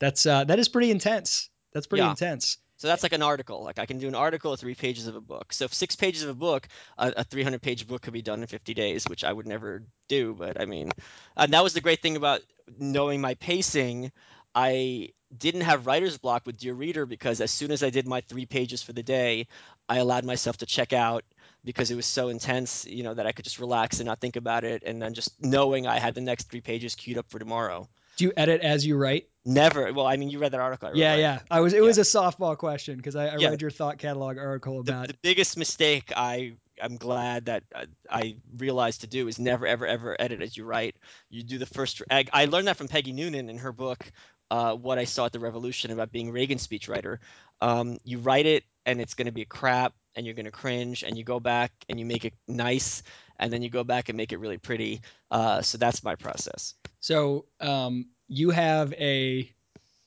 That's 0.02 0.26
uh 0.26 0.42
that 0.44 0.58
is 0.58 0.68
pretty 0.68 0.90
intense. 0.90 1.48
That's 1.72 1.86
pretty 1.86 2.02
Yeah. 2.02 2.10
intense. 2.10 2.58
So 2.76 2.88
that's 2.88 3.04
like 3.04 3.12
an 3.12 3.22
article. 3.22 3.62
Like 3.62 3.78
I 3.78 3.86
can 3.86 3.98
do 3.98 4.08
an 4.08 4.16
article, 4.16 4.56
three 4.56 4.74
pages 4.74 5.06
of 5.06 5.14
a 5.14 5.20
book. 5.20 5.52
So 5.52 5.66
if 5.66 5.72
six 5.72 5.94
pages 5.94 6.24
of 6.24 6.30
a 6.30 6.34
book, 6.34 6.66
a, 6.98 7.12
a 7.18 7.24
300 7.24 7.62
page 7.62 7.86
book 7.86 8.02
could 8.02 8.12
be 8.12 8.20
done 8.20 8.40
in 8.40 8.48
50 8.48 8.74
days, 8.74 9.04
which 9.08 9.22
I 9.22 9.32
would 9.32 9.46
never 9.46 9.84
do. 10.08 10.34
But 10.34 10.60
I 10.60 10.64
mean, 10.64 10.90
and 11.36 11.52
that 11.52 11.62
was 11.62 11.74
the 11.74 11.80
great 11.80 12.02
thing 12.02 12.16
about 12.16 12.40
knowing 12.80 13.20
my 13.20 13.34
pacing. 13.34 14.10
I 14.56 15.10
didn't 15.38 15.60
have 15.60 15.86
writer's 15.86 16.18
block 16.18 16.46
with 16.46 16.58
Dear 16.58 16.74
Reader 16.74 17.06
because 17.06 17.40
as 17.40 17.52
soon 17.52 17.70
as 17.70 17.84
I 17.84 17.90
did 17.90 18.08
my 18.08 18.22
three 18.22 18.44
pages 18.44 18.82
for 18.82 18.92
the 18.92 19.04
day, 19.04 19.46
I 19.88 19.98
allowed 19.98 20.24
myself 20.24 20.56
to 20.56 20.66
check 20.66 20.92
out 20.92 21.22
because 21.62 21.92
it 21.92 21.94
was 21.94 22.06
so 22.06 22.28
intense, 22.28 22.84
you 22.86 23.04
know, 23.04 23.14
that 23.14 23.28
I 23.28 23.30
could 23.30 23.44
just 23.44 23.60
relax 23.60 24.00
and 24.00 24.08
not 24.08 24.20
think 24.20 24.34
about 24.34 24.64
it. 24.64 24.82
And 24.84 25.00
then 25.00 25.14
just 25.14 25.40
knowing 25.40 25.86
I 25.86 26.00
had 26.00 26.16
the 26.16 26.20
next 26.20 26.50
three 26.50 26.60
pages 26.60 26.96
queued 26.96 27.18
up 27.18 27.30
for 27.30 27.38
tomorrow. 27.38 27.88
Do 28.22 28.26
you 28.28 28.32
edit 28.36 28.60
as 28.60 28.86
you 28.86 28.96
write? 28.96 29.26
Never. 29.44 29.92
Well, 29.92 30.06
I 30.06 30.16
mean, 30.16 30.30
you 30.30 30.38
read 30.38 30.52
that 30.52 30.60
article. 30.60 30.92
Yeah, 30.94 31.10
right? 31.10 31.18
yeah. 31.18 31.40
I 31.50 31.58
was 31.58 31.72
it 31.72 31.82
was 31.82 31.98
a 31.98 32.02
softball 32.02 32.56
question 32.56 32.96
because 32.96 33.16
I, 33.16 33.26
I 33.26 33.36
Yeah. 33.36 33.48
read 33.48 33.60
your 33.60 33.72
thought 33.72 33.98
catalog 33.98 34.38
article 34.38 34.80
the, 34.80 34.92
about 34.92 35.08
the 35.08 35.16
biggest 35.22 35.56
mistake 35.56 36.12
I 36.16 36.52
I'm 36.80 36.98
glad 36.98 37.46
that 37.46 37.64
I, 37.74 37.86
I 38.08 38.36
realized 38.56 39.00
to 39.00 39.08
do 39.08 39.26
is 39.26 39.40
never 39.40 39.66
ever 39.66 39.88
ever 39.88 40.16
edit 40.20 40.40
as 40.40 40.56
you 40.56 40.64
write. 40.64 40.94
You 41.30 41.42
do 41.42 41.58
the 41.58 41.66
first. 41.66 42.00
I, 42.08 42.24
I 42.32 42.44
learned 42.44 42.68
that 42.68 42.76
from 42.76 42.86
Peggy 42.86 43.12
Noonan 43.12 43.50
in 43.50 43.58
her 43.58 43.72
book, 43.72 44.08
uh, 44.52 44.76
"What 44.76 45.00
I 45.00 45.04
Saw 45.04 45.26
at 45.26 45.32
the 45.32 45.40
Revolution" 45.40 45.90
about 45.90 46.12
being 46.12 46.30
Reagan's 46.30 46.64
speechwriter. 46.64 47.18
Um, 47.60 47.98
you 48.04 48.18
write 48.18 48.46
it 48.46 48.62
and 48.86 49.00
it's 49.00 49.14
going 49.14 49.26
to 49.26 49.32
be 49.32 49.46
crap 49.46 49.94
and 50.14 50.26
you're 50.26 50.36
going 50.36 50.44
to 50.46 50.52
cringe 50.52 51.02
and 51.02 51.18
you 51.18 51.24
go 51.24 51.40
back 51.40 51.72
and 51.88 51.98
you 51.98 52.06
make 52.06 52.24
it 52.24 52.34
nice 52.46 53.02
and 53.38 53.52
then 53.52 53.62
you 53.62 53.70
go 53.70 53.82
back 53.82 54.08
and 54.08 54.16
make 54.16 54.32
it 54.32 54.38
really 54.38 54.58
pretty. 54.58 55.00
Uh, 55.30 55.62
so 55.62 55.78
that's 55.78 56.04
my 56.04 56.14
process. 56.14 56.74
So, 57.00 57.46
um, 57.60 58.06
you 58.32 58.50
have 58.50 58.92
a 58.94 59.50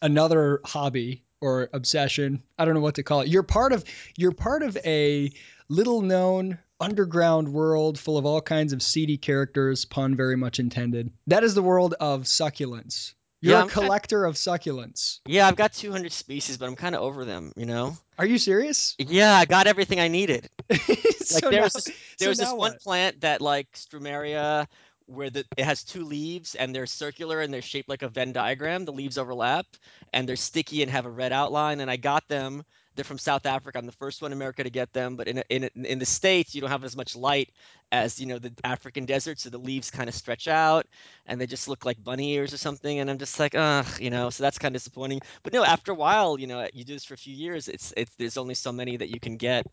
another 0.01 0.61
hobby 0.65 1.23
or 1.41 1.69
obsession. 1.73 2.41
I 2.57 2.65
don't 2.65 2.73
know 2.73 2.81
what 2.81 2.95
to 2.95 3.03
call 3.03 3.21
it. 3.21 3.27
You're 3.27 3.43
part 3.43 3.73
of 3.73 3.83
you're 4.17 4.31
part 4.31 4.63
of 4.63 4.77
a 4.85 5.31
little 5.69 6.01
known 6.01 6.59
underground 6.79 7.47
world 7.53 7.97
full 7.97 8.17
of 8.17 8.25
all 8.25 8.41
kinds 8.41 8.73
of 8.73 8.81
seedy 8.81 9.17
characters, 9.17 9.85
pun 9.85 10.15
very 10.15 10.35
much 10.35 10.59
intended. 10.59 11.11
That 11.27 11.43
is 11.43 11.55
the 11.55 11.61
world 11.63 11.93
of 11.99 12.23
succulents. 12.23 13.13
You're 13.41 13.53
Yeah, 13.53 13.59
a 13.59 13.61
I'm 13.63 13.69
collector 13.69 14.25
of 14.25 14.35
succulents. 14.35 15.19
Yeah, 15.27 15.47
I've 15.47 15.55
got 15.55 15.73
200 15.73 16.11
species, 16.11 16.57
but 16.57 16.67
I'm 16.67 16.75
kind 16.75 16.95
of 16.95 17.01
over 17.01 17.25
them. 17.25 17.51
You 17.55 17.65
know. 17.65 17.97
Are 18.17 18.25
you 18.25 18.37
serious? 18.37 18.95
Yeah, 18.97 19.35
I 19.35 19.45
got 19.45 19.67
everything 19.67 19.99
I 19.99 20.07
needed. 20.07 20.49
so 20.71 21.49
there's 21.49 21.53
now- 21.53 21.67
this- 21.75 21.89
There 22.19 22.29
was 22.29 22.37
this 22.39 22.49
one 22.49 22.57
what? 22.57 22.81
plant 22.81 23.21
that 23.21 23.41
like 23.41 23.71
Strumaria 23.73 24.67
where 25.07 25.29
the 25.29 25.45
it 25.57 25.65
has 25.65 25.83
two 25.83 26.03
leaves 26.03 26.55
and 26.55 26.73
they're 26.73 26.85
circular 26.85 27.41
and 27.41 27.53
they're 27.53 27.61
shaped 27.61 27.89
like 27.89 28.01
a 28.01 28.09
Venn 28.09 28.33
diagram. 28.33 28.85
The 28.85 28.93
leaves 28.93 29.17
overlap 29.17 29.65
and 30.13 30.27
they're 30.27 30.35
sticky 30.35 30.81
and 30.81 30.91
have 30.91 31.05
a 31.05 31.09
red 31.11 31.31
outline. 31.31 31.79
And 31.79 31.89
I 31.91 31.97
got 31.97 32.27
them. 32.27 32.63
They're 32.95 33.03
from 33.05 33.17
South 33.17 33.45
Africa. 33.45 33.77
I'm 33.77 33.85
the 33.85 33.91
first 33.91 34.21
one 34.21 34.31
in 34.31 34.37
America 34.37 34.63
to 34.63 34.69
get 34.69 34.93
them. 34.93 35.15
But 35.15 35.27
in 35.27 35.43
in 35.49 35.69
in 35.75 35.99
the 35.99 36.05
states, 36.05 36.55
you 36.55 36.61
don't 36.61 36.69
have 36.69 36.83
as 36.83 36.95
much 36.95 37.15
light 37.15 37.49
as 37.91 38.19
you 38.19 38.25
know 38.25 38.39
the 38.39 38.53
African 38.63 39.05
desert, 39.05 39.39
so 39.39 39.49
the 39.49 39.57
leaves 39.57 39.91
kind 39.91 40.07
of 40.09 40.15
stretch 40.15 40.47
out 40.47 40.85
and 41.25 41.39
they 41.39 41.45
just 41.45 41.67
look 41.67 41.85
like 41.85 42.03
bunny 42.03 42.33
ears 42.33 42.53
or 42.53 42.57
something. 42.57 42.99
And 42.99 43.09
I'm 43.09 43.17
just 43.17 43.39
like, 43.39 43.55
ugh, 43.55 43.85
you 43.99 44.09
know. 44.09 44.29
So 44.29 44.43
that's 44.43 44.57
kind 44.57 44.75
of 44.75 44.81
disappointing. 44.81 45.21
But 45.43 45.53
no, 45.53 45.63
after 45.63 45.91
a 45.91 45.95
while, 45.95 46.39
you 46.39 46.47
know, 46.47 46.67
you 46.73 46.83
do 46.85 46.93
this 46.93 47.05
for 47.05 47.13
a 47.15 47.17
few 47.17 47.35
years. 47.35 47.67
It's 47.67 47.93
it's 47.97 48.15
there's 48.15 48.37
only 48.37 48.55
so 48.55 48.71
many 48.71 48.97
that 48.97 49.09
you 49.09 49.19
can 49.19 49.37
get. 49.37 49.65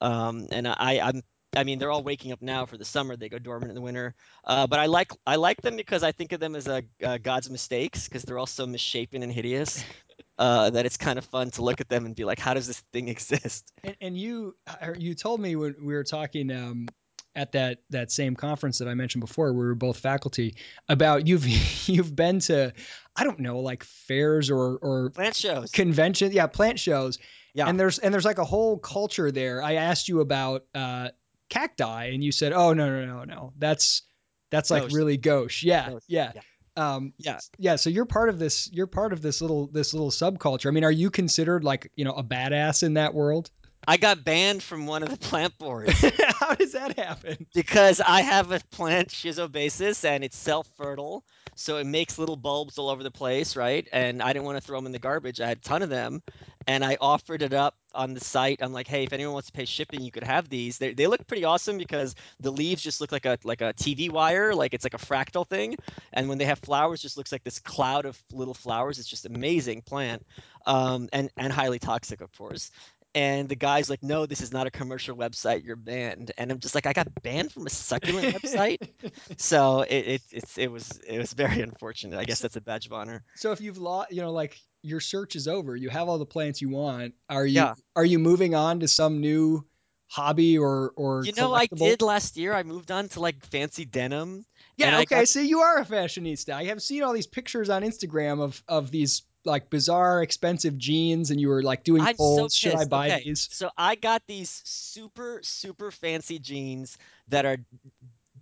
Um, 0.00 0.46
and 0.50 0.66
I 0.66 1.00
I'm 1.02 1.22
I 1.54 1.64
mean, 1.64 1.78
they're 1.78 1.90
all 1.90 2.02
waking 2.04 2.32
up 2.32 2.40
now 2.42 2.64
for 2.66 2.76
the 2.76 2.84
summer. 2.84 3.16
They 3.16 3.28
go 3.28 3.38
dormant 3.38 3.70
in 3.70 3.74
the 3.74 3.80
winter. 3.80 4.14
Uh, 4.44 4.66
but 4.66 4.78
I 4.78 4.86
like 4.86 5.10
I 5.26 5.36
like 5.36 5.60
them 5.62 5.76
because 5.76 6.02
I 6.02 6.12
think 6.12 6.32
of 6.32 6.40
them 6.40 6.54
as 6.54 6.68
a, 6.68 6.82
uh 7.04 7.18
God's 7.18 7.50
mistakes 7.50 8.06
because 8.08 8.22
they're 8.22 8.38
all 8.38 8.46
so 8.46 8.66
misshapen 8.66 9.22
and 9.22 9.32
hideous. 9.32 9.84
Uh, 10.38 10.70
that 10.70 10.86
it's 10.86 10.96
kind 10.96 11.18
of 11.18 11.24
fun 11.26 11.50
to 11.50 11.60
look 11.62 11.82
at 11.82 11.88
them 11.90 12.06
and 12.06 12.16
be 12.16 12.24
like, 12.24 12.38
how 12.38 12.54
does 12.54 12.66
this 12.66 12.80
thing 12.94 13.08
exist? 13.08 13.72
And, 13.84 13.96
and 14.00 14.16
you 14.18 14.54
uh, 14.66 14.92
you 14.98 15.14
told 15.14 15.38
me 15.38 15.54
when 15.54 15.74
we 15.82 15.92
were 15.92 16.04
talking 16.04 16.50
um, 16.50 16.88
at 17.34 17.52
that 17.52 17.80
that 17.90 18.10
same 18.10 18.34
conference 18.36 18.78
that 18.78 18.88
I 18.88 18.94
mentioned 18.94 19.20
before, 19.20 19.52
we 19.52 19.58
were 19.58 19.74
both 19.74 19.98
faculty 19.98 20.54
about 20.88 21.26
you've 21.26 21.46
you've 21.88 22.16
been 22.16 22.40
to 22.40 22.72
I 23.16 23.24
don't 23.24 23.40
know 23.40 23.60
like 23.60 23.84
fairs 23.84 24.50
or 24.50 24.78
or 24.78 25.10
Plant 25.10 25.36
shows. 25.36 25.70
convention 25.72 26.32
yeah 26.32 26.46
plant 26.46 26.78
shows 26.78 27.18
Yeah. 27.52 27.68
and 27.68 27.78
there's 27.78 27.98
and 27.98 28.12
there's 28.12 28.24
like 28.24 28.38
a 28.38 28.44
whole 28.44 28.78
culture 28.78 29.30
there. 29.30 29.62
I 29.62 29.74
asked 29.74 30.08
you 30.08 30.20
about 30.20 30.64
uh, 30.74 31.10
cacti 31.50 32.06
and 32.06 32.24
you 32.24 32.32
said 32.32 32.52
oh 32.52 32.72
no 32.72 32.88
no 32.88 33.04
no 33.04 33.24
no 33.24 33.52
that's 33.58 34.02
that's 34.50 34.70
like 34.70 34.84
Gauche. 34.84 34.92
really 34.94 35.16
gauche 35.16 35.62
yeah 35.62 35.90
Gauche, 35.90 36.04
yeah. 36.08 36.32
yeah. 36.34 36.40
Um, 36.76 37.12
Yeah. 37.18 37.38
yeah. 37.58 37.76
So 37.76 37.90
you're 37.90 38.06
part 38.06 38.28
of 38.28 38.38
this. 38.38 38.70
You're 38.72 38.86
part 38.86 39.12
of 39.12 39.20
this 39.20 39.42
little 39.42 39.66
this 39.66 39.92
little 39.92 40.10
subculture. 40.10 40.68
I 40.68 40.70
mean, 40.70 40.84
are 40.84 40.90
you 40.90 41.10
considered 41.10 41.64
like 41.64 41.90
you 41.96 42.04
know 42.04 42.12
a 42.12 42.22
badass 42.22 42.84
in 42.84 42.94
that 42.94 43.12
world? 43.12 43.50
I 43.86 43.96
got 43.96 44.24
banned 44.24 44.62
from 44.62 44.86
one 44.86 45.02
of 45.02 45.08
the 45.10 45.16
plant 45.28 45.58
boards 45.58 46.00
How 46.40 46.54
does 46.54 46.72
that 46.72 46.98
happen? 46.98 47.46
because 47.54 48.00
I 48.00 48.20
have 48.22 48.52
a 48.52 48.60
plant 48.70 49.08
schizobasis 49.08 50.04
and 50.04 50.22
it's 50.24 50.36
self-fertile, 50.36 51.24
so 51.54 51.76
it 51.78 51.84
makes 51.86 52.18
little 52.18 52.36
bulbs 52.36 52.78
all 52.78 52.88
over 52.88 53.02
the 53.02 53.10
place, 53.10 53.56
right? 53.56 53.86
And 53.92 54.22
I 54.22 54.32
didn't 54.32 54.44
want 54.44 54.56
to 54.56 54.60
throw 54.62 54.78
them 54.78 54.86
in 54.86 54.92
the 54.92 54.98
garbage. 54.98 55.40
I 55.40 55.48
had 55.48 55.58
a 55.58 55.60
ton 55.60 55.82
of 55.82 55.90
them, 55.90 56.22
and 56.66 56.84
I 56.84 56.96
offered 57.00 57.42
it 57.42 57.52
up 57.52 57.74
on 57.94 58.14
the 58.14 58.20
site. 58.20 58.58
I'm 58.62 58.72
like, 58.72 58.86
hey, 58.86 59.02
if 59.04 59.12
anyone 59.12 59.32
wants 59.34 59.48
to 59.48 59.52
pay 59.52 59.64
shipping, 59.64 60.00
you 60.02 60.10
could 60.12 60.22
have 60.24 60.48
these. 60.48 60.78
They, 60.78 60.94
they 60.94 61.06
look 61.06 61.26
pretty 61.26 61.44
awesome 61.44 61.76
because 61.78 62.14
the 62.38 62.52
leaves 62.52 62.82
just 62.82 63.00
look 63.00 63.12
like 63.12 63.26
a 63.26 63.38
like 63.44 63.60
a 63.62 63.72
TV 63.74 64.10
wire, 64.10 64.54
like 64.54 64.74
it's 64.74 64.84
like 64.84 64.94
a 64.94 64.98
fractal 64.98 65.46
thing, 65.48 65.76
and 66.12 66.28
when 66.28 66.38
they 66.38 66.44
have 66.44 66.60
flowers, 66.60 67.02
just 67.02 67.16
looks 67.16 67.32
like 67.32 67.42
this 67.44 67.58
cloud 67.58 68.06
of 68.06 68.22
little 68.32 68.54
flowers. 68.54 68.98
It's 68.98 69.08
just 69.08 69.26
amazing 69.26 69.82
plant, 69.82 70.24
um, 70.66 71.08
and 71.12 71.30
and 71.36 71.52
highly 71.52 71.78
toxic, 71.80 72.20
of 72.20 72.32
course. 72.36 72.70
And 73.14 73.48
the 73.48 73.56
guy's 73.56 73.90
like, 73.90 74.02
no, 74.04 74.24
this 74.26 74.40
is 74.40 74.52
not 74.52 74.68
a 74.68 74.70
commercial 74.70 75.16
website. 75.16 75.64
You're 75.64 75.74
banned. 75.74 76.30
And 76.38 76.52
I'm 76.52 76.60
just 76.60 76.76
like, 76.76 76.86
I 76.86 76.92
got 76.92 77.08
banned 77.22 77.50
from 77.52 77.66
a 77.66 77.70
succulent 77.70 78.34
website. 78.34 78.78
So 79.36 79.80
it, 79.82 80.06
it 80.06 80.22
it's 80.30 80.58
it 80.58 80.70
was 80.70 80.88
it 81.06 81.18
was 81.18 81.32
very 81.32 81.60
unfortunate. 81.62 82.18
I 82.18 82.24
guess 82.24 82.40
that's 82.40 82.56
a 82.56 82.60
badge 82.60 82.86
of 82.86 82.92
honor. 82.92 83.24
so 83.36 83.52
if 83.52 83.60
you've 83.60 83.78
lost, 83.78 84.12
you 84.12 84.20
know, 84.22 84.32
like 84.32 84.58
your 84.82 85.00
search 85.00 85.34
is 85.36 85.48
over, 85.48 85.74
you 85.76 85.88
have 85.88 86.08
all 86.08 86.18
the 86.18 86.26
plants 86.26 86.60
you 86.62 86.68
want. 86.68 87.14
Are 87.28 87.44
you 87.46 87.54
Yeah. 87.56 87.74
are 87.96 88.04
you 88.04 88.18
moving 88.18 88.54
on 88.54 88.80
to 88.80 88.88
some 88.88 89.20
new 89.20 89.64
hobby 90.08 90.58
or 90.58 90.92
or 90.96 91.24
You 91.24 91.32
know, 91.36 91.52
I 91.54 91.66
did 91.66 92.02
last 92.02 92.36
year. 92.36 92.52
I 92.52 92.62
moved 92.62 92.90
on 92.90 93.08
to 93.10 93.20
like 93.20 93.44
fancy 93.46 93.84
denim. 93.84 94.44
Yeah. 94.76 94.96
I 94.98 95.02
Okay. 95.02 95.16
got- 95.20 95.28
See, 95.28 95.48
you 95.48 95.60
are 95.60 95.78
a 95.78 95.84
fashionista. 95.84 96.52
I 96.54 96.64
have 96.64 96.82
seen 96.82 97.02
all 97.02 97.12
these 97.12 97.26
pictures 97.26 97.70
on 97.70 97.82
Instagram 97.82 98.40
of 98.40 98.62
of 98.68 98.90
these 98.90 99.22
like 99.44 99.70
bizarre 99.70 100.22
expensive 100.22 100.76
jeans, 100.78 101.30
and 101.30 101.40
you 101.40 101.48
were 101.48 101.62
like 101.62 101.84
doing 101.84 102.04
I'm 102.04 102.16
so. 102.16 102.48
Should 102.48 102.74
I 102.74 102.84
buy 102.84 103.06
Okay, 103.08 103.24
these? 103.24 103.48
So 103.50 103.70
I 103.76 103.94
got 103.94 104.22
these 104.26 104.62
super 104.64 105.40
super 105.42 105.90
fancy 105.90 106.38
jeans 106.38 106.98
that 107.28 107.46
are 107.46 107.58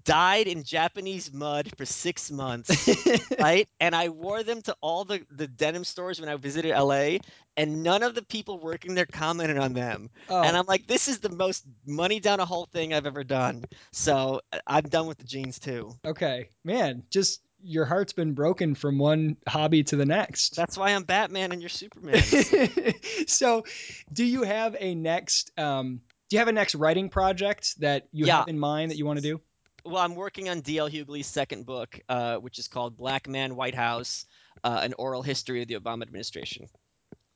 dyed 0.05 0.47
in 0.47 0.63
Japanese 0.63 1.33
mud 1.33 1.71
for 1.77 1.85
six 1.85 2.31
months. 2.31 2.89
right? 3.41 3.69
And 3.81 3.95
I 3.95 4.09
wore 4.09 4.43
them 4.43 4.63
to 4.63 4.77
all 4.81 5.05
the, 5.05 5.23
the 5.31 5.47
denim 5.47 5.85
stores 5.85 6.21
when 6.21 6.29
I 6.29 6.37
visited 6.37 6.75
LA, 6.75 7.19
and 7.57 7.83
none 7.83 8.03
of 8.03 8.15
the 8.15 8.23
people 8.23 8.59
working 8.59 8.95
there 8.95 9.07
commented 9.07 9.59
on 9.59 9.75
them. 9.75 10.09
oh, 10.29 10.43
And 10.43 10.57
I'm 10.57 10.67
like, 10.67 10.87
this 10.87 11.09
is 11.09 11.19
the 11.19 11.29
most 11.29 11.65
money 11.87 12.21
down 12.21 12.41
a 12.41 12.45
hole 12.47 12.67
thing 12.73 12.95
I've 12.95 13.07
ever 13.07 13.25
done. 13.25 13.65
So 13.93 14.41
I'm 14.67 14.85
done 14.85 15.07
with 15.07 15.19
the 15.19 15.25
jeans 15.25 15.59
too. 15.59 15.93
okay, 16.05 16.49
man. 16.65 17.03
Just 17.11 17.43
your 17.63 17.85
heart's 17.85 18.13
been 18.13 18.35
broken 18.35 18.75
from 18.75 18.99
one 18.99 19.37
hobby 19.47 19.83
to 19.85 19.97
the 19.97 20.07
next. 20.07 20.57
That's 20.57 20.77
why 20.79 20.91
I'm 20.91 21.03
Batman 21.05 21.53
and 21.53 21.61
you're 21.61 21.69
Superman. 21.69 22.23
so, 23.27 23.65
do 24.13 24.25
you 24.25 24.43
have 24.43 24.77
a 24.79 24.95
next? 24.95 25.51
Um, 25.59 26.01
do 26.29 26.37
you 26.37 26.39
have 26.39 26.49
a 26.49 26.53
next 26.53 26.75
writing 26.75 27.09
project 27.09 27.81
that 27.81 28.09
you 28.13 28.27
Yeah. 28.27 28.39
have 28.41 28.49
in 28.49 28.59
mind 28.59 28.91
that 28.91 28.97
you 28.99 29.07
want 29.07 29.19
to 29.19 29.23
do? 29.23 29.41
well, 29.85 29.99
I'm 30.03 30.15
working 30.17 30.51
on 30.51 30.61
D.L. 30.61 30.89
Hughley's 30.91 31.27
second 31.27 31.65
book, 31.65 31.99
uh, 32.11 32.37
which 32.37 32.59
is 32.59 32.69
called 32.69 32.97
Black 32.99 33.27
Man, 33.27 33.57
White 33.57 33.75
House, 33.75 34.27
uh, 34.63 34.81
an 34.83 34.93
oral 34.99 35.23
history 35.23 35.63
of 35.63 35.69
the 35.69 35.75
Obama 35.77 36.03
administration. 36.03 36.67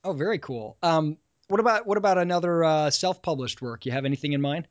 Oh, 0.03 0.13
very 0.13 0.37
cool. 0.37 0.77
Um, 0.83 1.17
what 1.47 1.59
about 1.59 1.87
what 1.87 1.97
about 1.97 2.17
another 2.19 2.63
uh, 2.63 2.89
self-published 2.91 3.61
work? 3.61 3.85
You 3.87 3.91
have 3.93 4.05
anything 4.05 4.33
in 4.33 4.41
mind? 4.41 4.67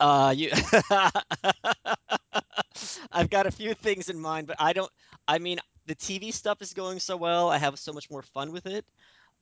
Uh, 0.00 0.34
you. 0.36 0.50
I've 3.12 3.30
got 3.30 3.46
a 3.46 3.50
few 3.50 3.74
things 3.74 4.08
in 4.08 4.18
mind, 4.18 4.46
but 4.46 4.56
I 4.58 4.72
don't. 4.72 4.90
I 5.28 5.38
mean, 5.38 5.58
the 5.86 5.94
TV 5.94 6.32
stuff 6.32 6.62
is 6.62 6.72
going 6.72 6.98
so 6.98 7.16
well. 7.16 7.50
I 7.50 7.58
have 7.58 7.78
so 7.78 7.92
much 7.92 8.10
more 8.10 8.22
fun 8.22 8.52
with 8.52 8.66
it 8.66 8.86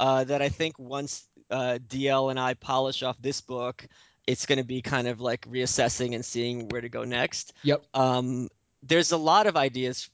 uh, 0.01 0.25
that 0.25 0.43
I 0.43 0.49
think 0.49 0.79
once 0.79 1.27
uh, 1.51 1.79
DL 1.87 2.31
and 2.31 2.41
I 2.41 2.55
polish 2.55 3.03
off 3.03 3.17
this 3.21 3.41
book, 3.41 3.87
it's 4.27 4.47
going 4.47 4.59
to 4.59 4.65
be 4.65 4.83
kind 4.83 5.09
of 5.09 5.21
like 5.21 5.49
reassessing 5.49 6.15
and 6.15 6.25
seeing 6.25 6.69
where 6.69 6.81
to 6.81 6.89
go 6.89 7.05
next. 7.05 7.53
Yep. 7.63 7.85
Um, 7.95 8.49
there's 8.83 9.13
a 9.13 9.17
lot 9.17 9.47
of 9.47 9.57
ideas 9.57 10.11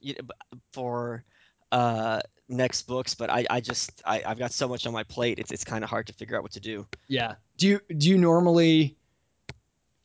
for 0.73 1.25
uh, 1.73 2.21
next 2.49 2.83
books, 2.83 3.15
but 3.15 3.31
I, 3.31 3.47
I 3.51 3.61
just 3.61 4.03
I, 4.05 4.23
I've 4.25 4.39
got 4.39 4.53
so 4.53 4.69
much 4.69 4.87
on 4.87 4.93
my 4.93 5.03
plate. 5.03 5.39
It's 5.39 5.53
it's 5.53 5.65
kind 5.65 5.85
of 5.85 5.91
hard 5.91 6.07
to 6.07 6.13
figure 6.15 6.37
out 6.37 6.43
what 6.43 6.53
to 6.53 6.61
do. 6.61 6.87
Yeah. 7.09 7.35
Do 7.57 7.69
you 7.69 7.81
do 7.97 8.09
you 8.09 8.19
normally 8.19 8.97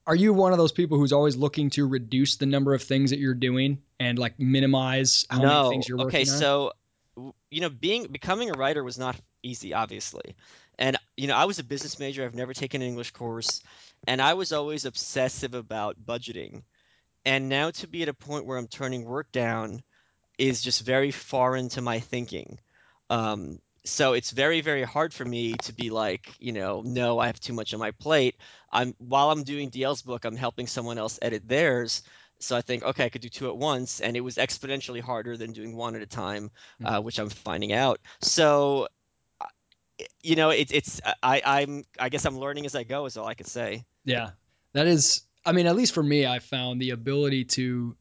are 0.10 0.16
you 0.16 0.34
one 0.34 0.52
of 0.52 0.58
those 0.58 0.72
people 0.72 0.98
who's 0.98 1.14
always 1.14 1.38
looking 1.38 1.70
to 1.70 1.88
reduce 1.88 2.38
the 2.38 2.48
number 2.48 2.74
of 2.74 2.82
things 2.82 3.12
that 3.12 3.20
you're 3.20 3.36
doing 3.36 3.78
and 4.00 4.18
like 4.18 4.40
minimize 4.40 5.24
how 5.30 5.40
many 5.40 5.70
things 5.70 5.88
you're 5.88 6.00
okay, 6.00 6.22
working 6.22 6.34
on? 6.34 6.40
so 6.40 6.72
you 7.52 7.62
know, 7.62 7.70
being 7.70 8.08
becoming 8.08 8.50
a 8.50 8.54
writer 8.54 8.84
was 8.84 8.98
not 8.98 9.16
easy, 9.44 9.76
obviously. 9.76 10.36
And 10.80 10.98
you 11.16 11.28
know, 11.28 11.36
I 11.36 11.46
was 11.46 11.60
a 11.60 11.64
business 11.64 12.00
major. 12.00 12.26
I've 12.26 12.34
never 12.34 12.56
taken 12.56 12.82
an 12.82 12.88
English 12.88 13.12
course, 13.12 13.62
and 14.08 14.20
I 14.20 14.34
was 14.34 14.52
always 14.52 14.86
obsessive 14.86 15.54
about 15.54 16.04
budgeting. 16.04 16.64
And 17.24 17.48
now 17.48 17.70
to 17.70 17.88
be 17.88 18.02
at 18.02 18.10
a 18.10 18.14
point 18.14 18.48
where 18.48 18.58
I'm 18.58 18.68
turning 18.68 19.06
work 19.06 19.32
down 19.32 19.84
is 20.40 20.64
just 20.64 20.82
very 20.82 21.12
foreign 21.12 21.70
to 21.70 21.82
my 21.82 22.00
thinking. 22.00 22.60
Um, 23.12 23.60
so 23.86 24.14
it's 24.14 24.32
very, 24.32 24.62
very 24.62 24.84
hard 24.84 25.14
for 25.14 25.26
me 25.26 25.54
to 25.64 25.74
be 25.74 25.90
like, 25.90 26.36
you 26.40 26.52
know, 26.52 26.82
no, 26.86 27.20
I 27.20 27.28
have 27.28 27.40
too 27.40 27.54
much 27.54 27.74
on 27.74 27.80
my 27.80 27.92
plate. 27.92 28.36
I'm 28.72 28.94
while 29.00 29.32
I'm 29.32 29.44
doing 29.44 29.70
DL's 29.70 30.02
book, 30.02 30.26
I'm 30.26 30.36
helping 30.36 30.68
someone 30.68 30.98
else 30.98 31.20
edit 31.22 31.48
theirs. 31.48 32.04
So 32.40 32.56
I 32.56 32.62
think, 32.62 32.84
okay, 32.84 33.06
I 33.06 33.10
could 33.10 33.22
do 33.22 33.30
two 33.30 33.50
at 33.50 33.58
once, 33.58 34.00
and 34.00 34.16
it 34.16 34.22
was 34.22 34.36
exponentially 34.36 35.02
harder 35.02 35.36
than 35.38 35.52
doing 35.52 35.76
one 35.76 35.96
at 35.96 36.02
a 36.02 36.06
time, 36.08 36.52
uh, 36.84 37.00
Mhm. 37.00 37.04
which 37.04 37.20
I'm 37.20 37.30
finding 37.30 37.74
out. 37.74 38.00
So, 38.22 38.88
uh, 39.42 39.46
you 40.24 40.36
know, 40.36 40.50
it's 40.52 40.72
it's 40.72 41.02
I 41.24 41.42
I'm 41.46 41.84
I 42.00 42.10
guess 42.10 42.26
I'm 42.26 42.38
learning 42.40 42.66
as 42.66 42.76
I 42.76 42.84
go 42.84 43.06
is 43.06 43.18
all 43.18 43.28
I 43.28 43.34
could 43.36 43.48
say. 43.48 43.86
Yeah. 44.06 44.32
That 44.74 44.88
is, 44.88 45.24
I 45.46 45.52
mean, 45.52 45.68
at 45.68 45.76
least 45.76 45.94
for 45.94 46.04
me, 46.04 46.26
I 46.26 46.40
found 46.40 46.82
the 46.82 46.92
ability 46.92 47.46
to 47.46 47.96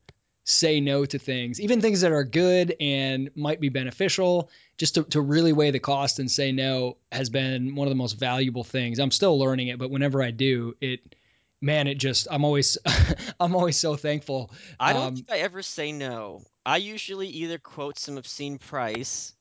say 0.49 0.80
no 0.80 1.05
to 1.05 1.18
things, 1.18 1.61
even 1.61 1.80
things 1.80 2.01
that 2.01 2.12
are 2.12 2.24
good 2.24 2.74
and 2.80 3.30
might 3.36 3.61
be 3.61 3.68
beneficial, 3.68 4.51
just 4.78 4.94
to, 4.94 5.05
to 5.05 5.20
really 5.20 5.53
weigh 5.53 5.70
the 5.70 5.78
cost 5.78 6.18
and 6.18 6.30
say 6.30 6.53
no 6.53 6.96
has 7.12 7.28
been 7.28 7.74
one 7.74 7.86
of 7.86 7.90
the 7.90 7.96
most 7.96 8.14
valuable 8.14 8.64
things. 8.64 8.99
I'm 8.99 9.11
still 9.11 9.38
learning 9.38 9.68
it, 9.68 9.78
but 9.78 9.90
whenever 9.90 10.22
I 10.22 10.30
do, 10.30 10.74
it, 10.80 11.14
man, 11.61 11.86
it 11.86 11.96
just, 11.99 12.28
I'm 12.30 12.44
always, 12.44 12.78
I'm 13.40 13.55
always 13.55 13.78
so 13.78 13.96
thankful. 13.96 14.51
I 14.80 14.92
don't 14.94 15.09
Um, 15.09 15.14
think 15.14 15.30
I 15.30 15.38
ever 15.38 15.62
say 15.62 15.92
no. 15.92 16.44
I 16.64 16.78
usually 16.78 17.28
either 17.28 17.59
quote 17.59 17.99
some 17.99 18.16
obscene 18.18 18.59
price 18.59 19.34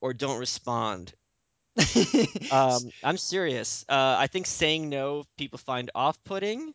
or 0.00 0.12
don't 0.14 0.38
respond. 0.38 1.14
Um, 2.50 2.92
I'm 3.02 3.16
serious. 3.16 3.84
Uh, 3.88 4.16
I 4.18 4.26
think 4.26 4.46
saying 4.46 4.88
no 4.88 5.24
people 5.36 5.58
find 5.58 5.90
off-putting. 5.94 6.74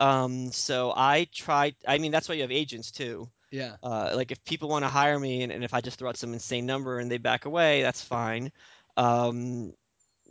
Um, 0.00 0.50
so 0.50 0.92
I 0.96 1.28
try. 1.32 1.74
I 1.86 1.98
mean, 1.98 2.10
that's 2.10 2.28
why 2.28 2.34
you 2.34 2.42
have 2.42 2.50
agents 2.50 2.90
too. 2.90 3.28
yeah. 3.50 3.76
Uh, 3.82 4.12
like 4.14 4.32
if 4.32 4.42
people 4.44 4.68
want 4.68 4.84
to 4.84 4.88
hire 4.88 5.18
me, 5.18 5.42
and, 5.42 5.52
and 5.52 5.62
if 5.62 5.74
I 5.74 5.80
just 5.80 5.98
throw 5.98 6.08
out 6.08 6.16
some 6.16 6.32
insane 6.32 6.66
number 6.66 6.98
and 6.98 7.10
they 7.10 7.18
back 7.18 7.44
away, 7.44 7.82
that's 7.82 8.02
fine. 8.02 8.50
Um, 8.96 9.74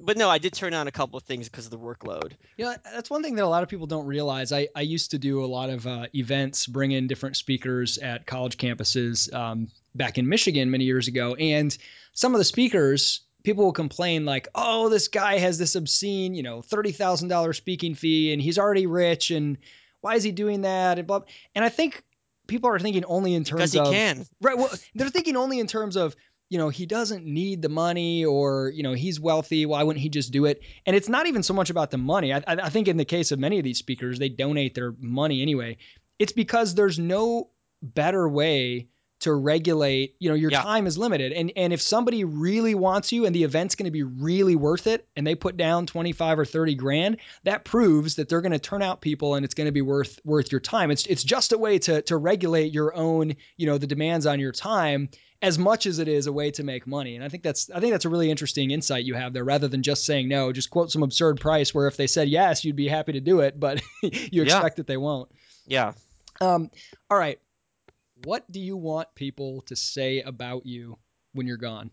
but 0.01 0.17
no, 0.17 0.29
I 0.29 0.37
did 0.37 0.53
turn 0.53 0.71
down 0.71 0.87
a 0.87 0.91
couple 0.91 1.17
of 1.17 1.23
things 1.23 1.49
because 1.49 1.65
of 1.65 1.71
the 1.71 1.77
workload. 1.77 2.31
You 2.57 2.65
know, 2.65 2.75
that's 2.83 3.09
one 3.09 3.21
thing 3.21 3.35
that 3.35 3.43
a 3.43 3.47
lot 3.47 3.63
of 3.63 3.69
people 3.69 3.85
don't 3.85 4.05
realize. 4.05 4.51
I, 4.51 4.69
I 4.75 4.81
used 4.81 5.11
to 5.11 5.17
do 5.17 5.43
a 5.43 5.45
lot 5.45 5.69
of 5.69 5.85
uh, 5.85 6.07
events, 6.15 6.67
bring 6.67 6.91
in 6.91 7.07
different 7.07 7.35
speakers 7.35 7.97
at 7.97 8.25
college 8.25 8.57
campuses 8.57 9.33
um, 9.33 9.67
back 9.93 10.17
in 10.17 10.27
Michigan 10.29 10.71
many 10.71 10.85
years 10.85 11.07
ago. 11.07 11.35
And 11.35 11.77
some 12.13 12.33
of 12.33 12.39
the 12.39 12.45
speakers, 12.45 13.21
people 13.43 13.65
will 13.65 13.73
complain, 13.73 14.25
like, 14.25 14.47
oh, 14.55 14.89
this 14.89 15.07
guy 15.07 15.37
has 15.37 15.57
this 15.57 15.75
obscene, 15.75 16.33
you 16.35 16.43
know, 16.43 16.61
$30,000 16.61 17.55
speaking 17.55 17.95
fee 17.95 18.33
and 18.33 18.41
he's 18.41 18.57
already 18.59 18.85
rich. 18.85 19.31
And 19.31 19.57
why 20.01 20.15
is 20.15 20.23
he 20.23 20.31
doing 20.31 20.61
that? 20.61 20.97
And, 20.99 21.07
blah. 21.07 21.21
and 21.55 21.63
I 21.63 21.69
think 21.69 22.03
people 22.47 22.69
are 22.69 22.79
thinking 22.79 23.05
only 23.05 23.33
in 23.35 23.43
Because 23.43 23.71
terms 23.71 23.73
he 23.73 23.79
of, 23.79 23.91
can. 23.91 24.25
right. 24.41 24.57
Well, 24.57 24.69
they're 24.95 25.09
thinking 25.09 25.37
only 25.37 25.59
in 25.59 25.67
terms 25.67 25.95
of, 25.95 26.15
you 26.49 26.57
know, 26.57 26.69
he 26.69 26.85
doesn't 26.87 27.25
need 27.25 27.61
the 27.61 27.69
money 27.69 28.25
or, 28.25 28.71
you 28.73 28.81
know, 28.81 28.93
he's 28.93 29.19
wealthy. 29.19 29.65
Why 29.67 29.83
wouldn't 29.83 30.01
he 30.01 30.09
just 30.09 30.31
do 30.31 30.45
it? 30.45 30.61
And 30.85 30.95
it's 30.95 31.07
not 31.07 31.27
even 31.27 31.43
so 31.43 31.53
much 31.53 31.69
about 31.69 31.91
the 31.91 31.99
money. 31.99 32.33
I, 32.33 32.41
I 32.47 32.69
think 32.69 32.87
in 32.87 32.97
the 32.97 33.05
case 33.05 33.31
of 33.31 33.39
many 33.39 33.59
of 33.59 33.63
these 33.63 33.77
speakers, 33.77 34.17
they 34.17 34.29
donate 34.29 34.73
their 34.73 34.93
money 34.99 35.41
anyway. 35.43 35.77
It's 36.17 36.31
because 36.31 36.73
there's 36.73 36.97
no 36.97 37.51
better 37.83 38.27
way 38.27 38.87
to 39.19 39.33
regulate. 39.33 40.15
You 40.19 40.29
know, 40.29 40.35
your 40.35 40.51
Yeah, 40.51 40.61
time 40.61 40.87
is 40.87 40.97
limited, 40.97 41.31
and 41.33 41.51
and 41.55 41.73
if 41.73 41.81
somebody 41.81 42.23
really 42.23 42.75
wants 42.75 43.11
you, 43.11 43.25
and 43.25 43.35
the 43.35 43.43
event's 43.43 43.75
going 43.75 43.85
to 43.85 43.91
be 43.91 44.03
really 44.03 44.55
worth 44.55 44.87
it, 44.87 45.07
and 45.15 45.25
they 45.25 45.35
put 45.35 45.57
down 45.57 45.85
twenty 45.85 46.11
five 46.11 46.39
or 46.39 46.45
thirty 46.45 46.75
grand, 46.75 47.17
that 47.43 47.65
proves 47.65 48.15
that 48.15 48.29
they're 48.29 48.41
going 48.41 48.51
to 48.51 48.59
turn 48.59 48.81
out 48.81 49.01
people, 49.01 49.35
and 49.35 49.45
it's 49.45 49.53
going 49.55 49.67
to 49.67 49.71
be 49.71 49.81
worth 49.81 50.19
worth 50.23 50.51
your 50.51 50.61
time. 50.61 50.91
It's 50.91 51.05
it's 51.07 51.23
just 51.23 51.51
a 51.51 51.57
way 51.57 51.79
to 51.79 52.01
to 52.03 52.17
regulate 52.17 52.73
your 52.73 52.95
own, 52.95 53.35
you 53.57 53.65
know, 53.67 53.77
the 53.77 53.87
demands 53.87 54.25
on 54.25 54.39
your 54.39 54.51
time 54.51 55.09
as 55.41 55.57
much 55.57 55.85
as 55.85 55.99
it 55.99 56.09
is 56.09 56.27
a 56.27 56.33
way 56.33 56.51
to 56.51 56.63
make 56.63 56.85
money. 56.85 57.15
And 57.15 57.23
I 57.23 57.29
think 57.29 57.43
that's 57.43 57.69
I 57.69 57.79
think 57.79 57.91
that's 57.93 58.05
a 58.05 58.09
really 58.09 58.29
interesting 58.29 58.71
insight 58.71 59.05
you 59.05 59.13
have 59.15 59.31
there. 59.33 59.43
Rather 59.45 59.67
than 59.69 59.83
just 59.83 60.05
saying 60.05 60.27
no, 60.27 60.51
just 60.51 60.69
quote 60.69 60.91
some 60.91 61.03
absurd 61.03 61.39
price 61.39 61.73
where 61.73 61.87
if 61.87 61.95
they 61.97 62.07
said 62.07 62.27
yes, 62.27 62.65
you'd 62.65 62.75
be 62.75 62.87
happy 62.89 63.13
to 63.13 63.21
do 63.21 63.39
it, 63.39 63.59
but 63.59 63.81
you 64.01 64.41
yeah, 64.41 64.43
expect 64.43 64.77
that 64.77 64.87
they 64.87 64.97
won't. 64.97 65.29
yeah. 65.67 65.93
Um, 66.41 66.69
all 67.09 67.17
right, 67.17 67.39
what 68.23 68.49
do 68.51 68.59
you 68.59 68.77
want 68.77 69.13
people 69.15 69.61
to 69.67 69.75
say 69.75 70.21
about 70.21 70.65
you 70.65 70.97
when 71.33 71.47
you're 71.47 71.57
gone? 71.57 71.91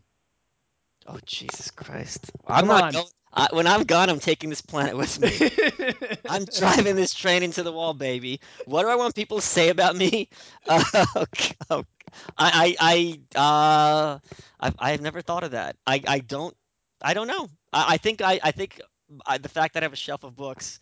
Oh, 1.07 1.18
Jesus 1.24 1.70
Christ. 1.70 2.31
I'm 2.47 2.66
Come 2.66 2.68
not 2.68 2.85
on. 2.85 2.93
going. 2.93 3.07
I, 3.33 3.49
when 3.51 3.66
I'm 3.66 3.85
gone, 3.85 4.09
I'm 4.09 4.18
taking 4.18 4.49
this 4.49 4.62
planet 4.62 4.97
with 4.97 5.20
me. 5.20 6.16
I'm 6.29 6.47
driving 6.47 6.97
this 6.97 7.12
train 7.12 7.43
into 7.43 7.62
the 7.62 7.72
wall, 7.72 7.93
baby. 7.93 8.41
What 8.64 8.83
do 8.83 8.89
I 8.89 8.97
want 8.97 9.14
people 9.14 9.39
to 9.39 9.47
say 9.47 9.68
about 9.68 9.95
me? 9.95 10.31
Uh, 10.66 10.83
oh, 11.70 11.85
I, 12.39 12.77
I, 12.81 13.18
I, 13.35 13.39
uh, 13.39 14.18
I've, 14.59 14.74
I've 14.79 15.01
never 15.03 15.20
thought 15.20 15.45
of 15.45 15.51
that. 15.51 15.77
I, 15.87 16.03
I 16.07 16.18
don't, 16.20 16.57
I 17.03 17.12
don't 17.12 17.27
know. 17.27 17.51
I, 17.72 17.95
I 17.95 17.97
think 17.99 18.22
I, 18.22 18.41
I 18.43 18.53
think 18.53 18.81
I, 19.27 19.39
the 19.39 19.51
fact 19.51 19.74
that 19.74 19.83
I 19.83 19.85
have 19.85 19.93
a 19.93 19.97
shelf 19.97 20.24
of 20.24 20.35
books, 20.35 20.81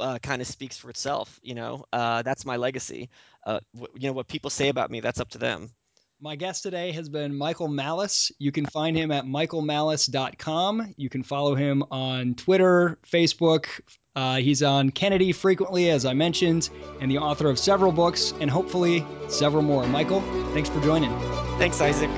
uh, 0.00 0.18
kind 0.18 0.40
of 0.42 0.48
speaks 0.48 0.76
for 0.76 0.90
itself. 0.90 1.38
You 1.42 1.54
know, 1.54 1.84
uh, 1.92 2.22
that's 2.22 2.44
my 2.44 2.56
legacy. 2.56 3.10
Uh, 3.46 3.60
you 3.74 4.08
know, 4.08 4.12
what 4.12 4.28
people 4.28 4.50
say 4.50 4.68
about 4.68 4.90
me, 4.90 5.00
that's 5.00 5.20
up 5.20 5.30
to 5.30 5.38
them. 5.38 5.70
My 6.20 6.36
guest 6.36 6.62
today 6.62 6.92
has 6.92 7.08
been 7.08 7.36
Michael 7.36 7.68
Malice. 7.68 8.32
You 8.38 8.52
can 8.52 8.64
find 8.66 8.96
him 8.96 9.10
at 9.10 9.24
michaelmalice.com. 9.24 10.94
You 10.96 11.10
can 11.10 11.22
follow 11.22 11.54
him 11.54 11.84
on 11.90 12.34
Twitter, 12.34 12.98
Facebook. 13.06 13.66
Uh, 14.16 14.36
he's 14.36 14.62
on 14.62 14.90
Kennedy 14.90 15.32
frequently, 15.32 15.90
as 15.90 16.06
I 16.06 16.14
mentioned, 16.14 16.70
and 17.00 17.10
the 17.10 17.18
author 17.18 17.50
of 17.50 17.58
several 17.58 17.90
books 17.92 18.32
and 18.40 18.48
hopefully 18.48 19.04
several 19.28 19.62
more. 19.62 19.86
Michael, 19.86 20.20
thanks 20.52 20.68
for 20.68 20.80
joining. 20.80 21.10
Thanks, 21.58 21.80
Isaac. 21.80 22.10